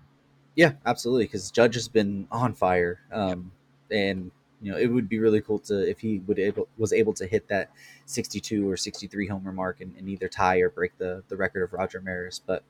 Yeah, 0.55 0.73
absolutely. 0.85 1.25
Because 1.25 1.51
Judge 1.51 1.75
has 1.75 1.89
been 1.89 2.27
on 2.31 2.53
fire, 2.53 2.99
um, 3.11 3.51
yep. 3.89 3.99
and 3.99 4.31
you 4.65 4.71
know, 4.71 4.79
it 4.79 4.87
would 4.87 5.07
be 5.07 5.19
really 5.19 5.41
cool 5.41 5.59
to 5.59 5.87
if 5.87 5.99
he 5.99 6.23
would 6.25 6.39
able 6.39 6.67
was 6.75 6.91
able 6.91 7.13
to 7.13 7.27
hit 7.27 7.47
that 7.49 7.69
62 8.07 8.67
or 8.67 8.75
63 8.75 9.27
homer 9.27 9.51
mark 9.51 9.79
and, 9.79 9.95
and 9.95 10.09
either 10.09 10.27
tie 10.27 10.57
or 10.57 10.71
break 10.71 10.97
the 10.97 11.21
the 11.27 11.37
record 11.37 11.61
of 11.61 11.71
Roger 11.71 12.01
Maris. 12.01 12.41
But 12.43 12.63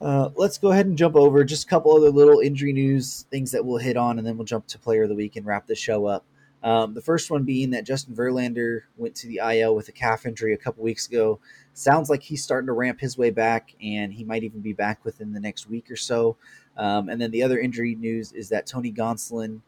uh, 0.00 0.30
let's 0.36 0.56
go 0.56 0.70
ahead 0.70 0.86
and 0.86 0.96
jump 0.96 1.16
over 1.16 1.44
just 1.44 1.66
a 1.66 1.68
couple 1.68 1.94
other 1.94 2.08
little 2.08 2.40
injury 2.40 2.72
news 2.72 3.26
things 3.30 3.52
that 3.52 3.62
we'll 3.62 3.76
hit 3.76 3.98
on, 3.98 4.16
and 4.16 4.26
then 4.26 4.38
we'll 4.38 4.46
jump 4.46 4.66
to 4.68 4.78
player 4.78 5.02
of 5.02 5.10
the 5.10 5.14
week 5.14 5.36
and 5.36 5.44
wrap 5.44 5.66
the 5.66 5.74
show 5.74 6.06
up. 6.06 6.24
Um, 6.62 6.94
the 6.94 7.02
first 7.02 7.30
one 7.30 7.44
being 7.44 7.70
that 7.70 7.84
Justin 7.84 8.14
Verlander 8.14 8.82
went 8.96 9.14
to 9.16 9.26
the 9.26 9.40
IL 9.42 9.74
with 9.74 9.88
a 9.88 9.92
calf 9.92 10.24
injury 10.24 10.54
a 10.54 10.58
couple 10.58 10.82
weeks 10.82 11.08
ago. 11.08 11.40
Sounds 11.74 12.08
like 12.08 12.22
he's 12.22 12.42
starting 12.42 12.68
to 12.68 12.72
ramp 12.72 13.00
his 13.00 13.18
way 13.18 13.28
back, 13.28 13.74
and 13.82 14.14
he 14.14 14.24
might 14.24 14.44
even 14.44 14.60
be 14.60 14.72
back 14.72 15.04
within 15.04 15.34
the 15.34 15.40
next 15.40 15.68
week 15.68 15.90
or 15.90 15.96
so. 15.96 16.38
Um, 16.78 17.10
and 17.10 17.20
then 17.20 17.30
the 17.32 17.42
other 17.42 17.58
injury 17.58 17.96
news 17.96 18.32
is 18.32 18.48
that 18.48 18.66
Tony 18.66 18.90
Gonsolin 18.90 19.60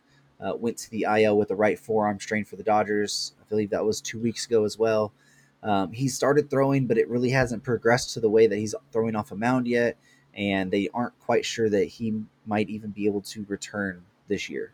uh, 0.42 0.54
went 0.56 0.76
to 0.78 0.90
the 0.90 1.06
IL 1.08 1.36
with 1.36 1.50
a 1.50 1.54
right 1.54 1.78
forearm 1.78 2.18
strain 2.18 2.44
for 2.44 2.56
the 2.56 2.62
Dodgers. 2.62 3.34
I 3.40 3.44
believe 3.48 3.70
that 3.70 3.84
was 3.84 4.00
two 4.00 4.18
weeks 4.18 4.46
ago 4.46 4.64
as 4.64 4.78
well. 4.78 5.12
Um, 5.62 5.92
he 5.92 6.08
started 6.08 6.50
throwing, 6.50 6.86
but 6.86 6.98
it 6.98 7.08
really 7.08 7.30
hasn't 7.30 7.62
progressed 7.62 8.14
to 8.14 8.20
the 8.20 8.28
way 8.28 8.46
that 8.48 8.56
he's 8.56 8.74
throwing 8.90 9.14
off 9.14 9.30
a 9.30 9.36
mound 9.36 9.68
yet, 9.68 9.96
and 10.34 10.70
they 10.70 10.88
aren't 10.92 11.18
quite 11.20 11.44
sure 11.44 11.70
that 11.70 11.84
he 11.84 12.22
might 12.46 12.68
even 12.68 12.90
be 12.90 13.06
able 13.06 13.20
to 13.22 13.44
return 13.48 14.02
this 14.28 14.50
year. 14.50 14.72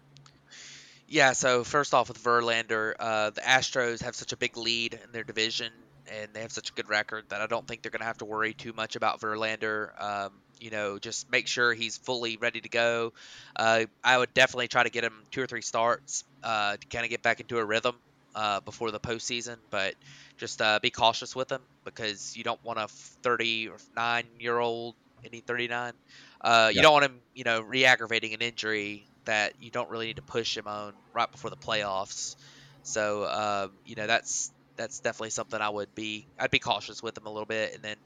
Yeah, 1.06 1.32
so 1.32 1.64
first 1.64 1.94
off 1.94 2.08
with 2.08 2.22
Verlander, 2.22 2.94
uh, 2.98 3.30
the 3.30 3.40
Astros 3.40 4.02
have 4.02 4.14
such 4.14 4.32
a 4.32 4.36
big 4.36 4.56
lead 4.56 5.00
in 5.02 5.12
their 5.12 5.24
division, 5.24 5.72
and 6.10 6.32
they 6.32 6.40
have 6.40 6.52
such 6.52 6.70
a 6.70 6.72
good 6.72 6.88
record 6.88 7.24
that 7.28 7.40
I 7.40 7.46
don't 7.46 7.66
think 7.66 7.82
they're 7.82 7.90
going 7.90 8.00
to 8.00 8.06
have 8.06 8.18
to 8.18 8.24
worry 8.24 8.54
too 8.54 8.72
much 8.72 8.96
about 8.96 9.20
Verlander. 9.20 10.00
Um, 10.02 10.32
you 10.60 10.70
know, 10.70 10.98
just 10.98 11.30
make 11.30 11.46
sure 11.46 11.72
he's 11.72 11.96
fully 11.96 12.36
ready 12.36 12.60
to 12.60 12.68
go. 12.68 13.12
Uh, 13.54 13.84
I 14.02 14.18
would 14.18 14.34
definitely 14.34 14.68
try 14.68 14.82
to 14.82 14.90
get 14.90 15.04
him 15.04 15.14
two 15.30 15.42
or 15.42 15.46
three 15.46 15.62
starts 15.62 16.24
uh, 16.42 16.76
to 16.76 16.86
kind 16.88 17.04
of 17.04 17.10
get 17.10 17.22
back 17.22 17.40
into 17.40 17.58
a 17.58 17.64
rhythm 17.64 17.96
uh, 18.34 18.60
before 18.60 18.90
the 18.90 19.00
postseason, 19.00 19.56
but 19.70 19.94
just 20.36 20.60
uh, 20.60 20.78
be 20.82 20.90
cautious 20.90 21.34
with 21.34 21.50
him 21.50 21.62
because 21.84 22.36
you 22.36 22.44
don't 22.44 22.62
want 22.64 22.78
a 22.78 22.88
39 22.88 24.24
year 24.38 24.58
old, 24.58 24.94
any 25.24 25.40
39. 25.40 25.92
Uh, 26.40 26.70
you 26.72 26.82
don't 26.82 26.92
want 26.92 27.04
him, 27.04 27.20
you 27.34 27.44
know, 27.44 27.60
re-aggravating 27.60 28.34
an 28.34 28.42
injury 28.42 29.04
that 29.24 29.54
you 29.60 29.70
don't 29.70 29.90
really 29.90 30.06
need 30.06 30.16
to 30.16 30.22
push 30.22 30.56
him 30.56 30.66
on 30.66 30.92
right 31.12 31.30
before 31.30 31.50
the 31.50 31.56
playoffs. 31.56 32.36
So, 32.82 33.26
um, 33.26 33.72
you 33.84 33.96
know, 33.96 34.06
that's 34.06 34.52
that's 34.78 35.00
definitely 35.00 35.30
something 35.30 35.60
I 35.60 35.68
would 35.68 35.94
be 35.94 36.26
I'd 36.38 36.50
be 36.50 36.58
cautious 36.58 37.02
with 37.02 37.18
him 37.18 37.26
a 37.26 37.30
little 37.30 37.46
bit, 37.46 37.74
and 37.74 37.82
then 37.82 37.96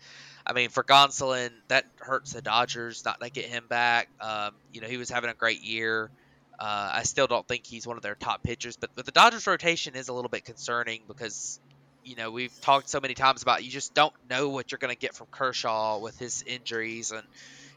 I 0.44 0.52
mean, 0.54 0.70
for 0.70 0.82
Gonsolin, 0.82 1.50
that 1.68 1.84
hurts 1.98 2.32
the 2.32 2.42
Dodgers 2.42 3.04
not 3.04 3.20
to 3.20 3.30
get 3.30 3.44
him 3.44 3.66
back. 3.68 4.08
Um, 4.20 4.54
you 4.72 4.80
know, 4.80 4.88
he 4.88 4.96
was 4.96 5.08
having 5.08 5.30
a 5.30 5.34
great 5.34 5.62
year. 5.62 6.10
Uh, 6.58 6.90
I 6.94 7.02
still 7.04 7.26
don't 7.26 7.46
think 7.46 7.66
he's 7.66 7.86
one 7.86 7.96
of 7.96 8.02
their 8.02 8.14
top 8.14 8.42
pitchers, 8.42 8.76
but, 8.76 8.90
but 8.94 9.06
the 9.06 9.12
Dodgers 9.12 9.46
rotation 9.46 9.94
is 9.94 10.08
a 10.08 10.12
little 10.12 10.28
bit 10.28 10.44
concerning 10.44 11.02
because, 11.08 11.60
you 12.04 12.16
know, 12.16 12.30
we've 12.30 12.58
talked 12.60 12.88
so 12.88 13.00
many 13.00 13.14
times 13.14 13.42
about 13.42 13.64
you 13.64 13.70
just 13.70 13.94
don't 13.94 14.12
know 14.28 14.48
what 14.48 14.70
you're 14.70 14.78
going 14.78 14.94
to 14.94 14.98
get 14.98 15.14
from 15.14 15.28
Kershaw 15.30 15.98
with 15.98 16.18
his 16.18 16.42
injuries 16.42 17.10
and 17.10 17.22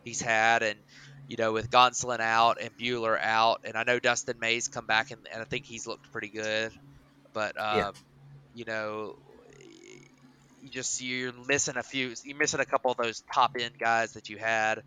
he's 0.04 0.22
had, 0.22 0.62
and 0.64 0.78
you 1.28 1.38
know, 1.38 1.54
with 1.54 1.72
Gonsolin 1.72 2.20
out 2.20 2.60
and 2.62 2.76
Buehler 2.78 3.20
out, 3.20 3.62
and 3.64 3.76
I 3.76 3.84
know 3.84 4.00
Dustin 4.00 4.38
May's 4.40 4.68
come 4.68 4.86
back 4.86 5.12
and, 5.12 5.22
and 5.32 5.42
I 5.42 5.46
think 5.46 5.66
he's 5.66 5.88
looked 5.88 6.12
pretty 6.12 6.30
good, 6.30 6.72
but 7.34 7.60
um, 7.60 7.78
yeah. 7.78 7.92
You 8.56 8.66
know, 8.66 9.16
you 10.64 10.70
just 10.72 11.02
you're 11.02 11.34
missing 11.48 11.78
a 11.78 11.84
few. 11.84 12.14
You're 12.24 12.38
missing 12.38 12.60
a 12.60 12.66
couple 12.66 12.90
of 12.90 12.98
those 12.98 13.24
top 13.32 13.56
end 13.60 13.78
guys 13.80 14.14
that 14.14 14.30
you 14.30 14.38
had. 14.38 14.82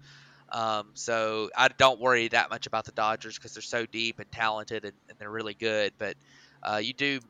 Um, 0.51 0.89
so 0.95 1.51
I 1.57 1.69
don't 1.69 2.01
worry 2.01 2.29
that 2.29 2.51
much 2.51 2.67
about 2.67 2.87
the 2.87 2.93
Dodgers 2.93 3.37
because 3.37 3.55
they're 3.55 3.63
so 3.63 3.87
deep 3.87 4.19
and 4.19 4.31
talented 4.33 4.85
and, 4.85 4.95
and 5.09 5.19
they're 5.19 5.31
really 5.31 5.55
good. 5.55 5.93
But 5.99 6.17
uh, 6.63 6.81
you 6.83 6.95
do, 6.95 7.21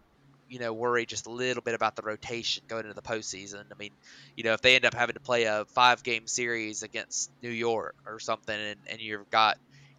you 0.49 0.61
know, 0.61 0.73
worry 0.73 1.05
just 1.05 1.27
a 1.27 1.31
little 1.31 1.63
bit 1.63 1.75
about 1.75 1.97
the 1.97 2.03
rotation 2.03 2.63
going 2.69 2.85
into 2.85 2.95
the 2.95 3.03
postseason. 3.03 3.65
I 3.71 3.75
mean, 3.79 3.91
you 4.37 4.45
know, 4.45 4.53
if 4.53 4.63
they 4.63 4.77
end 4.77 4.85
up 4.85 4.95
having 4.95 5.15
to 5.15 5.21
play 5.21 5.45
a 5.45 5.65
five 5.75 6.03
game 6.03 6.27
series 6.27 6.83
against 6.83 7.31
New 7.43 7.51
York 7.51 7.97
or 8.07 8.21
something, 8.21 8.59
and, 8.59 8.79
and 8.89 9.01
you've 9.01 9.29
got 9.31 9.59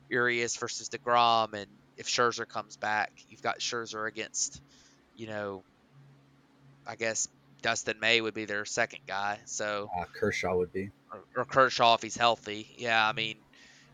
Urias 0.09 0.55
versus 0.55 0.89
deGrom, 0.89 1.53
and 1.53 1.67
if 1.97 2.07
Scherzer 2.07 2.47
comes 2.47 2.77
back, 2.77 3.11
you've 3.29 3.43
got 3.43 3.59
Scherzer 3.59 4.07
against, 4.07 4.61
you 5.17 5.27
know, 5.27 5.61
I 6.88 6.95
guess 6.95 7.27
Dustin 7.61 7.99
May 7.99 8.21
would 8.21 8.34
be 8.34 8.45
their 8.45 8.65
second 8.65 9.01
guy. 9.07 9.39
So 9.45 9.89
uh, 9.97 10.05
Kershaw 10.13 10.55
would 10.55 10.71
be, 10.71 10.89
or, 11.11 11.23
or, 11.36 11.45
Kershaw 11.45 11.95
if 11.95 12.01
he's 12.01 12.15
healthy. 12.15 12.67
Yeah, 12.77 13.07
I 13.07 13.13
mean, 13.13 13.36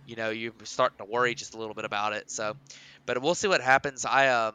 you 0.05 0.15
know, 0.15 0.29
you're 0.29 0.53
starting 0.63 0.97
to 0.99 1.05
worry 1.05 1.35
just 1.35 1.53
a 1.53 1.57
little 1.57 1.73
bit 1.73 1.85
about 1.85 2.13
it. 2.13 2.29
So, 2.29 2.55
but 3.05 3.21
we'll 3.21 3.35
see 3.35 3.47
what 3.47 3.61
happens. 3.61 4.05
I 4.05 4.29
um, 4.29 4.53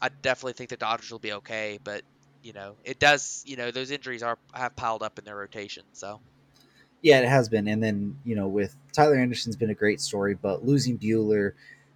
I 0.00 0.08
definitely 0.22 0.54
think 0.54 0.70
the 0.70 0.76
Dodgers 0.76 1.10
will 1.10 1.18
be 1.18 1.32
okay, 1.34 1.78
but 1.82 2.02
you 2.42 2.52
know, 2.52 2.74
it 2.84 2.98
does. 2.98 3.42
You 3.46 3.56
know, 3.56 3.70
those 3.70 3.90
injuries 3.90 4.22
are 4.22 4.38
have 4.52 4.74
piled 4.76 5.02
up 5.02 5.18
in 5.18 5.24
their 5.24 5.36
rotation. 5.36 5.84
So. 5.92 6.20
Yeah, 7.02 7.20
it 7.20 7.28
has 7.28 7.48
been, 7.48 7.68
and 7.68 7.80
then 7.80 8.18
you 8.24 8.34
know, 8.34 8.48
with 8.48 8.74
Tyler 8.92 9.16
Anderson's 9.16 9.54
been 9.54 9.70
a 9.70 9.74
great 9.74 10.00
story, 10.00 10.34
but 10.34 10.64
losing 10.64 10.98
Buehler, 10.98 11.52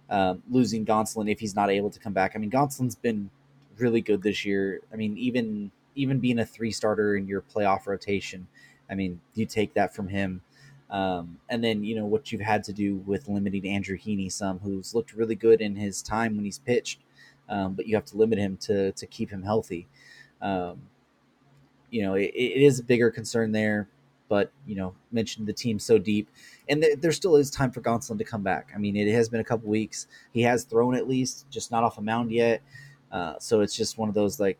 um, 0.09 0.41
losing 0.49 0.85
Gonsolin 0.85 1.29
if 1.29 1.39
he's 1.39 1.55
not 1.55 1.69
able 1.69 1.89
to 1.89 1.99
come 1.99 2.13
back. 2.13 2.33
I 2.35 2.37
mean, 2.37 2.51
Gonsolin's 2.51 2.95
been 2.95 3.29
really 3.81 4.01
good 4.01 4.21
this 4.21 4.45
year. 4.45 4.81
I 4.93 4.95
mean, 4.95 5.17
even 5.17 5.71
even 5.95 6.19
being 6.19 6.39
a 6.39 6.45
three 6.45 6.71
starter 6.71 7.15
in 7.15 7.27
your 7.27 7.41
playoff 7.41 7.85
rotation, 7.85 8.47
I 8.89 8.95
mean, 8.95 9.19
you 9.35 9.45
take 9.45 9.73
that 9.73 9.93
from 9.93 10.07
him. 10.07 10.41
Um, 10.89 11.39
and 11.49 11.63
then 11.63 11.83
you 11.83 11.95
know 11.95 12.05
what 12.05 12.31
you've 12.31 12.41
had 12.41 12.63
to 12.65 12.73
do 12.73 12.97
with 12.97 13.29
limiting 13.29 13.65
Andrew 13.65 13.97
Heaney, 13.97 14.31
some 14.31 14.59
who's 14.59 14.93
looked 14.93 15.13
really 15.13 15.35
good 15.35 15.61
in 15.61 15.75
his 15.75 16.01
time 16.01 16.35
when 16.35 16.43
he's 16.43 16.59
pitched, 16.59 16.99
um, 17.47 17.73
but 17.73 17.87
you 17.87 17.95
have 17.95 18.05
to 18.05 18.17
limit 18.17 18.39
him 18.39 18.57
to 18.57 18.91
to 18.91 19.05
keep 19.07 19.29
him 19.29 19.43
healthy. 19.43 19.87
Um, 20.41 20.81
you 21.91 22.01
know, 22.03 22.15
it, 22.15 22.31
it 22.33 22.61
is 22.61 22.79
a 22.79 22.83
bigger 22.83 23.09
concern 23.09 23.53
there, 23.53 23.87
but 24.27 24.51
you 24.65 24.75
know, 24.75 24.93
mentioned 25.13 25.47
the 25.47 25.53
team 25.53 25.79
so 25.79 25.97
deep, 25.97 26.29
and 26.67 26.81
th- 26.81 26.99
there 26.99 27.13
still 27.13 27.37
is 27.37 27.49
time 27.49 27.71
for 27.71 27.79
Gonsolin 27.79 28.17
to 28.17 28.25
come 28.25 28.43
back. 28.43 28.71
I 28.75 28.77
mean, 28.77 28.97
it 28.97 29.13
has 29.13 29.29
been 29.29 29.39
a 29.41 29.45
couple 29.45 29.69
weeks. 29.69 30.07
He 30.33 30.41
has 30.41 30.65
thrown 30.65 30.95
at 30.95 31.07
least, 31.07 31.45
just 31.49 31.71
not 31.71 31.83
off 31.83 31.99
a 31.99 32.01
mound 32.01 32.31
yet. 32.31 32.61
Uh, 33.11 33.35
so 33.39 33.61
it's 33.61 33.75
just 33.75 33.97
one 33.97 34.09
of 34.09 34.15
those 34.15 34.39
like 34.39 34.57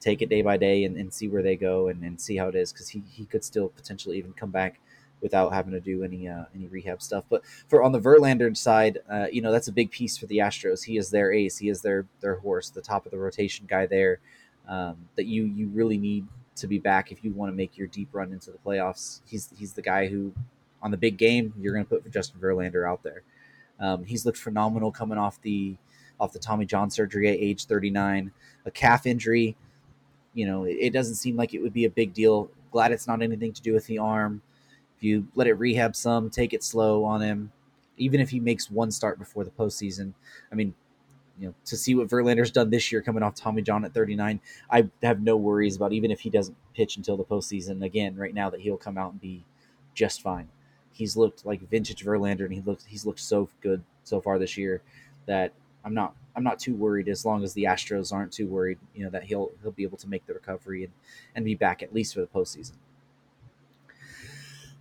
take 0.00 0.22
it 0.22 0.28
day 0.28 0.42
by 0.42 0.56
day 0.56 0.84
and, 0.84 0.96
and 0.96 1.12
see 1.12 1.28
where 1.28 1.42
they 1.42 1.56
go 1.56 1.88
and, 1.88 2.02
and 2.02 2.20
see 2.20 2.36
how 2.36 2.48
it 2.48 2.54
is 2.54 2.72
because 2.72 2.88
he, 2.88 3.02
he 3.10 3.26
could 3.26 3.44
still 3.44 3.68
potentially 3.68 4.16
even 4.16 4.32
come 4.32 4.50
back 4.50 4.80
without 5.20 5.52
having 5.52 5.72
to 5.72 5.80
do 5.80 6.02
any 6.02 6.28
uh, 6.28 6.44
any 6.54 6.66
rehab 6.66 7.02
stuff. 7.02 7.24
But 7.28 7.42
for 7.68 7.82
on 7.82 7.92
the 7.92 8.00
Verlander 8.00 8.56
side, 8.56 8.98
uh, 9.10 9.26
you 9.30 9.42
know 9.42 9.52
that's 9.52 9.68
a 9.68 9.72
big 9.72 9.90
piece 9.90 10.16
for 10.16 10.26
the 10.26 10.38
Astros. 10.38 10.84
He 10.84 10.96
is 10.96 11.10
their 11.10 11.32
ace. 11.32 11.58
He 11.58 11.68
is 11.68 11.82
their 11.82 12.06
their 12.20 12.36
horse, 12.36 12.70
the 12.70 12.80
top 12.80 13.04
of 13.04 13.12
the 13.12 13.18
rotation 13.18 13.66
guy 13.68 13.86
there. 13.86 14.20
Um, 14.68 14.96
that 15.16 15.26
you 15.26 15.44
you 15.44 15.68
really 15.68 15.98
need 15.98 16.26
to 16.56 16.66
be 16.66 16.78
back 16.78 17.10
if 17.10 17.24
you 17.24 17.32
want 17.32 17.50
to 17.52 17.56
make 17.56 17.76
your 17.76 17.86
deep 17.88 18.08
run 18.12 18.32
into 18.32 18.50
the 18.50 18.58
playoffs. 18.58 19.20
He's 19.26 19.50
he's 19.58 19.72
the 19.72 19.82
guy 19.82 20.08
who 20.08 20.32
on 20.82 20.90
the 20.90 20.96
big 20.96 21.18
game 21.18 21.52
you're 21.58 21.74
going 21.74 21.84
to 21.84 21.88
put 21.88 22.10
Justin 22.10 22.40
Verlander 22.40 22.88
out 22.88 23.02
there. 23.02 23.22
Um, 23.78 24.04
he's 24.04 24.26
looked 24.26 24.38
phenomenal 24.38 24.92
coming 24.92 25.18
off 25.18 25.40
the 25.42 25.76
off 26.20 26.32
the 26.32 26.38
Tommy 26.38 26.66
John 26.66 26.90
surgery 26.90 27.28
at 27.28 27.38
age 27.38 27.64
39, 27.64 28.30
a 28.66 28.70
calf 28.70 29.06
injury 29.06 29.56
you 30.34 30.46
know, 30.46 30.64
it, 30.64 30.76
it 30.80 30.92
doesn't 30.92 31.16
seem 31.16 31.36
like 31.36 31.54
it 31.54 31.60
would 31.60 31.72
be 31.72 31.84
a 31.84 31.90
big 31.90 32.12
deal. 32.14 32.50
Glad 32.70 32.92
it's 32.92 33.06
not 33.06 33.22
anything 33.22 33.52
to 33.52 33.62
do 33.62 33.72
with 33.72 33.86
the 33.86 33.98
arm. 33.98 34.42
If 34.96 35.04
you 35.04 35.26
let 35.34 35.46
it 35.46 35.54
rehab 35.54 35.96
some, 35.96 36.30
take 36.30 36.52
it 36.52 36.62
slow 36.62 37.04
on 37.04 37.22
him, 37.22 37.52
even 37.96 38.20
if 38.20 38.30
he 38.30 38.40
makes 38.40 38.70
one 38.70 38.90
start 38.90 39.18
before 39.18 39.44
the 39.44 39.50
postseason. 39.50 40.12
I 40.52 40.54
mean, 40.54 40.74
you 41.38 41.48
know, 41.48 41.54
to 41.64 41.76
see 41.76 41.94
what 41.94 42.08
Verlander's 42.08 42.50
done 42.50 42.70
this 42.70 42.92
year 42.92 43.00
coming 43.00 43.22
off 43.22 43.34
Tommy 43.34 43.62
John 43.62 43.84
at 43.84 43.94
39, 43.94 44.40
I 44.70 44.88
have 45.02 45.22
no 45.22 45.36
worries 45.36 45.76
about 45.76 45.92
even 45.92 46.10
if 46.10 46.20
he 46.20 46.30
doesn't 46.30 46.56
pitch 46.74 46.96
until 46.96 47.16
the 47.16 47.24
postseason 47.24 47.82
again 47.82 48.14
right 48.14 48.34
now 48.34 48.50
that 48.50 48.60
he'll 48.60 48.76
come 48.76 48.98
out 48.98 49.12
and 49.12 49.20
be 49.20 49.44
just 49.94 50.22
fine. 50.22 50.48
he's 50.92 51.16
looked 51.16 51.46
like 51.46 51.68
vintage 51.68 52.04
Verlander, 52.04 52.44
and 52.44 52.52
he 52.52 52.60
looked 52.60 52.84
he's 52.86 53.06
looked 53.06 53.20
so 53.20 53.48
good 53.62 53.82
so 54.04 54.20
far 54.20 54.38
this 54.38 54.56
year 54.56 54.82
that 55.26 55.52
I'm 55.84 55.94
not 55.94 56.14
I'm 56.36 56.44
not 56.44 56.58
too 56.58 56.74
worried 56.74 57.08
as 57.08 57.24
long 57.24 57.42
as 57.42 57.54
the 57.54 57.64
Astros 57.64 58.12
aren't 58.12 58.32
too 58.32 58.46
worried. 58.46 58.78
You 58.94 59.04
know 59.04 59.10
that 59.10 59.24
he'll 59.24 59.50
he'll 59.62 59.72
be 59.72 59.82
able 59.82 59.98
to 59.98 60.08
make 60.08 60.26
the 60.26 60.34
recovery 60.34 60.84
and 60.84 60.92
and 61.34 61.44
be 61.44 61.54
back 61.54 61.82
at 61.82 61.94
least 61.94 62.14
for 62.14 62.20
the 62.20 62.26
postseason. 62.26 62.72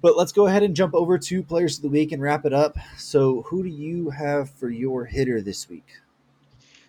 But 0.02 0.16
let's 0.16 0.32
go 0.32 0.48
ahead 0.48 0.64
and 0.64 0.76
jump 0.76 0.94
over 0.96 1.18
to 1.18 1.44
players 1.44 1.78
of 1.78 1.82
the 1.82 1.90
week 1.90 2.14
and 2.14 2.22
wrap 2.22 2.46
it 2.46 2.54
up. 2.54 2.78
So, 2.98 3.42
who 3.44 3.64
do 3.64 3.70
you 3.70 4.12
have 4.12 4.50
for 4.50 4.70
your 4.70 5.06
hitter 5.06 5.42
this 5.42 5.68
week? 5.68 5.98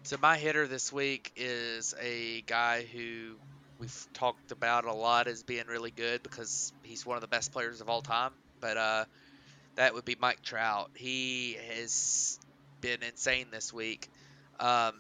So 0.03 0.17
my 0.21 0.37
hitter 0.39 0.67
this 0.67 0.93
week 0.93 1.33
is 1.37 1.95
a 2.01 2.41
guy 2.43 2.85
who 2.93 3.37
we've 3.79 4.07
talked 4.15 4.51
about 4.51 4.85
a 4.85 4.93
lot 4.93 5.29
as 5.29 5.43
being 5.43 5.67
really 5.67 5.91
good 5.91 6.23
because 6.23 6.73
he's 6.83 7.05
one 7.05 7.17
of 7.17 7.21
the 7.21 7.29
best 7.29 7.53
players 7.53 7.81
of 7.81 7.89
all 7.89 8.01
time. 8.01 8.33
But 8.61 8.77
uh, 8.77 9.05
that 9.75 9.95
would 9.95 10.05
be 10.05 10.17
Mike 10.19 10.43
Trout. 10.43 10.91
He 10.95 11.59
has 11.75 12.39
been 12.81 13.03
insane 13.03 13.47
this 13.51 13.73
week. 13.73 14.09
Um, 14.59 14.95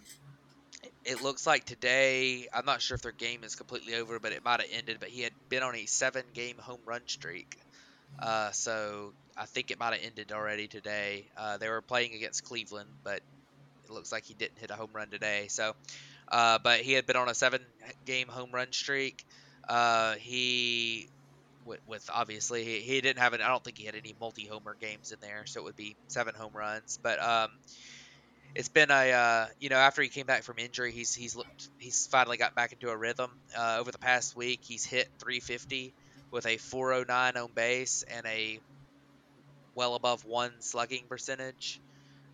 it 1.05 1.23
looks 1.23 1.47
like 1.47 1.65
today, 1.65 2.49
I'm 2.53 2.65
not 2.65 2.81
sure 2.81 2.95
if 2.95 3.03
their 3.03 3.13
game 3.13 3.45
is 3.45 3.55
completely 3.55 3.95
over, 3.95 4.19
but 4.19 4.33
it 4.33 4.45
might 4.45 4.61
have 4.61 4.71
ended. 4.73 4.99
But 5.01 5.09
he 5.09 5.23
had 5.23 5.33
been 5.49 5.63
on 5.63 5.75
a 5.75 5.87
seven 5.87 6.25
game 6.35 6.57
home 6.59 6.81
run 6.87 7.03
streak. 7.07 7.59
Uh, 8.19 8.51
so 8.51 9.13
I 9.37 9.47
think 9.47 9.71
it 9.71 9.79
might 9.79 9.95
have 9.95 10.03
ended 10.05 10.33
already 10.33 10.67
today. 10.67 11.27
Uh, 11.37 11.57
they 11.59 11.69
were 11.69 11.81
playing 11.81 12.15
against 12.15 12.45
Cleveland, 12.45 12.91
but 13.05 13.21
it 13.85 13.91
looks 13.91 14.13
like 14.13 14.25
he 14.25 14.35
didn't 14.35 14.59
hit 14.59 14.71
a 14.71 14.75
home 14.75 14.91
run 14.93 15.09
today. 15.09 15.47
So, 15.49 15.75
uh, 16.29 16.59
but 16.63 16.81
he 16.81 16.93
had 16.93 17.07
been 17.07 17.17
on 17.17 17.29
a 17.29 17.35
seven 17.35 17.61
game 18.05 18.29
home 18.29 18.51
run 18.53 18.73
streak. 18.73 19.25
Uh, 19.69 20.15
he 20.15 21.09
with, 21.65 21.81
with 21.87 22.09
obviously 22.13 22.65
he, 22.81 23.01
didn't 23.01 23.19
have 23.19 23.33
an 23.33 23.41
I 23.41 23.49
don't 23.49 23.63
think 23.63 23.79
he 23.79 23.85
had 23.85 23.95
any 23.95 24.15
multi 24.21 24.47
homer 24.47 24.77
games 24.81 25.13
in 25.13 25.19
there, 25.21 25.45
so 25.47 25.61
it 25.61 25.65
would 25.65 25.77
be 25.77 25.97
seven 26.09 26.35
home 26.35 26.53
runs. 26.55 26.99
But 27.03 27.23
um, 27.23 27.51
it's 28.55 28.69
been 28.69 28.91
a 28.91 29.13
uh, 29.13 29.47
you 29.59 29.69
know 29.69 29.77
after 29.77 30.03
he 30.03 30.09
came 30.09 30.27
back 30.27 30.43
from 30.43 30.59
injury, 30.59 30.93
he's 30.93 31.15
he's 31.15 31.37
looked 31.37 31.69
he's 31.79 32.07
finally 32.07 32.37
got 32.37 32.55
back 32.55 32.73
into 32.73 32.91
a 32.91 32.97
rhythm. 32.97 33.31
Uh, 33.57 33.79
over 33.81 33.91
the 33.93 33.99
past 33.99 34.37
week, 34.37 34.61
he's 34.63 34.85
hit 34.85 35.09
350 35.19 35.93
with 36.31 36.47
a 36.47 36.57
409 36.57 37.37
on 37.37 37.51
base 37.55 38.05
and 38.09 38.25
a 38.27 38.61
well 39.75 39.95
above 39.95 40.25
one 40.25 40.53
slugging 40.61 41.05
percentage. 41.09 41.81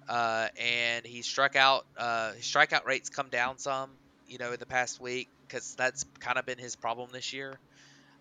Uh, 0.09 0.49
and 0.61 1.05
he 1.05 1.23
struck 1.23 1.57
out. 1.57 1.85
Uh, 1.97 2.33
his 2.33 2.45
strikeout 2.45 2.85
rates 2.87 3.09
come 3.09 3.29
down 3.29 3.59
some, 3.59 3.91
you 4.29 4.39
know, 4.39 4.53
in 4.53 4.59
the 4.61 4.67
past 4.67 5.01
week 5.01 5.29
because 5.47 5.75
that's 5.75 6.05
kind 6.21 6.39
of 6.39 6.47
been 6.47 6.59
his 6.59 6.77
problem 6.77 7.11
this 7.13 7.33
year. 7.33 7.59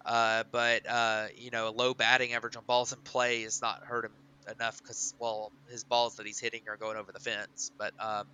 Uh, 0.05 0.43
but 0.51 0.87
uh, 0.87 1.27
you 1.35 1.49
know, 1.49 1.67
a 1.67 1.71
low 1.71 1.93
batting 1.93 2.33
average 2.33 2.55
on 2.55 2.63
balls 2.65 2.93
in 2.93 2.99
play 2.99 3.43
has 3.43 3.61
not 3.61 3.83
hurt 3.83 4.05
him 4.05 4.11
enough 4.55 4.81
because 4.81 5.15
well, 5.19 5.51
his 5.69 5.83
balls 5.83 6.17
that 6.17 6.25
he's 6.25 6.39
hitting 6.39 6.61
are 6.67 6.77
going 6.77 6.97
over 6.97 7.11
the 7.11 7.19
fence. 7.19 7.71
But 7.79 7.93
um, 7.99 8.27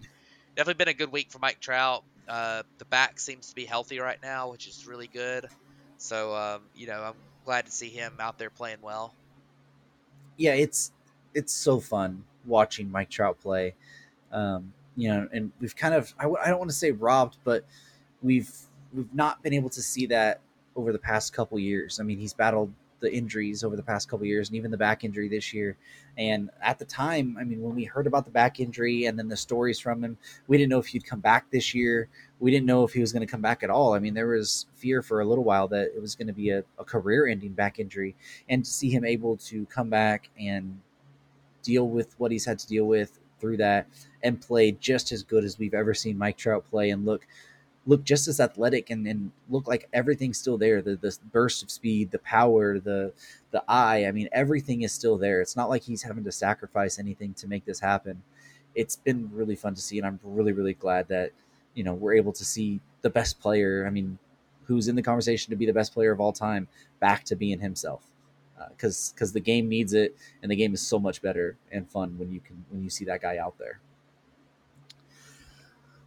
definitely 0.56 0.84
been 0.84 0.90
a 0.90 0.98
good 0.98 1.12
week 1.12 1.32
for 1.32 1.40
Mike 1.40 1.60
Trout. 1.62 2.04
Uh, 2.28 2.64
the 2.78 2.86
back 2.86 3.20
seems 3.20 3.50
to 3.50 3.56
be 3.56 3.66
healthy 3.66 4.00
right 4.00 4.20
now, 4.22 4.52
which 4.52 4.68
is 4.68 4.86
really 4.86 5.08
good. 5.08 5.48
So 5.98 6.36
um, 6.36 6.62
you 6.76 6.88
know, 6.88 7.02
I'm 7.02 7.16
glad 7.46 7.66
to 7.68 7.72
see 7.72 7.90
him 7.90 8.14
out 8.20 8.38
there 8.38 8.50
playing 8.50 8.80
well. 8.82 9.14
Yeah, 10.38 10.54
it's 10.54 10.92
it's 11.34 11.54
so 11.54 11.80
fun 11.80 12.26
watching 12.46 12.92
Mike 12.92 13.10
Trout 13.10 13.40
play. 13.40 13.76
Um, 14.32 14.74
you 14.98 15.08
know, 15.08 15.30
and 15.32 15.52
we've 15.62 15.76
kind 15.76 15.94
of 15.94 16.14
I 16.20 16.24
w- 16.24 16.42
I 16.44 16.50
don't 16.50 16.60
want 16.60 16.70
to 16.70 16.76
say 16.76 16.92
robbed, 16.92 17.38
but 17.46 17.64
we've 18.22 18.52
we've 18.94 19.14
not 19.14 19.42
been 19.42 19.54
able 19.54 19.70
to 19.70 19.82
see 19.82 20.08
that 20.08 20.42
over 20.76 20.92
the 20.92 21.00
past 21.00 21.34
couple 21.34 21.60
years. 21.60 22.00
I 22.00 22.04
mean, 22.04 22.18
he's 22.18 22.34
battled 22.34 22.74
the 23.02 23.14
injuries 23.14 23.64
over 23.64 23.76
the 23.76 23.84
past 23.84 24.08
couple 24.08 24.26
years 24.26 24.48
and 24.48 24.56
even 24.56 24.72
the 24.72 24.78
back 24.78 25.04
injury 25.04 25.28
this 25.28 25.54
year. 25.54 25.76
And 26.18 26.50
at 26.62 26.80
the 26.80 26.86
time, 26.86 27.36
I 27.40 27.44
mean, 27.44 27.62
when 27.62 27.76
we 27.76 27.84
heard 27.84 28.08
about 28.08 28.26
the 28.26 28.32
back 28.32 28.60
injury 28.60 29.06
and 29.06 29.18
then 29.20 29.28
the 29.28 29.36
stories 29.36 29.80
from 29.80 30.04
him, 30.04 30.18
we 30.48 30.58
didn't 30.58 30.70
know 30.70 30.80
if 30.80 30.88
he'd 30.88 31.06
come 31.06 31.20
back 31.20 31.50
this 31.52 31.74
year. 31.74 32.08
We 32.40 32.52
didn't 32.52 32.68
know 32.68 32.84
if 32.84 32.94
he 32.94 33.02
was 33.02 33.12
going 33.12 33.26
to 33.26 33.32
come 33.32 33.42
back 33.42 33.64
at 33.64 33.70
all. 33.70 33.94
I 33.94 34.00
mean, 34.00 34.14
there 34.14 34.28
was 34.28 34.68
fear 34.76 35.02
for 35.02 35.20
a 35.22 35.26
little 35.26 35.44
while 35.44 35.68
that 35.70 35.92
it 35.96 36.02
was 36.02 36.16
going 36.16 36.28
to 36.28 36.34
be 36.34 36.52
a, 36.52 36.64
a 36.80 36.84
career 36.84 37.28
ending 37.28 37.54
back 37.54 37.80
injury. 37.80 38.16
And 38.48 38.64
to 38.64 38.70
see 38.70 38.90
him 38.90 39.04
able 39.04 39.38
to 39.38 39.66
come 39.66 39.90
back 39.90 40.30
and 40.40 40.80
deal 41.64 41.88
with 41.88 42.16
what 42.20 42.32
he's 42.32 42.46
had 42.46 42.60
to 42.60 42.68
deal 42.68 42.86
with 42.86 43.20
through 43.40 43.58
that 43.58 43.88
and 44.24 44.40
play 44.40 44.72
just 44.72 45.12
as 45.12 45.24
good 45.24 45.44
as 45.44 45.58
we've 45.58 45.74
ever 45.74 45.94
seen 45.94 46.18
Mike 46.18 46.38
Trout 46.38 46.64
play 46.70 46.92
and 46.92 47.06
look 47.06 47.26
look 47.88 48.04
just 48.04 48.28
as 48.28 48.40
athletic 48.40 48.90
and, 48.90 49.08
and 49.08 49.32
look 49.50 49.68
like 49.68 49.90
everything's 49.94 50.38
still 50.38 50.58
there. 50.58 50.82
The, 50.82 50.96
the 50.96 51.18
burst 51.32 51.64
of 51.64 51.72
speed 51.72 52.12
the 52.12 52.20
power 52.20 52.80
the 52.80 53.14
the 53.52 53.64
eye 53.68 54.06
i 54.06 54.12
mean 54.12 54.30
everything 54.32 54.84
is 54.84 54.92
still 54.92 55.18
there. 55.18 55.42
It's 55.42 55.56
not 55.56 55.70
like 55.70 55.84
he's 55.84 56.04
having 56.04 56.24
to 56.24 56.32
sacrifice 56.32 57.00
anything 57.00 57.34
to 57.36 57.48
make 57.48 57.66
this 57.66 57.80
happen. 57.80 58.22
It's 58.76 58.96
been 58.96 59.30
really 59.34 59.56
fun 59.56 59.76
to 59.76 59.82
see 59.82 59.98
and 59.98 60.08
i'm 60.08 60.20
really 60.24 60.54
really 60.54 60.74
glad 60.74 61.08
that 61.10 61.32
you 61.74 61.84
know 61.84 61.94
we're 61.94 62.14
able 62.14 62.32
to 62.34 62.46
see 62.46 62.80
the 63.02 63.10
best 63.10 63.40
player 63.40 63.86
i 63.86 63.90
mean 63.90 64.18
who's 64.72 64.88
in 64.88 64.96
the 64.96 65.02
conversation 65.02 65.52
to 65.52 65.58
be 65.58 65.66
the 65.66 65.74
best 65.74 65.94
player 65.94 66.12
of 66.12 66.22
all 66.22 66.32
time 66.32 66.68
back 67.00 67.26
to 67.26 67.36
being 67.36 67.60
himself. 67.60 68.04
Because 68.70 69.10
uh, 69.10 69.14
because 69.16 69.34
the 69.34 69.40
game 69.40 69.68
needs 69.68 69.94
it, 69.94 70.16
and 70.42 70.52
the 70.52 70.56
game 70.56 70.74
is 70.74 70.82
so 70.82 71.00
much 71.00 71.22
better 71.22 71.58
and 71.72 71.90
fun 71.90 72.18
when 72.18 72.32
you 72.32 72.40
can 72.40 72.64
when 72.70 72.84
you 72.84 72.90
see 72.90 73.06
that 73.06 73.22
guy 73.22 73.38
out 73.38 73.58
there. 73.58 73.80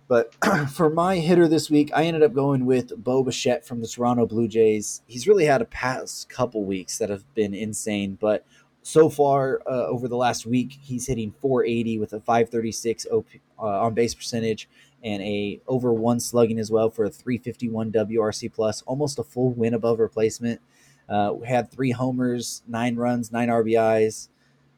But 0.07 0.35
for 0.71 0.91
my 0.91 1.17
hitter 1.17 1.49
this 1.49 1.71
week, 1.71 1.91
I 1.95 2.05
ended 2.05 2.23
up 2.23 2.35
going 2.35 2.67
with 2.67 2.97
Bo 3.03 3.23
Bichette 3.23 3.67
from 3.67 3.81
the 3.81 3.89
Toronto 3.89 4.27
Blue 4.27 4.49
Jays. 4.49 5.03
He's 5.07 5.27
really 5.27 5.45
had 5.45 5.63
a 5.63 5.67
past 5.67 6.29
couple 6.29 6.65
weeks 6.65 6.99
that 6.99 7.11
have 7.11 7.25
been 7.35 7.55
insane, 7.55 8.19
but 8.21 8.45
so 8.83 9.09
far 9.09 9.63
uh, 9.67 9.87
over 9.87 10.09
the 10.09 10.17
last 10.17 10.45
week, 10.45 10.79
he's 10.79 11.07
hitting 11.07 11.33
480 11.41 11.99
with 11.99 12.13
a 12.13 12.21
536 12.21 13.07
OP, 13.11 13.27
uh, 13.59 13.63
on 13.63 13.95
base 13.95 14.15
percentage 14.15 14.69
and 15.03 15.23
a 15.23 15.61
over 15.67 15.93
one 15.93 16.19
slugging 16.21 16.59
as 16.59 16.71
well 16.71 16.91
for 16.91 17.05
a 17.05 17.11
351 17.11 17.93
WRC 17.93 18.53
plus, 18.53 18.83
almost 18.83 19.19
a 19.19 19.23
full 19.23 19.53
win 19.53 19.75
above 19.75 20.01
replacement. 20.01 20.61
Uh, 21.09 21.39
had 21.41 21.71
three 21.71 21.91
homers, 21.91 22.63
nine 22.67 22.97
runs, 22.97 23.31
nine 23.31 23.49
RBIs. 23.49 24.29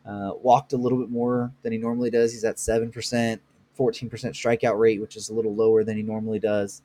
Uh, 0.04 0.30
walked 0.40 0.72
a 0.72 0.76
little 0.76 0.98
bit 0.98 1.10
more 1.10 1.52
than 1.62 1.72
he 1.72 1.78
normally 1.78 2.10
does. 2.10 2.32
He's 2.32 2.44
at 2.44 2.60
seven 2.60 2.92
percent, 2.92 3.40
fourteen 3.76 4.08
percent 4.10 4.34
strikeout 4.34 4.78
rate, 4.78 5.00
which 5.00 5.16
is 5.16 5.28
a 5.28 5.34
little 5.34 5.54
lower 5.54 5.84
than 5.84 5.96
he 5.96 6.02
normally 6.02 6.38
does. 6.38 6.82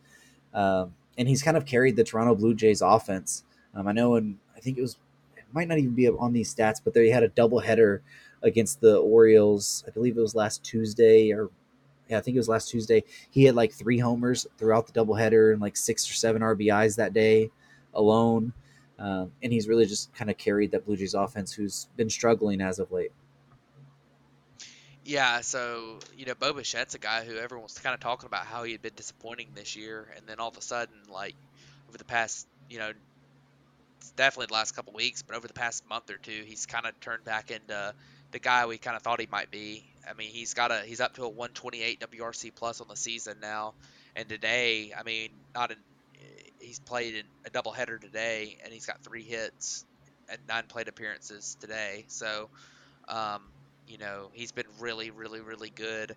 Um, 0.53 0.93
and 1.17 1.27
he's 1.27 1.43
kind 1.43 1.57
of 1.57 1.65
carried 1.65 1.95
the 1.95 2.03
Toronto 2.03 2.35
Blue 2.35 2.53
Jays 2.53 2.81
offense. 2.81 3.43
Um, 3.73 3.87
I 3.87 3.91
know, 3.91 4.15
and 4.15 4.37
I 4.55 4.59
think 4.59 4.77
it 4.77 4.81
was 4.81 4.97
it 5.35 5.43
might 5.53 5.67
not 5.67 5.77
even 5.77 5.93
be 5.93 6.07
on 6.09 6.33
these 6.33 6.53
stats, 6.53 6.81
but 6.83 6.93
they 6.93 7.09
had 7.09 7.23
a 7.23 7.29
doubleheader 7.29 7.99
against 8.43 8.81
the 8.81 8.97
Orioles. 8.97 9.83
I 9.87 9.91
believe 9.91 10.17
it 10.17 10.21
was 10.21 10.35
last 10.35 10.63
Tuesday, 10.63 11.31
or 11.31 11.49
yeah, 12.09 12.17
I 12.17 12.21
think 12.21 12.35
it 12.35 12.39
was 12.39 12.49
last 12.49 12.69
Tuesday. 12.69 13.03
He 13.29 13.45
had 13.45 13.55
like 13.55 13.71
three 13.71 13.97
homers 13.97 14.45
throughout 14.57 14.87
the 14.87 14.93
doubleheader 14.93 15.53
and 15.53 15.61
like 15.61 15.77
six 15.77 16.09
or 16.09 16.13
seven 16.13 16.41
RBIs 16.41 16.95
that 16.97 17.13
day 17.13 17.49
alone. 17.93 18.53
Um, 18.99 19.31
and 19.41 19.51
he's 19.51 19.67
really 19.67 19.85
just 19.85 20.13
kind 20.13 20.29
of 20.29 20.37
carried 20.37 20.71
that 20.71 20.85
Blue 20.85 20.95
Jays 20.97 21.13
offense, 21.13 21.51
who's 21.53 21.87
been 21.95 22.09
struggling 22.09 22.61
as 22.61 22.79
of 22.79 22.91
late. 22.91 23.11
Yeah, 25.03 25.41
so 25.41 25.99
you 26.13 26.25
know, 26.25 26.35
Bo 26.35 26.53
Bichette's 26.53 26.93
a 26.95 26.99
guy 26.99 27.23
who 27.25 27.35
everyone's 27.37 27.77
kind 27.79 27.93
of 27.93 27.99
talking 27.99 28.27
about 28.27 28.45
how 28.45 28.63
he 28.63 28.71
had 28.71 28.81
been 28.81 28.93
disappointing 28.95 29.53
this 29.55 29.75
year, 29.75 30.11
and 30.15 30.27
then 30.27 30.39
all 30.39 30.49
of 30.49 30.57
a 30.57 30.61
sudden, 30.61 30.95
like 31.09 31.35
over 31.89 31.97
the 31.97 32.05
past, 32.05 32.47
you 32.69 32.77
know, 32.79 32.91
definitely 34.15 34.47
the 34.47 34.53
last 34.53 34.73
couple 34.75 34.93
weeks, 34.93 35.21
but 35.21 35.35
over 35.35 35.47
the 35.47 35.53
past 35.53 35.87
month 35.87 36.09
or 36.09 36.17
two, 36.17 36.43
he's 36.45 36.65
kind 36.65 36.85
of 36.85 36.99
turned 36.99 37.23
back 37.23 37.51
into 37.51 37.93
the 38.31 38.39
guy 38.39 38.65
we 38.65 38.77
kind 38.77 38.95
of 38.95 39.03
thought 39.03 39.19
he 39.19 39.27
might 39.31 39.51
be. 39.51 39.85
I 40.09 40.13
mean, 40.13 40.29
he's 40.29 40.53
got 40.53 40.71
a 40.71 40.81
he's 40.85 41.01
up 41.01 41.13
to 41.15 41.23
a 41.23 41.29
128 41.29 41.99
WRC 41.99 42.51
plus 42.51 42.81
on 42.81 42.87
the 42.87 42.95
season 42.95 43.39
now, 43.41 43.75
and 44.15 44.27
today, 44.27 44.93
I 44.97 45.03
mean, 45.03 45.29
not 45.53 45.71
in 45.71 45.77
he's 46.59 46.79
played 46.79 47.15
in 47.15 47.25
a 47.45 47.49
doubleheader 47.49 47.99
today, 47.99 48.57
and 48.63 48.73
he's 48.73 48.85
got 48.85 49.03
three 49.03 49.23
hits 49.23 49.85
and 50.29 50.39
nine 50.47 50.65
plate 50.67 50.87
appearances 50.87 51.57
today. 51.59 52.05
So, 52.07 52.49
um, 53.09 53.50
you 53.91 53.97
know, 53.97 54.29
he's 54.33 54.51
been 54.51 54.65
really, 54.79 55.11
really, 55.11 55.41
really 55.41 55.69
good 55.69 56.15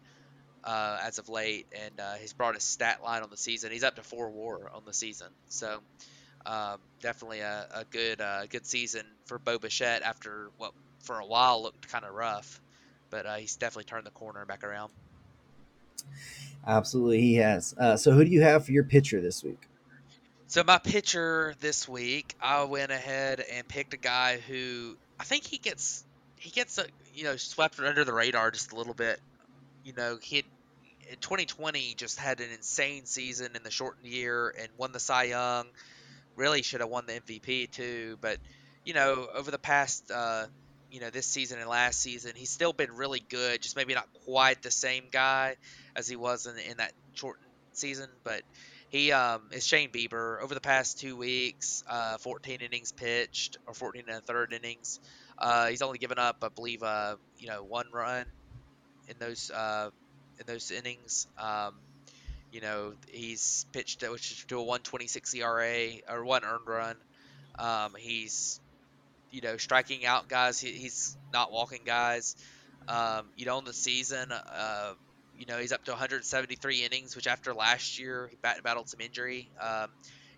uh, 0.62 0.98
as 1.02 1.18
of 1.18 1.28
late, 1.28 1.66
and 1.72 2.00
uh, 2.00 2.14
he's 2.14 2.32
brought 2.32 2.54
his 2.54 2.62
stat 2.62 3.02
line 3.02 3.22
on 3.22 3.30
the 3.30 3.36
season. 3.36 3.72
He's 3.72 3.82
up 3.82 3.96
to 3.96 4.02
four 4.02 4.30
WAR 4.30 4.70
on 4.72 4.82
the 4.86 4.92
season. 4.92 5.26
So, 5.48 5.80
um, 6.46 6.78
definitely 7.00 7.40
a, 7.40 7.66
a 7.74 7.84
good, 7.90 8.20
uh, 8.20 8.46
good 8.46 8.64
season 8.64 9.02
for 9.24 9.38
Bo 9.38 9.58
Bichette 9.58 10.02
after 10.02 10.50
what 10.56 10.72
for 11.00 11.18
a 11.18 11.26
while 11.26 11.62
looked 11.62 11.88
kind 11.88 12.04
of 12.04 12.14
rough, 12.14 12.60
but 13.10 13.26
uh, 13.26 13.34
he's 13.34 13.56
definitely 13.56 13.84
turned 13.84 14.06
the 14.06 14.10
corner 14.12 14.44
back 14.46 14.62
around. 14.62 14.92
Absolutely, 16.66 17.20
he 17.20 17.34
has. 17.34 17.74
Uh, 17.78 17.96
so, 17.96 18.12
who 18.12 18.24
do 18.24 18.30
you 18.30 18.42
have 18.42 18.64
for 18.64 18.72
your 18.72 18.84
pitcher 18.84 19.20
this 19.20 19.42
week? 19.42 19.68
So 20.46 20.62
my 20.62 20.78
pitcher 20.78 21.54
this 21.60 21.88
week, 21.88 22.36
I 22.40 22.62
went 22.64 22.92
ahead 22.92 23.40
and 23.40 23.66
picked 23.66 23.92
a 23.92 23.96
guy 23.96 24.38
who 24.38 24.96
I 25.18 25.24
think 25.24 25.44
he 25.44 25.58
gets 25.58 26.04
he 26.44 26.50
gets 26.50 26.76
a, 26.76 26.84
you 27.14 27.24
know 27.24 27.36
swept 27.36 27.80
under 27.80 28.04
the 28.04 28.12
radar 28.12 28.50
just 28.50 28.72
a 28.72 28.76
little 28.76 28.92
bit. 28.92 29.18
You 29.82 29.94
know, 29.94 30.18
he 30.20 30.36
had, 30.36 30.44
in 31.10 31.16
2020 31.16 31.94
just 31.94 32.18
had 32.18 32.40
an 32.40 32.50
insane 32.52 33.06
season 33.06 33.56
in 33.56 33.62
the 33.62 33.70
shortened 33.70 34.06
year 34.06 34.54
and 34.58 34.68
won 34.76 34.92
the 34.92 35.00
Cy 35.00 35.24
Young. 35.24 35.66
Really 36.36 36.62
should 36.62 36.80
have 36.80 36.90
won 36.90 37.06
the 37.06 37.14
MVP 37.14 37.70
too, 37.70 38.18
but 38.20 38.38
you 38.84 38.92
know 38.92 39.26
over 39.34 39.50
the 39.50 39.58
past 39.58 40.10
uh, 40.10 40.44
you 40.90 41.00
know 41.00 41.08
this 41.08 41.26
season 41.26 41.58
and 41.58 41.68
last 41.68 41.98
season. 41.98 42.32
He's 42.34 42.50
still 42.50 42.74
been 42.74 42.92
really 42.92 43.22
good, 43.30 43.62
just 43.62 43.74
maybe 43.74 43.94
not 43.94 44.08
quite 44.26 44.62
the 44.62 44.70
same 44.70 45.04
guy 45.10 45.56
as 45.96 46.06
he 46.06 46.16
was 46.16 46.46
in, 46.46 46.58
in 46.58 46.76
that 46.76 46.92
shortened 47.14 47.46
season, 47.72 48.08
but 48.22 48.42
he 48.90 49.12
um, 49.12 49.42
is 49.50 49.66
Shane 49.66 49.90
Bieber. 49.90 50.42
Over 50.42 50.54
the 50.54 50.60
past 50.60 51.00
two 51.00 51.16
weeks, 51.16 51.82
uh, 51.88 52.18
14 52.18 52.60
innings 52.60 52.92
pitched, 52.92 53.56
or 53.66 53.72
14 53.72 54.04
and 54.08 54.18
a 54.18 54.20
third 54.20 54.52
innings. 54.52 55.00
Uh, 55.38 55.68
he's 55.68 55.82
only 55.82 55.98
given 55.98 56.18
up, 56.18 56.38
I 56.42 56.48
believe, 56.48 56.82
uh, 56.82 57.16
you 57.38 57.48
know, 57.48 57.64
one 57.64 57.86
run 57.92 58.26
in 59.08 59.16
those 59.18 59.50
uh, 59.50 59.90
in 60.38 60.46
those 60.46 60.70
innings. 60.70 61.26
Um, 61.38 61.74
you 62.50 62.60
know, 62.60 62.94
he's 63.08 63.66
pitched 63.72 64.00
to, 64.00 64.16
to 64.48 64.58
a 64.58 64.62
126 64.62 65.34
ERA 65.34 65.88
or 66.08 66.24
one 66.24 66.44
earned 66.44 66.66
run. 66.66 66.96
Um, 67.58 67.94
he's 67.98 68.60
you 69.30 69.40
know 69.40 69.56
striking 69.56 70.06
out 70.06 70.28
guys. 70.28 70.60
He, 70.60 70.72
he's 70.72 71.16
not 71.32 71.52
walking 71.52 71.82
guys. 71.84 72.36
Um, 72.88 73.26
you 73.36 73.46
know, 73.46 73.58
in 73.58 73.64
the 73.64 73.72
season, 73.72 74.30
uh, 74.32 74.92
you 75.36 75.46
know, 75.46 75.58
he's 75.58 75.72
up 75.72 75.84
to 75.84 75.92
173 75.92 76.84
innings, 76.84 77.16
which 77.16 77.26
after 77.26 77.54
last 77.54 77.98
year 77.98 78.28
he 78.30 78.36
bat- 78.42 78.62
battled 78.62 78.88
some 78.88 79.00
injury. 79.00 79.50
Um, 79.60 79.88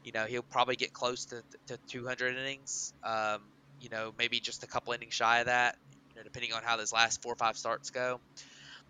you 0.05 0.13
know, 0.13 0.25
he'll 0.27 0.43
probably 0.43 0.77
get 0.77 0.93
close 0.93 1.27
to, 1.27 1.43
to 1.67 1.79
200 1.89 2.37
innings. 2.37 2.95
Um, 3.03 3.41
you 3.81 3.89
know, 3.89 4.13
maybe 4.19 4.41
just 4.41 4.63
a 4.63 4.67
couple 4.67 4.93
innings 4.93 5.15
shy 5.15 5.41
of 5.41 5.47
that, 5.47 5.77
you 6.11 6.17
know, 6.17 6.25
depending 6.25 6.53
on 6.53 6.63
how 6.63 6.77
those 6.77 6.93
last 6.93 7.23
four 7.23 7.33
or 7.33 7.37
five 7.37 7.57
starts 7.57 7.91
go. 7.91 8.21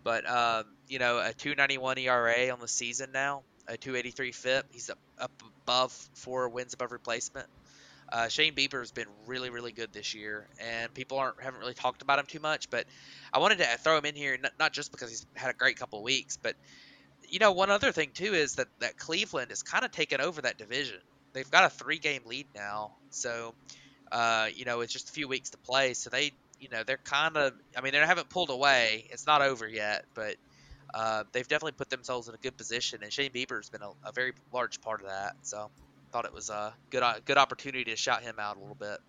But 0.03 0.29
um, 0.29 0.65
you 0.87 0.99
know, 0.99 1.19
a 1.19 1.33
291 1.33 1.97
ERA 1.97 2.49
on 2.49 2.59
the 2.59 2.67
season 2.67 3.11
now, 3.13 3.43
a 3.67 3.77
283 3.77 4.31
FIP. 4.31 4.65
He's 4.71 4.89
up, 4.89 4.99
up 5.19 5.31
above 5.63 5.91
four 6.13 6.49
wins 6.49 6.73
above 6.73 6.91
replacement. 6.91 7.47
Uh, 8.09 8.29
Shane 8.29 8.55
Bieber 8.55 8.79
has 8.79 8.91
been 8.91 9.07
really, 9.25 9.49
really 9.49 9.73
good 9.73 9.91
this 9.91 10.13
year, 10.13 10.47
and 10.61 10.93
people 10.93 11.17
aren't 11.17 11.41
haven't 11.41 11.59
really 11.59 11.73
talked 11.73 12.01
about 12.01 12.19
him 12.19 12.25
too 12.25 12.39
much. 12.39 12.69
But 12.69 12.85
I 13.33 13.39
wanted 13.39 13.57
to 13.57 13.65
throw 13.79 13.97
him 13.97 14.05
in 14.05 14.15
here, 14.15 14.37
not, 14.41 14.53
not 14.57 14.71
just 14.71 14.91
because 14.91 15.09
he's 15.09 15.25
had 15.35 15.49
a 15.49 15.53
great 15.53 15.77
couple 15.77 15.99
of 15.99 16.03
weeks, 16.03 16.37
but 16.37 16.55
you 17.27 17.39
know, 17.39 17.51
one 17.51 17.69
other 17.69 17.91
thing 17.91 18.11
too 18.13 18.33
is 18.33 18.55
that 18.55 18.67
that 18.79 18.97
Cleveland 18.97 19.51
has 19.51 19.61
kind 19.61 19.83
of 19.83 19.91
taken 19.91 20.21
over 20.21 20.41
that 20.43 20.57
division. 20.57 20.99
They've 21.33 21.51
got 21.51 21.65
a 21.65 21.69
three-game 21.69 22.21
lead 22.25 22.47
now, 22.55 22.93
so 23.09 23.53
uh, 24.11 24.47
you 24.53 24.65
know 24.65 24.81
it's 24.81 24.93
just 24.93 25.09
a 25.09 25.11
few 25.11 25.27
weeks 25.27 25.49
to 25.51 25.57
play. 25.57 25.93
So 25.93 26.09
they, 26.09 26.31
you 26.59 26.69
know, 26.69 26.83
they're 26.83 26.97
kind 26.97 27.37
of, 27.37 27.53
I 27.75 27.81
mean, 27.81 27.93
they 27.93 27.99
haven't 27.99 28.29
pulled 28.29 28.49
away. 28.49 29.07
It's 29.09 29.27
not 29.27 29.41
over 29.41 29.67
yet, 29.67 30.05
but 30.13 30.35
uh, 30.93 31.23
they've 31.31 31.47
definitely 31.47 31.73
put 31.73 31.89
themselves 31.89 32.27
in 32.27 32.35
a 32.35 32.37
good 32.37 32.57
position, 32.57 32.99
and 33.03 33.11
Shane 33.11 33.31
Bieber's 33.31 33.69
been 33.69 33.81
a, 33.81 33.91
a 34.05 34.11
very 34.11 34.33
large 34.53 34.81
part 34.81 35.01
of 35.01 35.07
that. 35.07 35.35
So 35.41 35.69
thought 36.11 36.25
it 36.25 36.33
was 36.33 36.49
a 36.49 36.73
good 36.89 37.03
uh, 37.03 37.15
good 37.25 37.37
opportunity 37.37 37.83
to 37.85 37.95
shout 37.95 38.21
him 38.21 38.35
out 38.39 38.57
a 38.57 38.59
little 38.59 38.75
bit. 38.75 38.99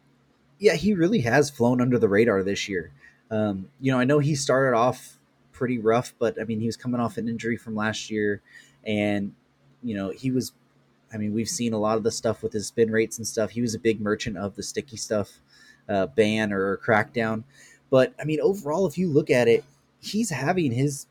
Yeah, 0.59 0.75
he 0.75 0.95
really 0.95 1.21
has 1.21 1.51
flown 1.51 1.81
under 1.81 1.99
the 1.99 2.09
radar 2.09 2.43
this 2.43 2.69
year. 2.69 2.91
Um, 3.31 3.69
you 3.81 3.93
know, 3.93 4.01
I 4.01 4.05
know 4.05 4.19
he 4.19 4.35
started 4.35 4.77
off 4.77 5.19
pretty 5.53 5.79
rough, 5.79 6.15
but 6.19 6.41
I 6.41 6.45
mean, 6.45 6.61
he 6.61 6.67
was 6.67 6.77
coming 6.77 7.01
off 7.01 7.17
an 7.17 7.29
injury 7.29 7.57
from 7.57 7.75
last 7.77 8.11
year, 8.11 8.43
and 8.85 9.35
you 9.83 9.95
know, 9.95 10.11
he 10.11 10.31
was. 10.31 10.53
I 11.13 11.17
mean, 11.17 11.33
we've 11.33 11.49
seen 11.49 11.73
a 11.73 11.79
lot 11.79 11.97
of 11.97 12.03
the 12.03 12.11
stuff 12.11 12.43
with 12.43 12.53
his 12.53 12.67
spin 12.67 12.91
rates 12.91 13.19
and 13.19 13.27
stuff. 13.27 13.51
He 13.51 13.63
was 13.63 13.75
a 13.75 13.79
big 13.79 14.01
merchant 14.01 14.37
of 14.37 14.57
the 14.57 14.63
sticky 14.63 14.97
stuff 14.97 15.41
uh, 15.89 16.07
ban 16.07 16.53
or 16.53 16.77
crackdown, 16.79 17.45
but 17.91 18.15
I 18.21 18.25
mean, 18.25 18.41
overall, 18.41 18.87
if 18.87 18.99
you 18.99 19.09
look 19.09 19.31
at 19.31 19.49
it, 19.49 19.65
he's 20.01 20.31
having 20.31 20.73
his 20.73 21.07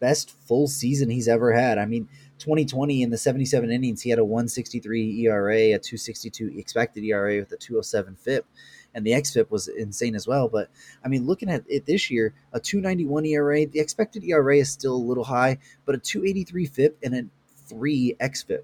best 0.00 0.30
full 0.30 0.68
season 0.68 1.10
he's 1.10 1.28
ever 1.28 1.52
had. 1.52 1.78
I 1.78 1.86
mean, 1.86 2.08
2020 2.38 3.02
in 3.02 3.10
the 3.10 3.18
77 3.18 3.70
innings, 3.70 4.02
he 4.02 4.10
had 4.10 4.18
a 4.18 4.24
163 4.24 5.26
ERA, 5.26 5.56
a 5.56 5.78
262 5.78 6.54
expected 6.56 7.04
ERA 7.04 7.38
with 7.38 7.52
a 7.52 7.56
207 7.56 8.14
FIP, 8.16 8.46
and 8.94 9.04
the 9.04 9.10
xFIP 9.12 9.50
was 9.50 9.68
insane 9.68 10.14
as 10.14 10.26
well. 10.26 10.48
But 10.48 10.70
I 11.04 11.08
mean, 11.08 11.26
looking 11.26 11.50
at 11.50 11.64
it 11.68 11.86
this 11.86 12.10
year, 12.10 12.34
a 12.52 12.60
291 12.60 13.26
ERA, 13.26 13.66
the 13.66 13.80
expected 13.80 14.24
ERA 14.24 14.56
is 14.56 14.70
still 14.70 14.94
a 14.94 14.96
little 14.96 15.24
high, 15.24 15.58
but 15.84 15.94
a 15.94 15.98
283 15.98 16.66
FIP 16.66 16.98
and 17.02 17.14
a 17.14 17.24
three 17.66 18.14
xFIP. 18.20 18.62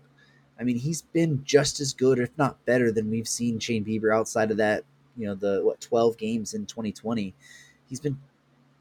I 0.58 0.64
mean, 0.64 0.78
he's 0.78 1.02
been 1.02 1.42
just 1.44 1.80
as 1.80 1.92
good, 1.92 2.18
if 2.18 2.30
not 2.38 2.64
better, 2.64 2.92
than 2.92 3.10
we've 3.10 3.28
seen 3.28 3.58
Shane 3.58 3.84
Bieber 3.84 4.14
outside 4.14 4.50
of 4.50 4.56
that. 4.58 4.84
You 5.16 5.26
know, 5.26 5.34
the 5.34 5.60
what 5.64 5.80
12 5.80 6.16
games 6.16 6.54
in 6.54 6.66
2020. 6.66 7.34
He's 7.88 8.00
been 8.00 8.18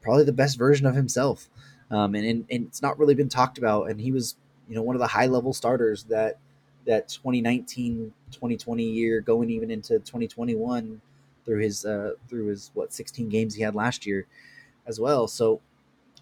probably 0.00 0.24
the 0.24 0.32
best 0.32 0.58
version 0.58 0.86
of 0.86 0.94
himself. 0.94 1.48
Um, 1.90 2.14
and, 2.14 2.26
and, 2.26 2.44
and 2.50 2.66
it's 2.66 2.82
not 2.82 2.98
really 2.98 3.14
been 3.14 3.28
talked 3.28 3.58
about. 3.58 3.90
And 3.90 4.00
he 4.00 4.12
was 4.12 4.36
you 4.68 4.74
know 4.74 4.82
one 4.82 4.96
of 4.96 5.00
the 5.00 5.06
high 5.06 5.26
level 5.26 5.52
starters 5.52 6.04
that 6.04 6.38
that 6.86 7.08
2019 7.08 8.12
2020 8.30 8.82
year 8.82 9.20
going 9.20 9.50
even 9.50 9.70
into 9.70 9.94
2021 10.00 11.00
through 11.44 11.58
his 11.58 11.84
uh 11.84 12.12
through 12.28 12.46
his 12.46 12.70
what 12.74 12.92
16 12.92 13.28
games 13.28 13.54
he 13.54 13.62
had 13.62 13.74
last 13.74 14.06
year 14.06 14.26
as 14.86 15.00
well 15.00 15.26
so 15.26 15.60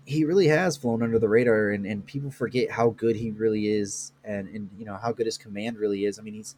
he 0.04 0.24
really 0.24 0.48
has 0.48 0.76
flown 0.76 1.02
under 1.02 1.18
the 1.18 1.28
radar 1.28 1.70
and, 1.70 1.86
and 1.86 2.04
people 2.04 2.30
forget 2.30 2.70
how 2.70 2.90
good 2.90 3.16
he 3.16 3.30
really 3.30 3.68
is 3.68 4.12
and 4.24 4.48
and 4.48 4.68
you 4.78 4.84
know 4.84 4.96
how 4.96 5.12
good 5.12 5.26
his 5.26 5.38
command 5.38 5.78
really 5.78 6.04
is. 6.04 6.18
I 6.18 6.22
mean 6.22 6.34
he's 6.34 6.56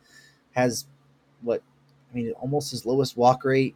has 0.52 0.86
what 1.42 1.62
i 2.10 2.14
mean 2.14 2.32
almost 2.40 2.70
his 2.70 2.86
lowest 2.86 3.16
walk 3.16 3.44
rate 3.44 3.74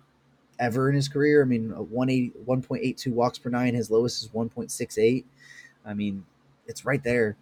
ever 0.58 0.88
in 0.88 0.94
his 0.94 1.08
career. 1.08 1.42
I 1.42 1.44
mean 1.44 1.70
1.82 1.70 3.12
walks 3.12 3.38
per 3.38 3.50
nine 3.50 3.74
his 3.74 3.90
lowest 3.90 4.22
is 4.22 4.28
1.68 4.30 5.24
i 5.84 5.94
mean 5.94 6.24
it's 6.68 6.84
right 6.84 7.02
there. 7.02 7.36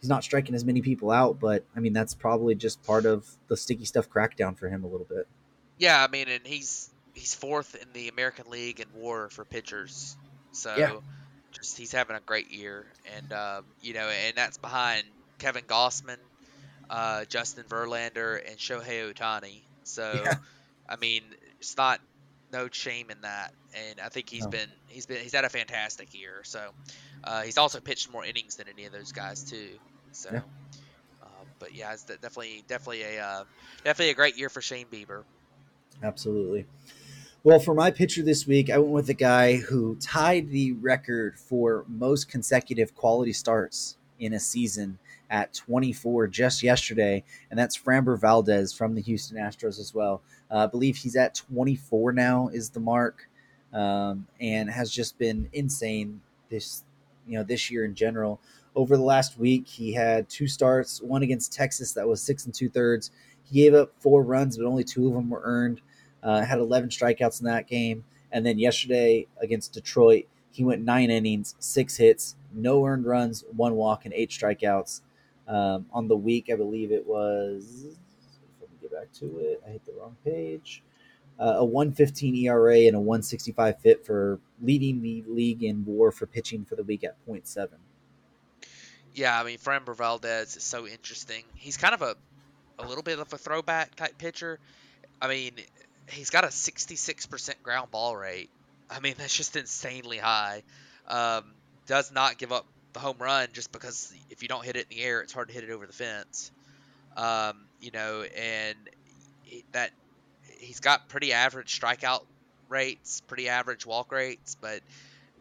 He's 0.00 0.08
not 0.08 0.24
striking 0.24 0.54
as 0.56 0.64
many 0.64 0.82
people 0.82 1.10
out, 1.10 1.38
but 1.38 1.64
I 1.74 1.80
mean 1.80 1.92
that's 1.92 2.12
probably 2.12 2.54
just 2.54 2.82
part 2.82 3.06
of 3.06 3.30
the 3.48 3.56
sticky 3.56 3.84
stuff 3.84 4.10
crackdown 4.10 4.58
for 4.58 4.68
him 4.68 4.84
a 4.84 4.88
little 4.88 5.06
bit. 5.08 5.26
Yeah, 5.78 6.02
I 6.02 6.08
mean, 6.08 6.28
and 6.28 6.44
he's 6.44 6.90
he's 7.14 7.34
fourth 7.34 7.76
in 7.80 7.88
the 7.92 8.08
American 8.08 8.50
League 8.50 8.80
in 8.80 8.88
WAR 8.94 9.28
for 9.30 9.44
pitchers, 9.44 10.16
so 10.50 10.74
yeah. 10.76 10.96
Just 11.52 11.78
he's 11.78 11.92
having 11.92 12.16
a 12.16 12.20
great 12.20 12.50
year, 12.50 12.86
and 13.16 13.32
um, 13.32 13.64
you 13.80 13.94
know, 13.94 14.08
and 14.08 14.36
that's 14.36 14.58
behind 14.58 15.04
Kevin 15.38 15.64
Gausman, 15.64 16.18
uh, 16.90 17.24
Justin 17.26 17.64
Verlander, 17.64 18.40
and 18.46 18.58
Shohei 18.58 19.12
Ohtani. 19.12 19.60
So, 19.84 20.12
yeah. 20.24 20.34
I 20.88 20.96
mean, 20.96 21.22
it's 21.58 21.76
not 21.76 22.00
no 22.52 22.68
shame 22.70 23.10
in 23.10 23.20
that, 23.22 23.52
and 23.88 24.00
I 24.00 24.08
think 24.08 24.28
he's 24.28 24.44
no. 24.44 24.50
been 24.50 24.68
he's 24.88 25.06
been 25.06 25.20
he's 25.20 25.34
had 25.34 25.44
a 25.44 25.48
fantastic 25.48 26.18
year. 26.18 26.42
So, 26.44 26.70
uh, 27.24 27.42
he's 27.42 27.58
also 27.58 27.80
pitched 27.80 28.10
more 28.10 28.24
innings 28.24 28.56
than 28.56 28.66
any 28.68 28.86
of 28.86 28.92
those 28.92 29.12
guys 29.12 29.44
too. 29.44 29.68
So, 30.12 30.30
yeah. 30.32 30.40
Uh, 31.22 31.26
but 31.58 31.74
yeah, 31.74 31.92
it's 31.92 32.04
definitely 32.04 32.64
definitely 32.68 33.02
a 33.02 33.24
uh, 33.24 33.44
definitely 33.84 34.10
a 34.10 34.14
great 34.14 34.36
year 34.36 34.48
for 34.48 34.60
Shane 34.60 34.86
Bieber. 34.86 35.24
Absolutely. 36.02 36.66
Well, 37.44 37.58
for 37.58 37.74
my 37.74 37.90
pitcher 37.90 38.22
this 38.22 38.46
week, 38.46 38.70
I 38.70 38.78
went 38.78 38.92
with 38.92 39.06
the 39.08 39.14
guy 39.14 39.56
who 39.56 39.96
tied 39.96 40.50
the 40.50 40.74
record 40.74 41.40
for 41.40 41.84
most 41.88 42.28
consecutive 42.28 42.94
quality 42.94 43.32
starts 43.32 43.96
in 44.20 44.32
a 44.32 44.38
season 44.38 45.00
at 45.28 45.52
24 45.52 46.28
just 46.28 46.62
yesterday, 46.62 47.24
and 47.50 47.58
that's 47.58 47.76
Framber 47.76 48.16
Valdez 48.16 48.72
from 48.72 48.94
the 48.94 49.00
Houston 49.00 49.38
Astros 49.38 49.80
as 49.80 49.92
well. 49.92 50.22
Uh, 50.52 50.58
I 50.58 50.66
believe 50.66 50.94
he's 50.94 51.16
at 51.16 51.34
24 51.34 52.12
now 52.12 52.46
is 52.46 52.70
the 52.70 52.78
mark, 52.78 53.28
um, 53.72 54.28
and 54.40 54.70
has 54.70 54.92
just 54.92 55.18
been 55.18 55.48
insane 55.52 56.20
this 56.48 56.84
you 57.26 57.36
know 57.36 57.42
this 57.42 57.72
year 57.72 57.84
in 57.84 57.96
general 57.96 58.40
over 58.76 58.96
the 58.96 59.02
last 59.02 59.36
week. 59.36 59.66
He 59.66 59.92
had 59.92 60.28
two 60.28 60.46
starts, 60.46 61.02
one 61.02 61.24
against 61.24 61.52
Texas 61.52 61.92
that 61.94 62.06
was 62.06 62.22
six 62.22 62.44
and 62.44 62.54
two 62.54 62.68
thirds. 62.68 63.10
He 63.42 63.62
gave 63.62 63.74
up 63.74 63.90
four 63.98 64.22
runs, 64.22 64.56
but 64.56 64.66
only 64.66 64.84
two 64.84 65.08
of 65.08 65.14
them 65.14 65.28
were 65.28 65.42
earned. 65.42 65.80
Uh, 66.22 66.42
had 66.42 66.58
11 66.58 66.90
strikeouts 66.90 67.40
in 67.40 67.46
that 67.46 67.66
game. 67.66 68.04
And 68.30 68.46
then 68.46 68.58
yesterday 68.58 69.26
against 69.40 69.72
Detroit, 69.72 70.26
he 70.50 70.64
went 70.64 70.82
nine 70.82 71.10
innings, 71.10 71.54
six 71.58 71.96
hits, 71.96 72.36
no 72.52 72.84
earned 72.86 73.06
runs, 73.06 73.44
one 73.54 73.74
walk, 73.74 74.04
and 74.04 74.14
eight 74.14 74.30
strikeouts. 74.30 75.00
Um, 75.48 75.86
on 75.92 76.08
the 76.08 76.16
week, 76.16 76.48
I 76.52 76.56
believe 76.56 76.92
it 76.92 77.06
was. 77.06 77.84
Let 78.60 78.70
me 78.70 78.76
get 78.80 78.92
back 78.92 79.12
to 79.14 79.38
it. 79.38 79.62
I 79.66 79.70
hit 79.70 79.84
the 79.84 79.92
wrong 79.98 80.16
page. 80.24 80.82
Uh, 81.40 81.56
a 81.56 81.64
115 81.64 82.36
ERA 82.36 82.80
and 82.80 82.94
a 82.94 83.00
165 83.00 83.80
FIP 83.80 84.06
for 84.06 84.38
leading 84.62 85.02
the 85.02 85.24
league 85.26 85.64
in 85.64 85.84
WAR 85.84 86.12
for 86.12 86.26
pitching 86.26 86.64
for 86.64 86.76
the 86.76 86.84
week 86.84 87.02
at 87.02 87.16
0.7. 87.26 87.68
Yeah, 89.14 89.38
I 89.38 89.44
mean, 89.44 89.58
Framber 89.58 89.96
Valdez 89.96 90.56
is 90.56 90.62
so 90.62 90.86
interesting. 90.86 91.42
He's 91.54 91.76
kind 91.76 91.94
of 91.94 92.02
a, 92.02 92.16
a 92.78 92.86
little 92.86 93.02
bit 93.02 93.18
of 93.18 93.32
a 93.32 93.38
throwback 93.38 93.94
type 93.94 94.16
pitcher. 94.18 94.58
I 95.20 95.28
mean, 95.28 95.52
he's 96.08 96.30
got 96.30 96.44
a 96.44 96.48
66% 96.48 97.62
ground 97.62 97.90
ball 97.90 98.16
rate. 98.16 98.50
I 98.90 99.00
mean, 99.00 99.14
that's 99.18 99.36
just 99.36 99.56
insanely 99.56 100.18
high. 100.18 100.62
Um, 101.08 101.44
does 101.86 102.12
not 102.12 102.38
give 102.38 102.52
up 102.52 102.66
the 102.92 103.00
home 103.00 103.16
run 103.18 103.48
just 103.52 103.72
because 103.72 104.12
if 104.30 104.42
you 104.42 104.48
don't 104.48 104.64
hit 104.64 104.76
it 104.76 104.86
in 104.90 104.96
the 104.96 105.02
air, 105.02 105.20
it's 105.20 105.32
hard 105.32 105.48
to 105.48 105.54
hit 105.54 105.64
it 105.64 105.70
over 105.70 105.86
the 105.86 105.92
fence. 105.92 106.50
Um, 107.16 107.64
you 107.80 107.90
know, 107.90 108.22
and 108.22 108.76
that 109.72 109.90
he's 110.58 110.80
got 110.80 111.08
pretty 111.08 111.32
average 111.32 111.78
strikeout 111.78 112.22
rates, 112.68 113.20
pretty 113.22 113.48
average 113.48 113.84
walk 113.84 114.12
rates, 114.12 114.56
but 114.60 114.80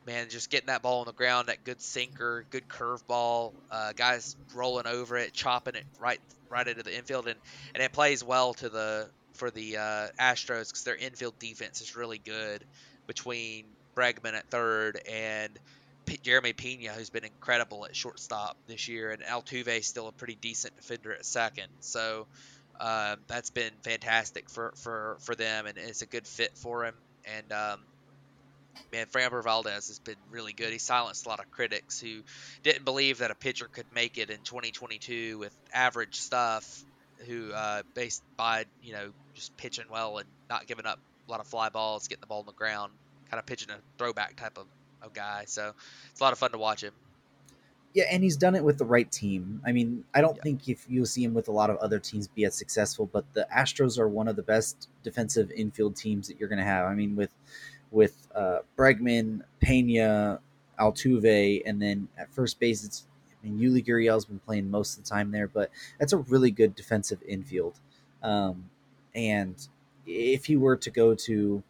man, 0.06 0.30
just 0.30 0.50
getting 0.50 0.68
that 0.68 0.82
ball 0.82 1.02
on 1.02 1.06
the 1.06 1.14
ground, 1.14 1.48
that 1.48 1.64
good 1.64 1.82
sinker, 1.82 2.46
good 2.50 2.68
curveball, 2.68 3.54
uh, 3.70 3.94
guys 3.94 4.36
rolling 4.54 4.88
over 4.88 5.18
it, 5.18 5.34
chopping 5.34 5.76
it 5.76 5.86
right 6.00 6.20
right 6.50 6.68
into 6.68 6.84
the 6.84 6.96
infield, 6.96 7.28
and 7.28 7.40
and 7.74 7.84
it 7.84 7.94
plays 7.94 8.24
well 8.24 8.54
to 8.56 8.70
the 8.70 9.10
for 9.42 9.50
the 9.50 9.78
uh, 9.78 10.08
Astros 10.20 10.70
because 10.70 10.84
their 10.84 10.96
infield 10.96 11.40
defense 11.40 11.82
is 11.82 11.96
really 11.96 12.20
good. 12.20 12.64
between 13.08 13.66
Bregman 13.96 14.36
at 14.36 14.48
third 14.52 15.02
and 15.10 15.58
P- 16.06 16.20
Jeremy 16.22 16.54
Pena, 16.54 16.90
who's 16.90 17.10
been 17.10 17.24
incredible 17.24 17.84
at 17.86 17.96
shortstop 17.96 18.56
this 18.68 18.88
year, 18.88 19.10
and 19.10 19.24
Altuve 19.24 19.84
still 19.84 20.08
a 20.08 20.12
pretty 20.12 20.38
decent 20.40 20.76
defender 20.76 21.12
at 21.12 21.26
second. 21.26 21.70
So 21.80 22.28
um, 22.80 23.18
that's 23.26 23.50
been 23.50 23.72
fantastic 23.82 24.48
for, 24.48 24.74
for, 24.76 25.18
for 25.22 25.34
them, 25.34 25.66
and 25.66 25.76
it's 25.76 26.04
a 26.04 26.06
good 26.06 26.28
fit 26.28 26.52
for 26.56 26.86
him. 26.86 26.94
And 27.26 27.52
um, 27.52 27.80
man, 28.94 29.08
Framber 29.08 29.44
Valdez 29.44 29.88
has 29.88 29.98
been 29.98 30.18
really 30.30 30.54
good. 30.54 30.72
He 30.72 30.78
silenced 30.78 31.26
a 31.26 31.30
lot 31.30 31.40
of 31.40 31.50
critics 31.50 32.00
who 32.00 32.22
didn't 32.62 32.86
believe 32.86 33.18
that 33.18 33.32
a 33.32 33.36
pitcher 33.36 33.68
could 33.68 33.88
make 33.92 34.20
it 34.20 34.30
in 34.30 34.38
2022 34.44 35.40
with 35.40 35.56
average 35.74 36.18
stuff, 36.20 36.86
who 37.28 37.52
uh, 37.52 37.84
based 37.94 38.24
by 38.38 38.66
you 38.82 38.94
know 38.94 39.12
just 39.34 39.56
pitching 39.58 39.86
well 39.92 40.18
and 40.18 40.28
not 40.50 40.68
giving 40.68 40.86
up 40.86 41.00
a 41.28 41.32
lot 41.32 41.40
of 41.40 41.48
fly 41.48 41.70
balls, 41.70 42.08
getting 42.08 42.22
the 42.22 42.28
ball 42.28 42.40
on 42.40 42.46
the 42.46 42.54
ground, 42.54 42.92
kind 43.30 43.40
of 43.40 43.46
pitching 43.46 43.70
a 43.70 43.78
throwback 43.98 44.36
type 44.36 44.58
of, 44.58 44.66
of 45.02 45.14
guy. 45.14 45.44
So 45.48 45.74
it's 46.10 46.20
a 46.20 46.24
lot 46.24 46.34
of 46.34 46.40
fun 46.40 46.52
to 46.52 46.58
watch 46.58 46.84
him. 46.84 46.94
Yeah, 47.94 48.06
and 48.10 48.24
he's 48.24 48.38
done 48.38 48.56
it 48.56 48.64
with 48.64 48.78
the 48.78 48.86
right 48.86 49.12
team. 49.12 49.62
I 49.66 49.74
mean, 49.74 50.06
I 50.14 50.22
don't 50.22 50.38
Yeah. 50.38 50.44
think 50.44 50.70
if 50.70 50.86
you'll 50.90 51.06
see 51.06 51.24
him 51.24 51.34
with 51.34 51.50
a 51.50 51.52
lot 51.52 51.70
of 51.70 51.78
other 51.78 52.00
teams 52.00 52.28
be 52.28 52.46
as 52.46 52.56
successful, 52.56 53.06
but 53.12 53.26
the 53.34 53.46
Astros 53.54 54.00
are 54.00 54.08
one 54.08 54.30
of 54.30 54.38
the 54.38 54.44
best 54.44 54.88
defensive 55.04 55.52
infield 55.52 55.98
teams 55.98 56.28
that 56.30 56.40
you're 56.40 56.48
going 56.48 56.60
to 56.60 56.66
have. 56.66 56.86
I 56.86 56.94
mean, 56.94 57.16
with 57.16 57.34
with 57.92 58.28
uh, 58.34 58.60
Bregman, 58.78 59.42
Pena, 59.60 60.40
Altuve, 60.80 61.62
and 61.66 61.82
then 61.82 62.08
at 62.18 62.32
first 62.34 62.60
base, 62.60 62.86
it's 62.86 63.06
Mean, 63.44 63.60
Yuli 63.60 63.86
Gurriel's 63.86 64.26
been 64.26 64.40
playing 64.40 64.70
most 64.70 64.98
of 64.98 65.04
the 65.04 65.10
time 65.10 65.32
there, 65.32 65.48
but 65.48 65.72
that's 66.00 66.14
a 66.14 66.18
really 66.18 66.52
good 66.52 66.76
defensive 66.76 67.22
infield. 67.28 67.80
Um, 68.22 68.70
and 69.16 69.56
if 70.06 70.46
he 70.46 70.56
were 70.56 70.78
to 70.78 70.90
go 70.90 71.16
to, 71.16 71.64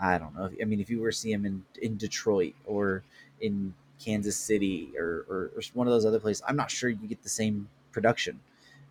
I 0.00 0.18
don't 0.18 0.34
know, 0.34 0.50
I 0.60 0.64
mean, 0.64 0.80
if 0.80 0.90
you 0.90 1.00
were 1.00 1.10
to 1.10 1.16
see 1.16 1.32
him 1.32 1.44
in 1.44 1.64
in 1.80 1.96
Detroit 1.96 2.54
or 2.66 3.02
in 3.40 3.74
Kansas 3.98 4.36
City 4.36 4.92
or, 4.98 5.24
or, 5.28 5.50
or 5.56 5.62
one 5.72 5.86
of 5.86 5.92
those 5.92 6.06
other 6.06 6.20
places, 6.20 6.42
I'm 6.46 6.56
not 6.56 6.70
sure 6.70 6.90
you 6.90 7.08
get 7.08 7.22
the 7.22 7.28
same 7.28 7.68
production 7.92 8.40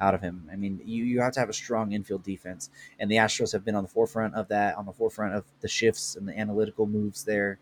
out 0.02 0.14
of 0.14 0.22
him. 0.22 0.50
I 0.52 0.56
mean, 0.56 0.82
you, 0.86 1.04
you 1.04 1.22
have 1.22 1.34
to 1.34 1.40
have 1.40 1.50
a 1.50 1.54
strong 1.54 1.92
infield 1.94 2.24
defense, 2.24 2.70
and 3.00 3.10
the 3.10 3.16
Astros 3.16 3.52
have 3.54 3.64
been 3.64 3.76
on 3.76 3.84
the 3.84 3.90
forefront 3.90 4.34
of 4.36 4.48
that, 4.50 4.76
on 4.76 4.86
the 4.86 4.92
forefront 4.92 5.36
of 5.36 5.46
the 5.62 5.68
shifts 5.68 6.16
and 6.16 6.28
the 6.28 6.38
analytical 6.38 6.86
moves 6.86 7.24
there, 7.24 7.60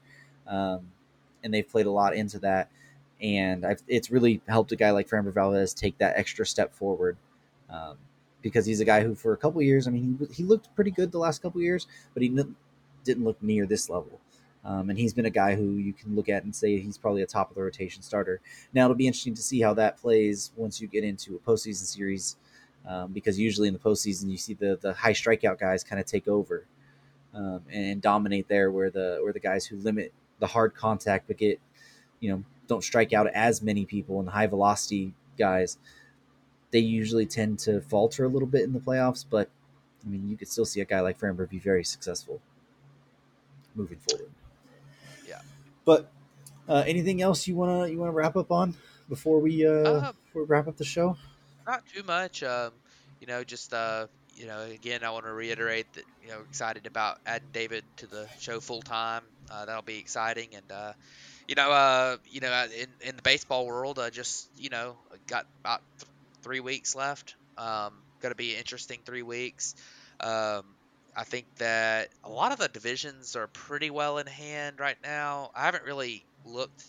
um, 0.48 0.80
and 1.44 1.54
they've 1.54 1.70
played 1.70 1.86
a 1.86 1.92
lot 1.92 2.16
into 2.16 2.40
that. 2.40 2.70
And 3.22 3.66
I've, 3.66 3.84
it's 3.88 4.10
really 4.10 4.42
helped 4.48 4.72
a 4.72 4.76
guy 4.76 4.92
like 4.92 5.08
Framber 5.08 5.34
Valdez 5.34 5.74
take 5.74 5.98
that 6.00 6.18
extra 6.18 6.46
step 6.46 6.74
forward 6.74 7.18
um, 7.70 7.98
because 8.42 8.66
he's 8.66 8.80
a 8.80 8.86
guy 8.86 9.04
who, 9.04 9.14
for 9.14 9.34
a 9.34 9.38
couple 9.38 9.62
years, 9.62 9.88
I 9.88 9.92
mean, 9.92 10.18
he, 10.20 10.36
he 10.36 10.44
looked 10.44 10.74
pretty 10.76 10.92
good 10.92 11.12
the 11.12 11.20
last 11.20 11.42
couple 11.42 11.62
years, 11.62 11.88
but 12.14 12.24
he 12.24 12.30
n- 12.30 12.56
didn't 13.04 13.24
look 13.24 13.42
near 13.42 13.66
this 13.66 13.90
level. 13.90 14.20
Um, 14.64 14.90
and 14.90 15.00
he's 15.00 15.14
been 15.14 15.26
a 15.26 15.32
guy 15.32 15.56
who 15.56 15.78
you 15.78 15.94
can 15.94 16.16
look 16.16 16.30
at 16.30 16.44
and 16.44 16.56
say 16.56 16.78
he's 16.80 16.98
probably 16.98 17.24
a 17.24 17.28
top 17.28 17.50
of 17.50 17.56
the 17.56 17.64
rotation 17.64 18.04
starter. 18.04 18.40
Now 18.74 18.86
it'll 18.86 18.96
be 18.96 19.08
interesting 19.08 19.34
to 19.36 19.42
see 19.42 19.60
how 19.60 19.74
that 19.76 19.98
plays 19.98 20.52
once 20.56 20.80
you 20.80 20.88
get 20.88 21.04
into 21.04 21.36
a 21.36 21.40
postseason 21.40 21.86
series, 21.86 22.38
um, 22.88 23.12
because 23.12 23.40
usually 23.40 23.68
in 23.68 23.74
the 23.74 23.80
postseason 23.80 24.30
you 24.30 24.38
see 24.38 24.54
the 24.54 24.78
the 24.82 24.94
high 24.94 25.14
strikeout 25.14 25.60
guys 25.60 25.84
kind 25.84 26.00
of 26.00 26.06
take 26.06 26.28
over 26.28 26.66
um, 27.34 27.62
and 27.72 28.02
dominate 28.02 28.48
there, 28.48 28.72
where 28.72 28.92
the 28.92 29.20
where 29.24 29.34
the 29.34 29.40
guys 29.40 29.66
who 29.66 29.78
limit 29.78 30.14
the 30.40 30.48
hard 30.48 30.76
contact 30.76 31.28
but 31.28 31.38
get 31.38 31.60
you 32.20 32.32
know 32.32 32.44
don't 32.72 32.84
strike 32.84 33.12
out 33.12 33.28
as 33.28 33.62
many 33.62 33.86
people 33.86 34.20
and 34.22 34.30
high 34.30 34.48
velocity 34.48 35.14
guys, 35.38 35.78
they 36.72 36.80
usually 36.80 37.26
tend 37.26 37.60
to 37.60 37.82
falter 37.82 38.24
a 38.24 38.30
little 38.30 38.48
bit 38.48 38.64
in 38.64 38.72
the 38.72 38.80
playoffs. 38.80 39.26
But 39.30 39.50
I 40.06 40.10
mean, 40.10 40.30
you 40.30 40.38
could 40.38 40.48
still 40.48 40.66
see 40.66 40.80
a 40.80 40.86
guy 40.86 41.02
like 41.02 41.20
Framber 41.20 41.48
be 41.50 41.60
very 41.60 41.84
successful 41.84 42.40
moving 43.76 44.00
forward. 44.00 44.32
Yeah. 45.28 45.42
But 45.84 46.10
uh, 46.68 46.84
anything 46.88 47.22
else 47.22 47.46
you 47.46 47.56
wanna 47.56 47.88
you 47.88 47.98
wanna 48.00 48.14
wrap 48.14 48.38
up 48.38 48.52
on 48.52 48.76
before 49.10 49.40
we 49.40 49.68
uh, 49.68 49.72
Uh, 49.72 50.12
before 50.26 50.44
we 50.44 50.48
wrap 50.48 50.68
up 50.68 50.78
the 50.78 50.86
show? 50.86 51.18
Not 51.68 51.86
too 51.94 52.04
much. 52.04 52.42
Um, 52.42 52.72
you 53.20 53.28
know, 53.28 53.44
just 53.44 53.74
uh, 53.74 54.08
you 54.36 54.48
know, 54.48 54.62
again, 54.62 55.04
I 55.04 55.12
want 55.12 55.26
to 55.26 55.34
reiterate 55.34 55.92
that 55.94 56.06
you 56.24 56.30
know, 56.30 56.40
excited 56.50 56.88
about 56.88 57.20
adding 57.26 57.50
David 57.52 57.84
to 57.98 58.08
the 58.08 58.28
show 58.40 58.60
full 58.62 58.82
time. 58.82 59.24
Uh, 59.50 59.66
that'll 59.66 59.82
be 59.82 59.98
exciting, 59.98 60.48
and 60.56 60.72
uh, 60.72 60.94
you 61.52 61.56
know, 61.56 61.70
uh, 61.70 62.16
you 62.30 62.40
know, 62.40 62.50
uh, 62.50 62.68
in 62.74 62.88
in 63.10 63.18
the 63.18 63.22
baseball 63.22 63.66
world, 63.66 64.00
uh, 64.00 64.10
just 64.10 64.48
you 64.58 64.70
know, 64.70 64.96
got 65.28 65.46
about 65.60 65.82
th- 66.00 66.10
three 66.44 66.62
weeks 66.62 66.96
left. 66.96 67.36
Um, 67.58 67.92
going 68.22 68.32
to 68.32 68.38
be 68.38 68.56
interesting 68.56 69.00
three 69.06 69.22
weeks. 69.22 69.76
Um, 70.22 70.64
I 71.14 71.26
think 71.26 71.46
that 71.58 72.08
a 72.24 72.30
lot 72.30 72.54
of 72.54 72.60
the 72.60 72.70
divisions 72.70 73.36
are 73.36 73.48
pretty 73.48 73.90
well 73.90 74.18
in 74.18 74.28
hand 74.28 74.80
right 74.80 74.96
now. 75.04 75.52
I 75.54 75.66
haven't 75.66 75.84
really 75.84 76.24
looked, 76.46 76.86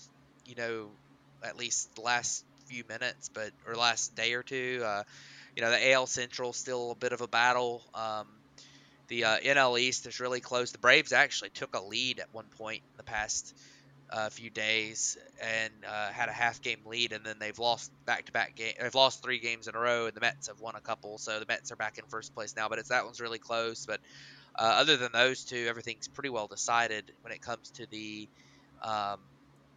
you 0.47 0.55
know, 0.55 0.91
at 1.43 1.57
least 1.57 1.97
the 1.97 2.03
last 2.03 2.45
few 2.67 2.85
minutes, 2.89 3.31
but 3.35 3.51
or 3.67 3.75
last 3.75 4.15
day 4.15 4.35
or 4.35 4.45
two. 4.45 4.81
Uh, 4.85 5.03
you 5.57 5.63
know, 5.63 5.73
the 5.73 5.91
AL 5.91 6.07
Central 6.07 6.53
still 6.53 6.93
a 6.93 6.95
bit 6.95 7.13
of 7.13 7.21
a 7.21 7.27
battle. 7.27 7.83
Um, 7.95 8.29
the 9.09 9.25
uh, 9.25 9.39
NL 9.39 9.81
East 9.81 10.07
is 10.07 10.21
really 10.21 10.41
close. 10.41 10.71
The 10.71 10.79
Braves 10.79 11.13
actually 11.13 11.51
took 11.51 11.75
a 11.75 11.83
lead 11.83 12.21
at 12.21 12.33
one 12.33 12.47
point 12.57 12.83
in 12.93 12.97
the 12.97 13.03
past 13.03 13.55
uh, 14.13 14.29
few 14.29 14.51
days 14.51 15.17
and 15.43 15.73
uh, 15.89 16.11
had 16.11 16.29
a 16.29 16.33
half 16.33 16.61
game 16.61 16.81
lead, 16.85 17.13
and 17.13 17.25
then 17.25 17.37
they've 17.41 17.59
lost 17.59 17.91
back 18.07 18.27
to 18.27 18.33
back 18.33 18.55
game. 18.55 18.75
They've 18.81 18.95
lost 18.95 19.23
three 19.23 19.39
games 19.39 19.69
in 19.69 19.75
a 19.75 19.79
row, 19.79 20.07
and 20.07 20.15
the 20.15 20.21
Mets 20.21 20.49
have 20.49 20.61
won 20.61 20.75
a 20.77 20.81
couple. 20.81 21.19
So 21.19 21.41
the 21.41 21.47
Mets 21.49 21.73
are 21.73 21.77
back 21.77 21.99
in 21.99 22.05
first 22.09 22.35
place 22.35 22.55
now, 22.57 22.69
but 22.69 22.79
it's 22.79 22.91
that 22.91 23.05
one's 23.05 23.21
really 23.21 23.39
close. 23.39 23.87
But 23.87 24.01
uh, 24.59 24.65
other 24.65 24.99
than 24.99 25.13
those 25.13 25.45
two, 25.45 25.67
everything's 25.69 26.09
pretty 26.09 26.29
well 26.29 26.47
decided 26.47 27.11
when 27.23 27.33
it 27.33 27.41
comes 27.41 27.71
to 27.77 27.87
the 27.91 28.29
um, 28.83 29.19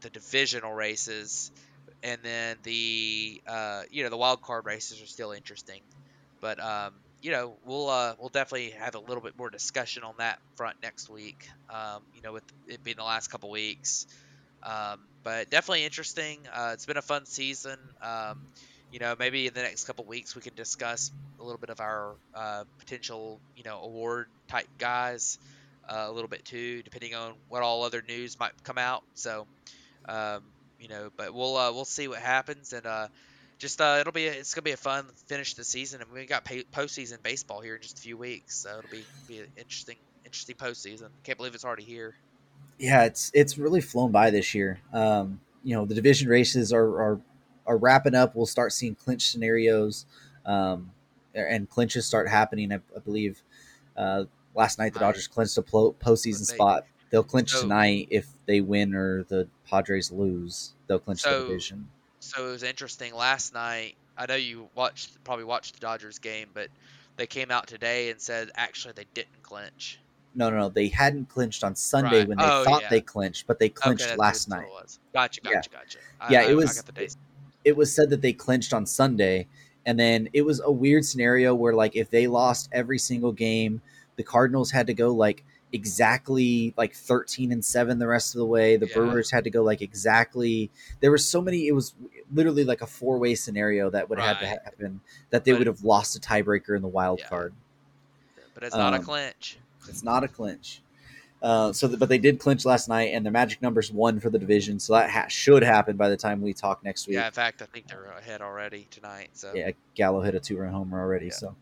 the 0.02 0.10
divisional 0.10 0.74
races, 0.74 1.52
and 2.04 2.20
then 2.22 2.58
the 2.64 3.42
uh, 3.48 3.84
you 3.90 4.04
know 4.04 4.10
the 4.10 4.18
wild 4.18 4.42
card 4.42 4.66
races 4.66 5.02
are 5.02 5.08
still 5.08 5.32
interesting, 5.32 5.82
but 6.42 6.60
um, 6.62 6.94
you 7.22 7.32
know 7.32 7.58
we'll 7.64 7.90
uh, 7.90 8.16
we'll 8.20 8.30
definitely 8.30 8.72
have 8.72 8.96
a 8.96 9.00
little 9.00 9.22
bit 9.22 9.38
more 9.38 9.50
discussion 9.50 10.04
on 10.04 10.16
that 10.18 10.40
front 10.58 10.76
next 10.84 11.10
week. 11.10 11.48
Um, 11.70 12.04
you 12.12 12.22
know 12.22 12.34
with 12.34 12.44
it 12.68 12.84
being 12.84 12.98
the 12.98 13.04
last 13.04 13.30
couple 13.30 13.50
weeks, 13.50 14.08
um, 14.66 14.99
but 15.24 15.49
definitely 15.49 15.86
interesting. 15.86 16.39
Uh, 16.53 16.72
it's 16.74 16.86
been 16.86 16.97
a 16.97 17.01
fun 17.01 17.26
season. 17.26 17.78
Um, 18.01 18.41
you 18.91 18.99
know 18.99 19.16
maybe 19.18 19.47
in 19.47 19.53
the 19.53 19.61
next 19.61 19.86
couple 19.86 20.05
weeks 20.05 20.36
we 20.36 20.41
can 20.41 20.55
discuss 20.55 21.11
a 21.39 21.43
little 21.43 21.57
bit 21.57 21.70
of 21.70 21.82
our 21.82 22.16
uh, 22.34 22.63
potential 22.80 23.39
you 23.55 23.63
know 23.63 23.82
award 23.82 24.28
type 24.47 24.68
guys. 24.78 25.38
Uh, 25.88 26.05
a 26.07 26.11
little 26.11 26.28
bit 26.28 26.43
too, 26.45 26.82
depending 26.82 27.13
on 27.13 27.34
what 27.47 27.61
all 27.61 27.84
other 27.84 28.03
news 28.07 28.39
might 28.39 28.51
come 28.63 28.80
out. 28.80 29.03
So, 29.13 29.45
um, 30.09 30.41
you 30.80 30.88
know, 30.88 31.11
but 31.16 31.32
we'll 31.32 31.55
uh, 31.55 31.72
we'll 31.74 31.86
see 31.86 32.07
what 32.07 32.18
happens, 32.18 32.74
and 32.74 32.88
uh, 32.88 33.07
just 33.59 33.80
uh, 33.80 33.97
it'll 33.99 34.11
be 34.11 34.26
a, 34.26 34.32
it's 34.32 34.55
gonna 34.55 34.63
be 34.63 34.72
a 34.72 34.78
fun 34.78 35.05
finish 35.28 35.51
to 35.51 35.57
the 35.57 35.63
season, 35.63 36.01
and 36.01 36.09
we 36.11 36.26
got 36.26 36.43
pay, 36.43 36.63
postseason 36.63 37.22
baseball 37.22 37.61
here 37.61 37.76
in 37.76 37.84
just 37.84 37.99
a 37.99 38.01
few 38.01 38.18
weeks, 38.18 38.57
so 38.57 38.80
it'll 38.80 38.89
be 38.89 39.03
be 39.28 39.39
an 39.41 39.47
interesting 39.57 39.97
interesting 40.26 40.55
postseason. 40.55 41.09
Can't 41.24 41.38
believe 41.38 41.53
it's 41.53 41.66
already 41.66 41.84
here. 41.84 42.16
Yeah, 42.78 43.05
it's 43.05 43.32
it's 43.34 43.57
really 43.57 43.82
flown 43.82 44.11
by 44.11 44.30
this 44.32 44.53
year. 44.53 44.80
Um, 44.93 45.39
you 45.63 45.76
know, 45.76 45.86
the 45.86 45.95
division 45.95 46.28
races 46.28 46.73
are 46.73 46.86
are, 47.01 47.21
are 47.65 47.78
wrapping 47.78 48.15
up. 48.15 48.36
We'll 48.36 48.45
start 48.45 48.73
seeing 48.73 48.95
clinch 48.95 49.32
scenarios, 49.32 50.05
um, 50.45 50.91
and 51.34 51.69
clinches 51.69 52.05
start 52.05 52.28
happening. 52.28 52.71
I, 52.71 52.76
I 52.95 52.99
believe 53.03 53.41
uh, 53.95 54.26
last 54.53 54.78
night 54.80 54.93
the 54.93 54.99
Dodgers 54.99 55.28
clinched 55.28 55.57
a 55.57 55.61
postseason 55.61 56.45
spot. 56.45 56.86
They'll 57.11 57.23
clinch 57.23 57.51
So- 57.51 57.61
tonight 57.61 58.07
if 58.11 58.28
they 58.45 58.61
win 58.61 58.93
or 58.93 59.23
the 59.23 59.47
Padres 59.69 60.11
lose. 60.11 60.73
They'll 60.88 60.99
clinch 60.99 61.23
the 61.23 61.39
division. 61.47 61.88
So 62.19 62.47
it 62.47 62.51
was 62.51 62.63
interesting 62.63 63.13
last 63.13 63.53
night. 63.53 63.95
I 64.17 64.26
know 64.26 64.36
you 64.36 64.69
watched 64.76 65.23
probably 65.23 65.45
watched 65.45 65.76
the 65.76 65.80
Dodgers 65.80 66.19
game, 66.19 66.49
but 66.53 66.69
they 67.17 67.28
came 67.28 67.51
out 67.51 67.67
today 67.67 68.09
and 68.09 68.19
said 68.19 68.49
actually 68.55 68.93
they 68.93 69.05
didn't 69.13 69.43
clinch. 69.43 69.99
No, 70.36 70.50
no, 70.50 70.58
no. 70.58 70.70
They 70.70 70.90
hadn't 70.90 71.30
clinched 71.30 71.64
on 71.64 71.76
Sunday 71.76 72.20
Right. 72.20 72.28
when 72.28 72.38
they 72.38 72.44
Oh, 72.44 72.64
thought 72.66 72.84
yeah. 72.84 72.90
they 72.90 73.02
clinched, 73.02 73.48
but 73.48 73.58
they 73.58 73.70
clinched 73.70 74.06
okay, 74.06 74.16
last 74.16 74.50
night. 74.50 74.64
It 74.68 74.70
was. 74.70 75.00
Gotcha, 75.14 75.42
Yeah. 75.44 75.54
gotcha, 75.54 75.70
gotcha. 75.70 75.98
I, 76.20 76.32
Yeah, 76.34 76.42
I, 76.42 76.50
it 76.52 76.56
was- 76.56 76.84
dates. 76.94 77.18
it 77.64 77.76
was 77.76 77.94
said 77.94 78.10
that 78.10 78.22
they 78.22 78.34
clinched 78.34 78.74
on 78.74 78.86
Sunday, 78.86 79.48
and 79.86 79.98
then 80.00 80.28
it 80.34 80.42
was 80.42 80.60
a 80.62 80.72
weird 80.72 81.06
scenario 81.06 81.56
where 81.56 81.74
like 81.74 81.96
if 81.96 82.10
they 82.10 82.28
lost 82.28 82.70
every 82.74 83.00
single 83.00 83.32
game, 83.32 83.82
the 84.18 84.24
Cardinals 84.24 84.72
had 84.72 84.88
to 84.88 84.94
go 84.94 85.14
like 85.14 85.44
exactly 85.74 86.74
like 86.78 86.94
13 86.94 87.52
and 87.52 87.64
7 87.64 88.00
the 88.00 88.08
rest 88.08 88.34
of 88.36 88.40
the 88.40 88.46
way. 88.46 88.76
The 88.78 88.88
Yeah. 88.88 88.94
Brewers 88.96 89.30
had 89.32 89.44
to 89.46 89.50
go 89.50 89.62
like 89.64 89.82
exactly 89.82 90.70
there 91.02 91.12
were 91.12 91.18
so 91.18 91.42
many 91.42 91.68
it 91.68 91.74
was 91.74 91.94
literally 92.34 92.64
like 92.64 92.82
a 92.82 92.88
four-way 92.88 93.36
scenario 93.36 93.90
that 93.90 94.10
would 94.10 94.20
have 94.20 94.40
to 94.40 94.48
happen 94.48 95.02
that 95.32 95.44
they 95.44 95.52
But- 95.52 95.60
would 95.60 95.68
have 95.68 95.84
lost 95.84 96.16
a 96.16 96.20
tiebreaker 96.20 96.76
in 96.76 96.82
the 96.82 96.88
wild 96.88 97.20
Yeah. 97.20 97.28
card. 97.28 97.54
But 98.54 98.64
it's 98.64 98.76
not 98.76 98.94
a 98.94 98.98
um, 98.98 99.04
clinch. 99.04 99.58
It's 99.90 100.04
not 100.04 100.24
a 100.24 100.28
clinch. 100.28 100.82
Uh, 101.42 101.72
so, 101.72 101.88
th- 101.88 102.00
but 102.00 102.10
they 102.10 102.18
did 102.18 102.40
clinch 102.40 102.66
last 102.66 102.90
night, 102.90 103.14
and 103.14 103.24
their 103.24 103.32
magic 103.32 103.62
numbers 103.62 103.92
one 103.92 104.20
for 104.20 104.30
the 104.30 104.40
division. 104.40 104.80
So 104.80 104.94
that 104.94 105.10
ha- 105.10 105.28
should 105.28 105.64
happen 105.64 105.96
by 105.96 106.10
the 106.10 106.18
time 106.18 106.42
we 106.42 106.54
talk 106.54 106.84
next 106.84 107.08
week. 107.08 107.16
Yeah, 107.16 107.28
in 107.28 107.34
fact, 107.34 107.62
I 107.62 107.66
think 107.66 107.88
they're 107.88 108.06
ahead 108.18 108.42
already 108.42 108.88
tonight. 108.90 109.30
So 109.34 109.52
yeah, 109.54 109.72
Gallo 109.94 110.22
hit 110.22 110.34
a 110.34 110.40
two 110.40 110.58
run 110.58 110.74
homer 110.74 111.00
already. 111.00 111.28
Yeah. 111.28 111.34
So, 111.34 111.56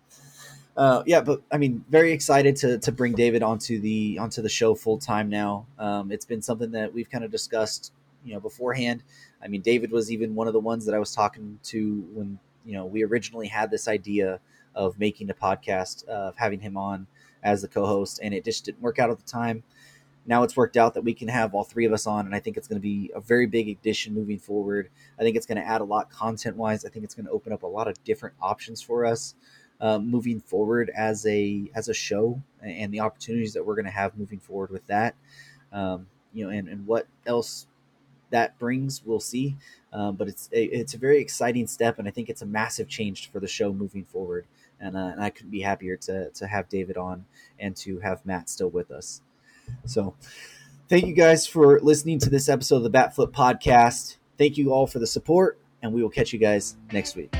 uh, 0.78 1.04
yeah, 1.06 1.22
but 1.22 1.42
I 1.52 1.58
mean, 1.58 1.84
very 1.90 2.14
excited 2.14 2.56
to 2.58 2.78
to 2.80 2.92
bring 2.92 3.14
David 3.14 3.44
onto 3.44 3.80
the 3.80 4.20
onto 4.20 4.42
the 4.42 4.50
show 4.50 4.74
full 4.74 5.00
time 5.00 5.28
now. 5.28 5.66
Um, 5.78 6.12
it's 6.12 6.26
been 6.26 6.42
something 6.42 6.72
that 6.72 6.94
we've 6.94 7.10
kind 7.10 7.26
of 7.26 7.32
discussed, 7.32 7.92
you 8.24 8.34
know, 8.34 8.40
beforehand. 8.40 9.04
I 9.44 9.50
mean, 9.50 9.62
David 9.62 9.92
was 9.92 10.12
even 10.12 10.34
one 10.34 10.48
of 10.48 10.54
the 10.54 10.62
ones 10.62 10.86
that 10.86 10.96
I 10.96 11.00
was 11.00 11.14
talking 11.14 11.60
to 11.64 12.08
when 12.14 12.40
you 12.64 12.74
know 12.74 12.86
we 12.86 13.04
originally 13.04 13.48
had 13.48 13.70
this 13.70 13.90
idea 13.90 14.40
of 14.76 14.98
making 14.98 15.30
a 15.30 15.34
podcast, 15.34 16.08
uh, 16.08 16.30
of 16.30 16.38
having 16.38 16.62
him 16.62 16.78
on 16.78 17.06
as 17.44 17.62
the 17.62 17.68
co-host, 17.68 18.20
and 18.24 18.34
it 18.34 18.44
just 18.44 18.66
didn't 18.66 18.82
work 18.82 19.00
out 19.00 19.10
at 19.10 19.18
the 19.18 19.32
time. 19.32 19.64
Now 20.26 20.44
it's 20.44 20.56
worked 20.56 20.78
out 20.78 20.94
that 20.94 21.04
we 21.04 21.14
can 21.14 21.28
have 21.28 21.54
all 21.54 21.64
three 21.64 21.86
of 21.86 21.92
us 21.92 22.08
on, 22.08 22.26
and 22.26 22.34
I 22.34 22.40
think 22.40 22.56
it's 22.58 22.68
going 22.68 22.80
to 22.80 22.82
be 22.82 23.12
a 23.14 23.20
very 23.20 23.46
big 23.46 23.68
addition 23.68 24.14
moving 24.14 24.40
forward. 24.40 24.90
I 25.20 25.24
think 25.24 25.36
it's 25.36 25.46
going 25.46 25.58
to 25.58 25.68
add 25.68 25.82
a 25.82 25.86
lot 25.86 26.10
content 26.10 26.56
wise. 26.56 26.86
I 26.86 26.90
think 26.90 27.04
it's 27.04 27.14
going 27.14 27.26
to 27.26 27.32
open 27.32 27.52
up 27.52 27.64
a 27.64 27.68
lot 27.68 27.88
of 27.88 28.02
different 28.04 28.36
options 28.42 28.82
for 28.82 29.06
us 29.06 29.36
uh, 29.82 30.00
moving 30.00 30.40
forward 30.40 30.90
as 30.96 31.26
a 31.26 31.70
as 31.76 31.90
a 31.90 31.94
show 31.94 32.42
and 32.62 32.94
the 32.94 33.02
opportunities 33.02 33.54
that 33.54 33.66
we're 33.66 33.76
going 33.76 33.86
to 33.86 33.92
have 33.92 34.18
moving 34.18 34.40
forward 34.40 34.72
with 34.72 34.88
that. 34.88 35.16
Um, 35.74 36.08
you 36.32 36.46
know, 36.46 36.52
and, 36.52 36.70
and 36.70 36.88
what 36.88 37.08
else 37.26 37.68
that 38.30 38.58
brings, 38.58 39.04
we'll 39.06 39.20
see. 39.20 39.58
Um, 39.92 40.16
but 40.16 40.28
it's 40.28 40.50
a, 40.54 40.64
it's 40.64 40.94
a 40.94 40.98
very 40.98 41.20
exciting 41.20 41.68
step, 41.68 42.00
and 42.00 42.08
I 42.08 42.12
think 42.12 42.30
it's 42.30 42.42
a 42.42 42.46
massive 42.46 42.88
change 42.88 43.30
for 43.30 43.40
the 43.40 43.48
show 43.48 43.74
moving 43.74 44.06
forward. 44.06 44.46
And, 44.84 44.98
uh, 44.98 45.12
and 45.14 45.24
I 45.24 45.30
couldn't 45.30 45.52
be 45.52 45.62
happier 45.62 45.96
to 45.98 46.30
to 46.32 46.46
have 46.46 46.68
David 46.68 46.98
on 46.98 47.26
and 47.58 47.74
to 47.78 48.00
have 48.00 48.26
Matt 48.26 48.50
still 48.50 48.70
with 48.70 48.92
us. 48.92 49.22
So, 49.86 50.16
thank 50.90 51.06
you 51.06 51.14
guys 51.14 51.48
for 51.48 51.80
listening 51.80 52.20
to 52.20 52.30
this 52.30 52.50
episode 52.50 52.78
of 52.78 52.84
the 52.84 52.90
Batflip 52.92 53.32
Podcast. 53.32 54.18
Thank 54.38 54.58
you 54.58 54.74
all 54.74 54.86
for 54.86 55.00
the 55.00 55.08
support, 55.08 55.58
and 55.82 55.94
we 55.94 56.04
will 56.04 56.10
catch 56.10 56.34
you 56.34 56.40
guys 56.40 56.76
next 56.92 57.16
week. 57.16 57.34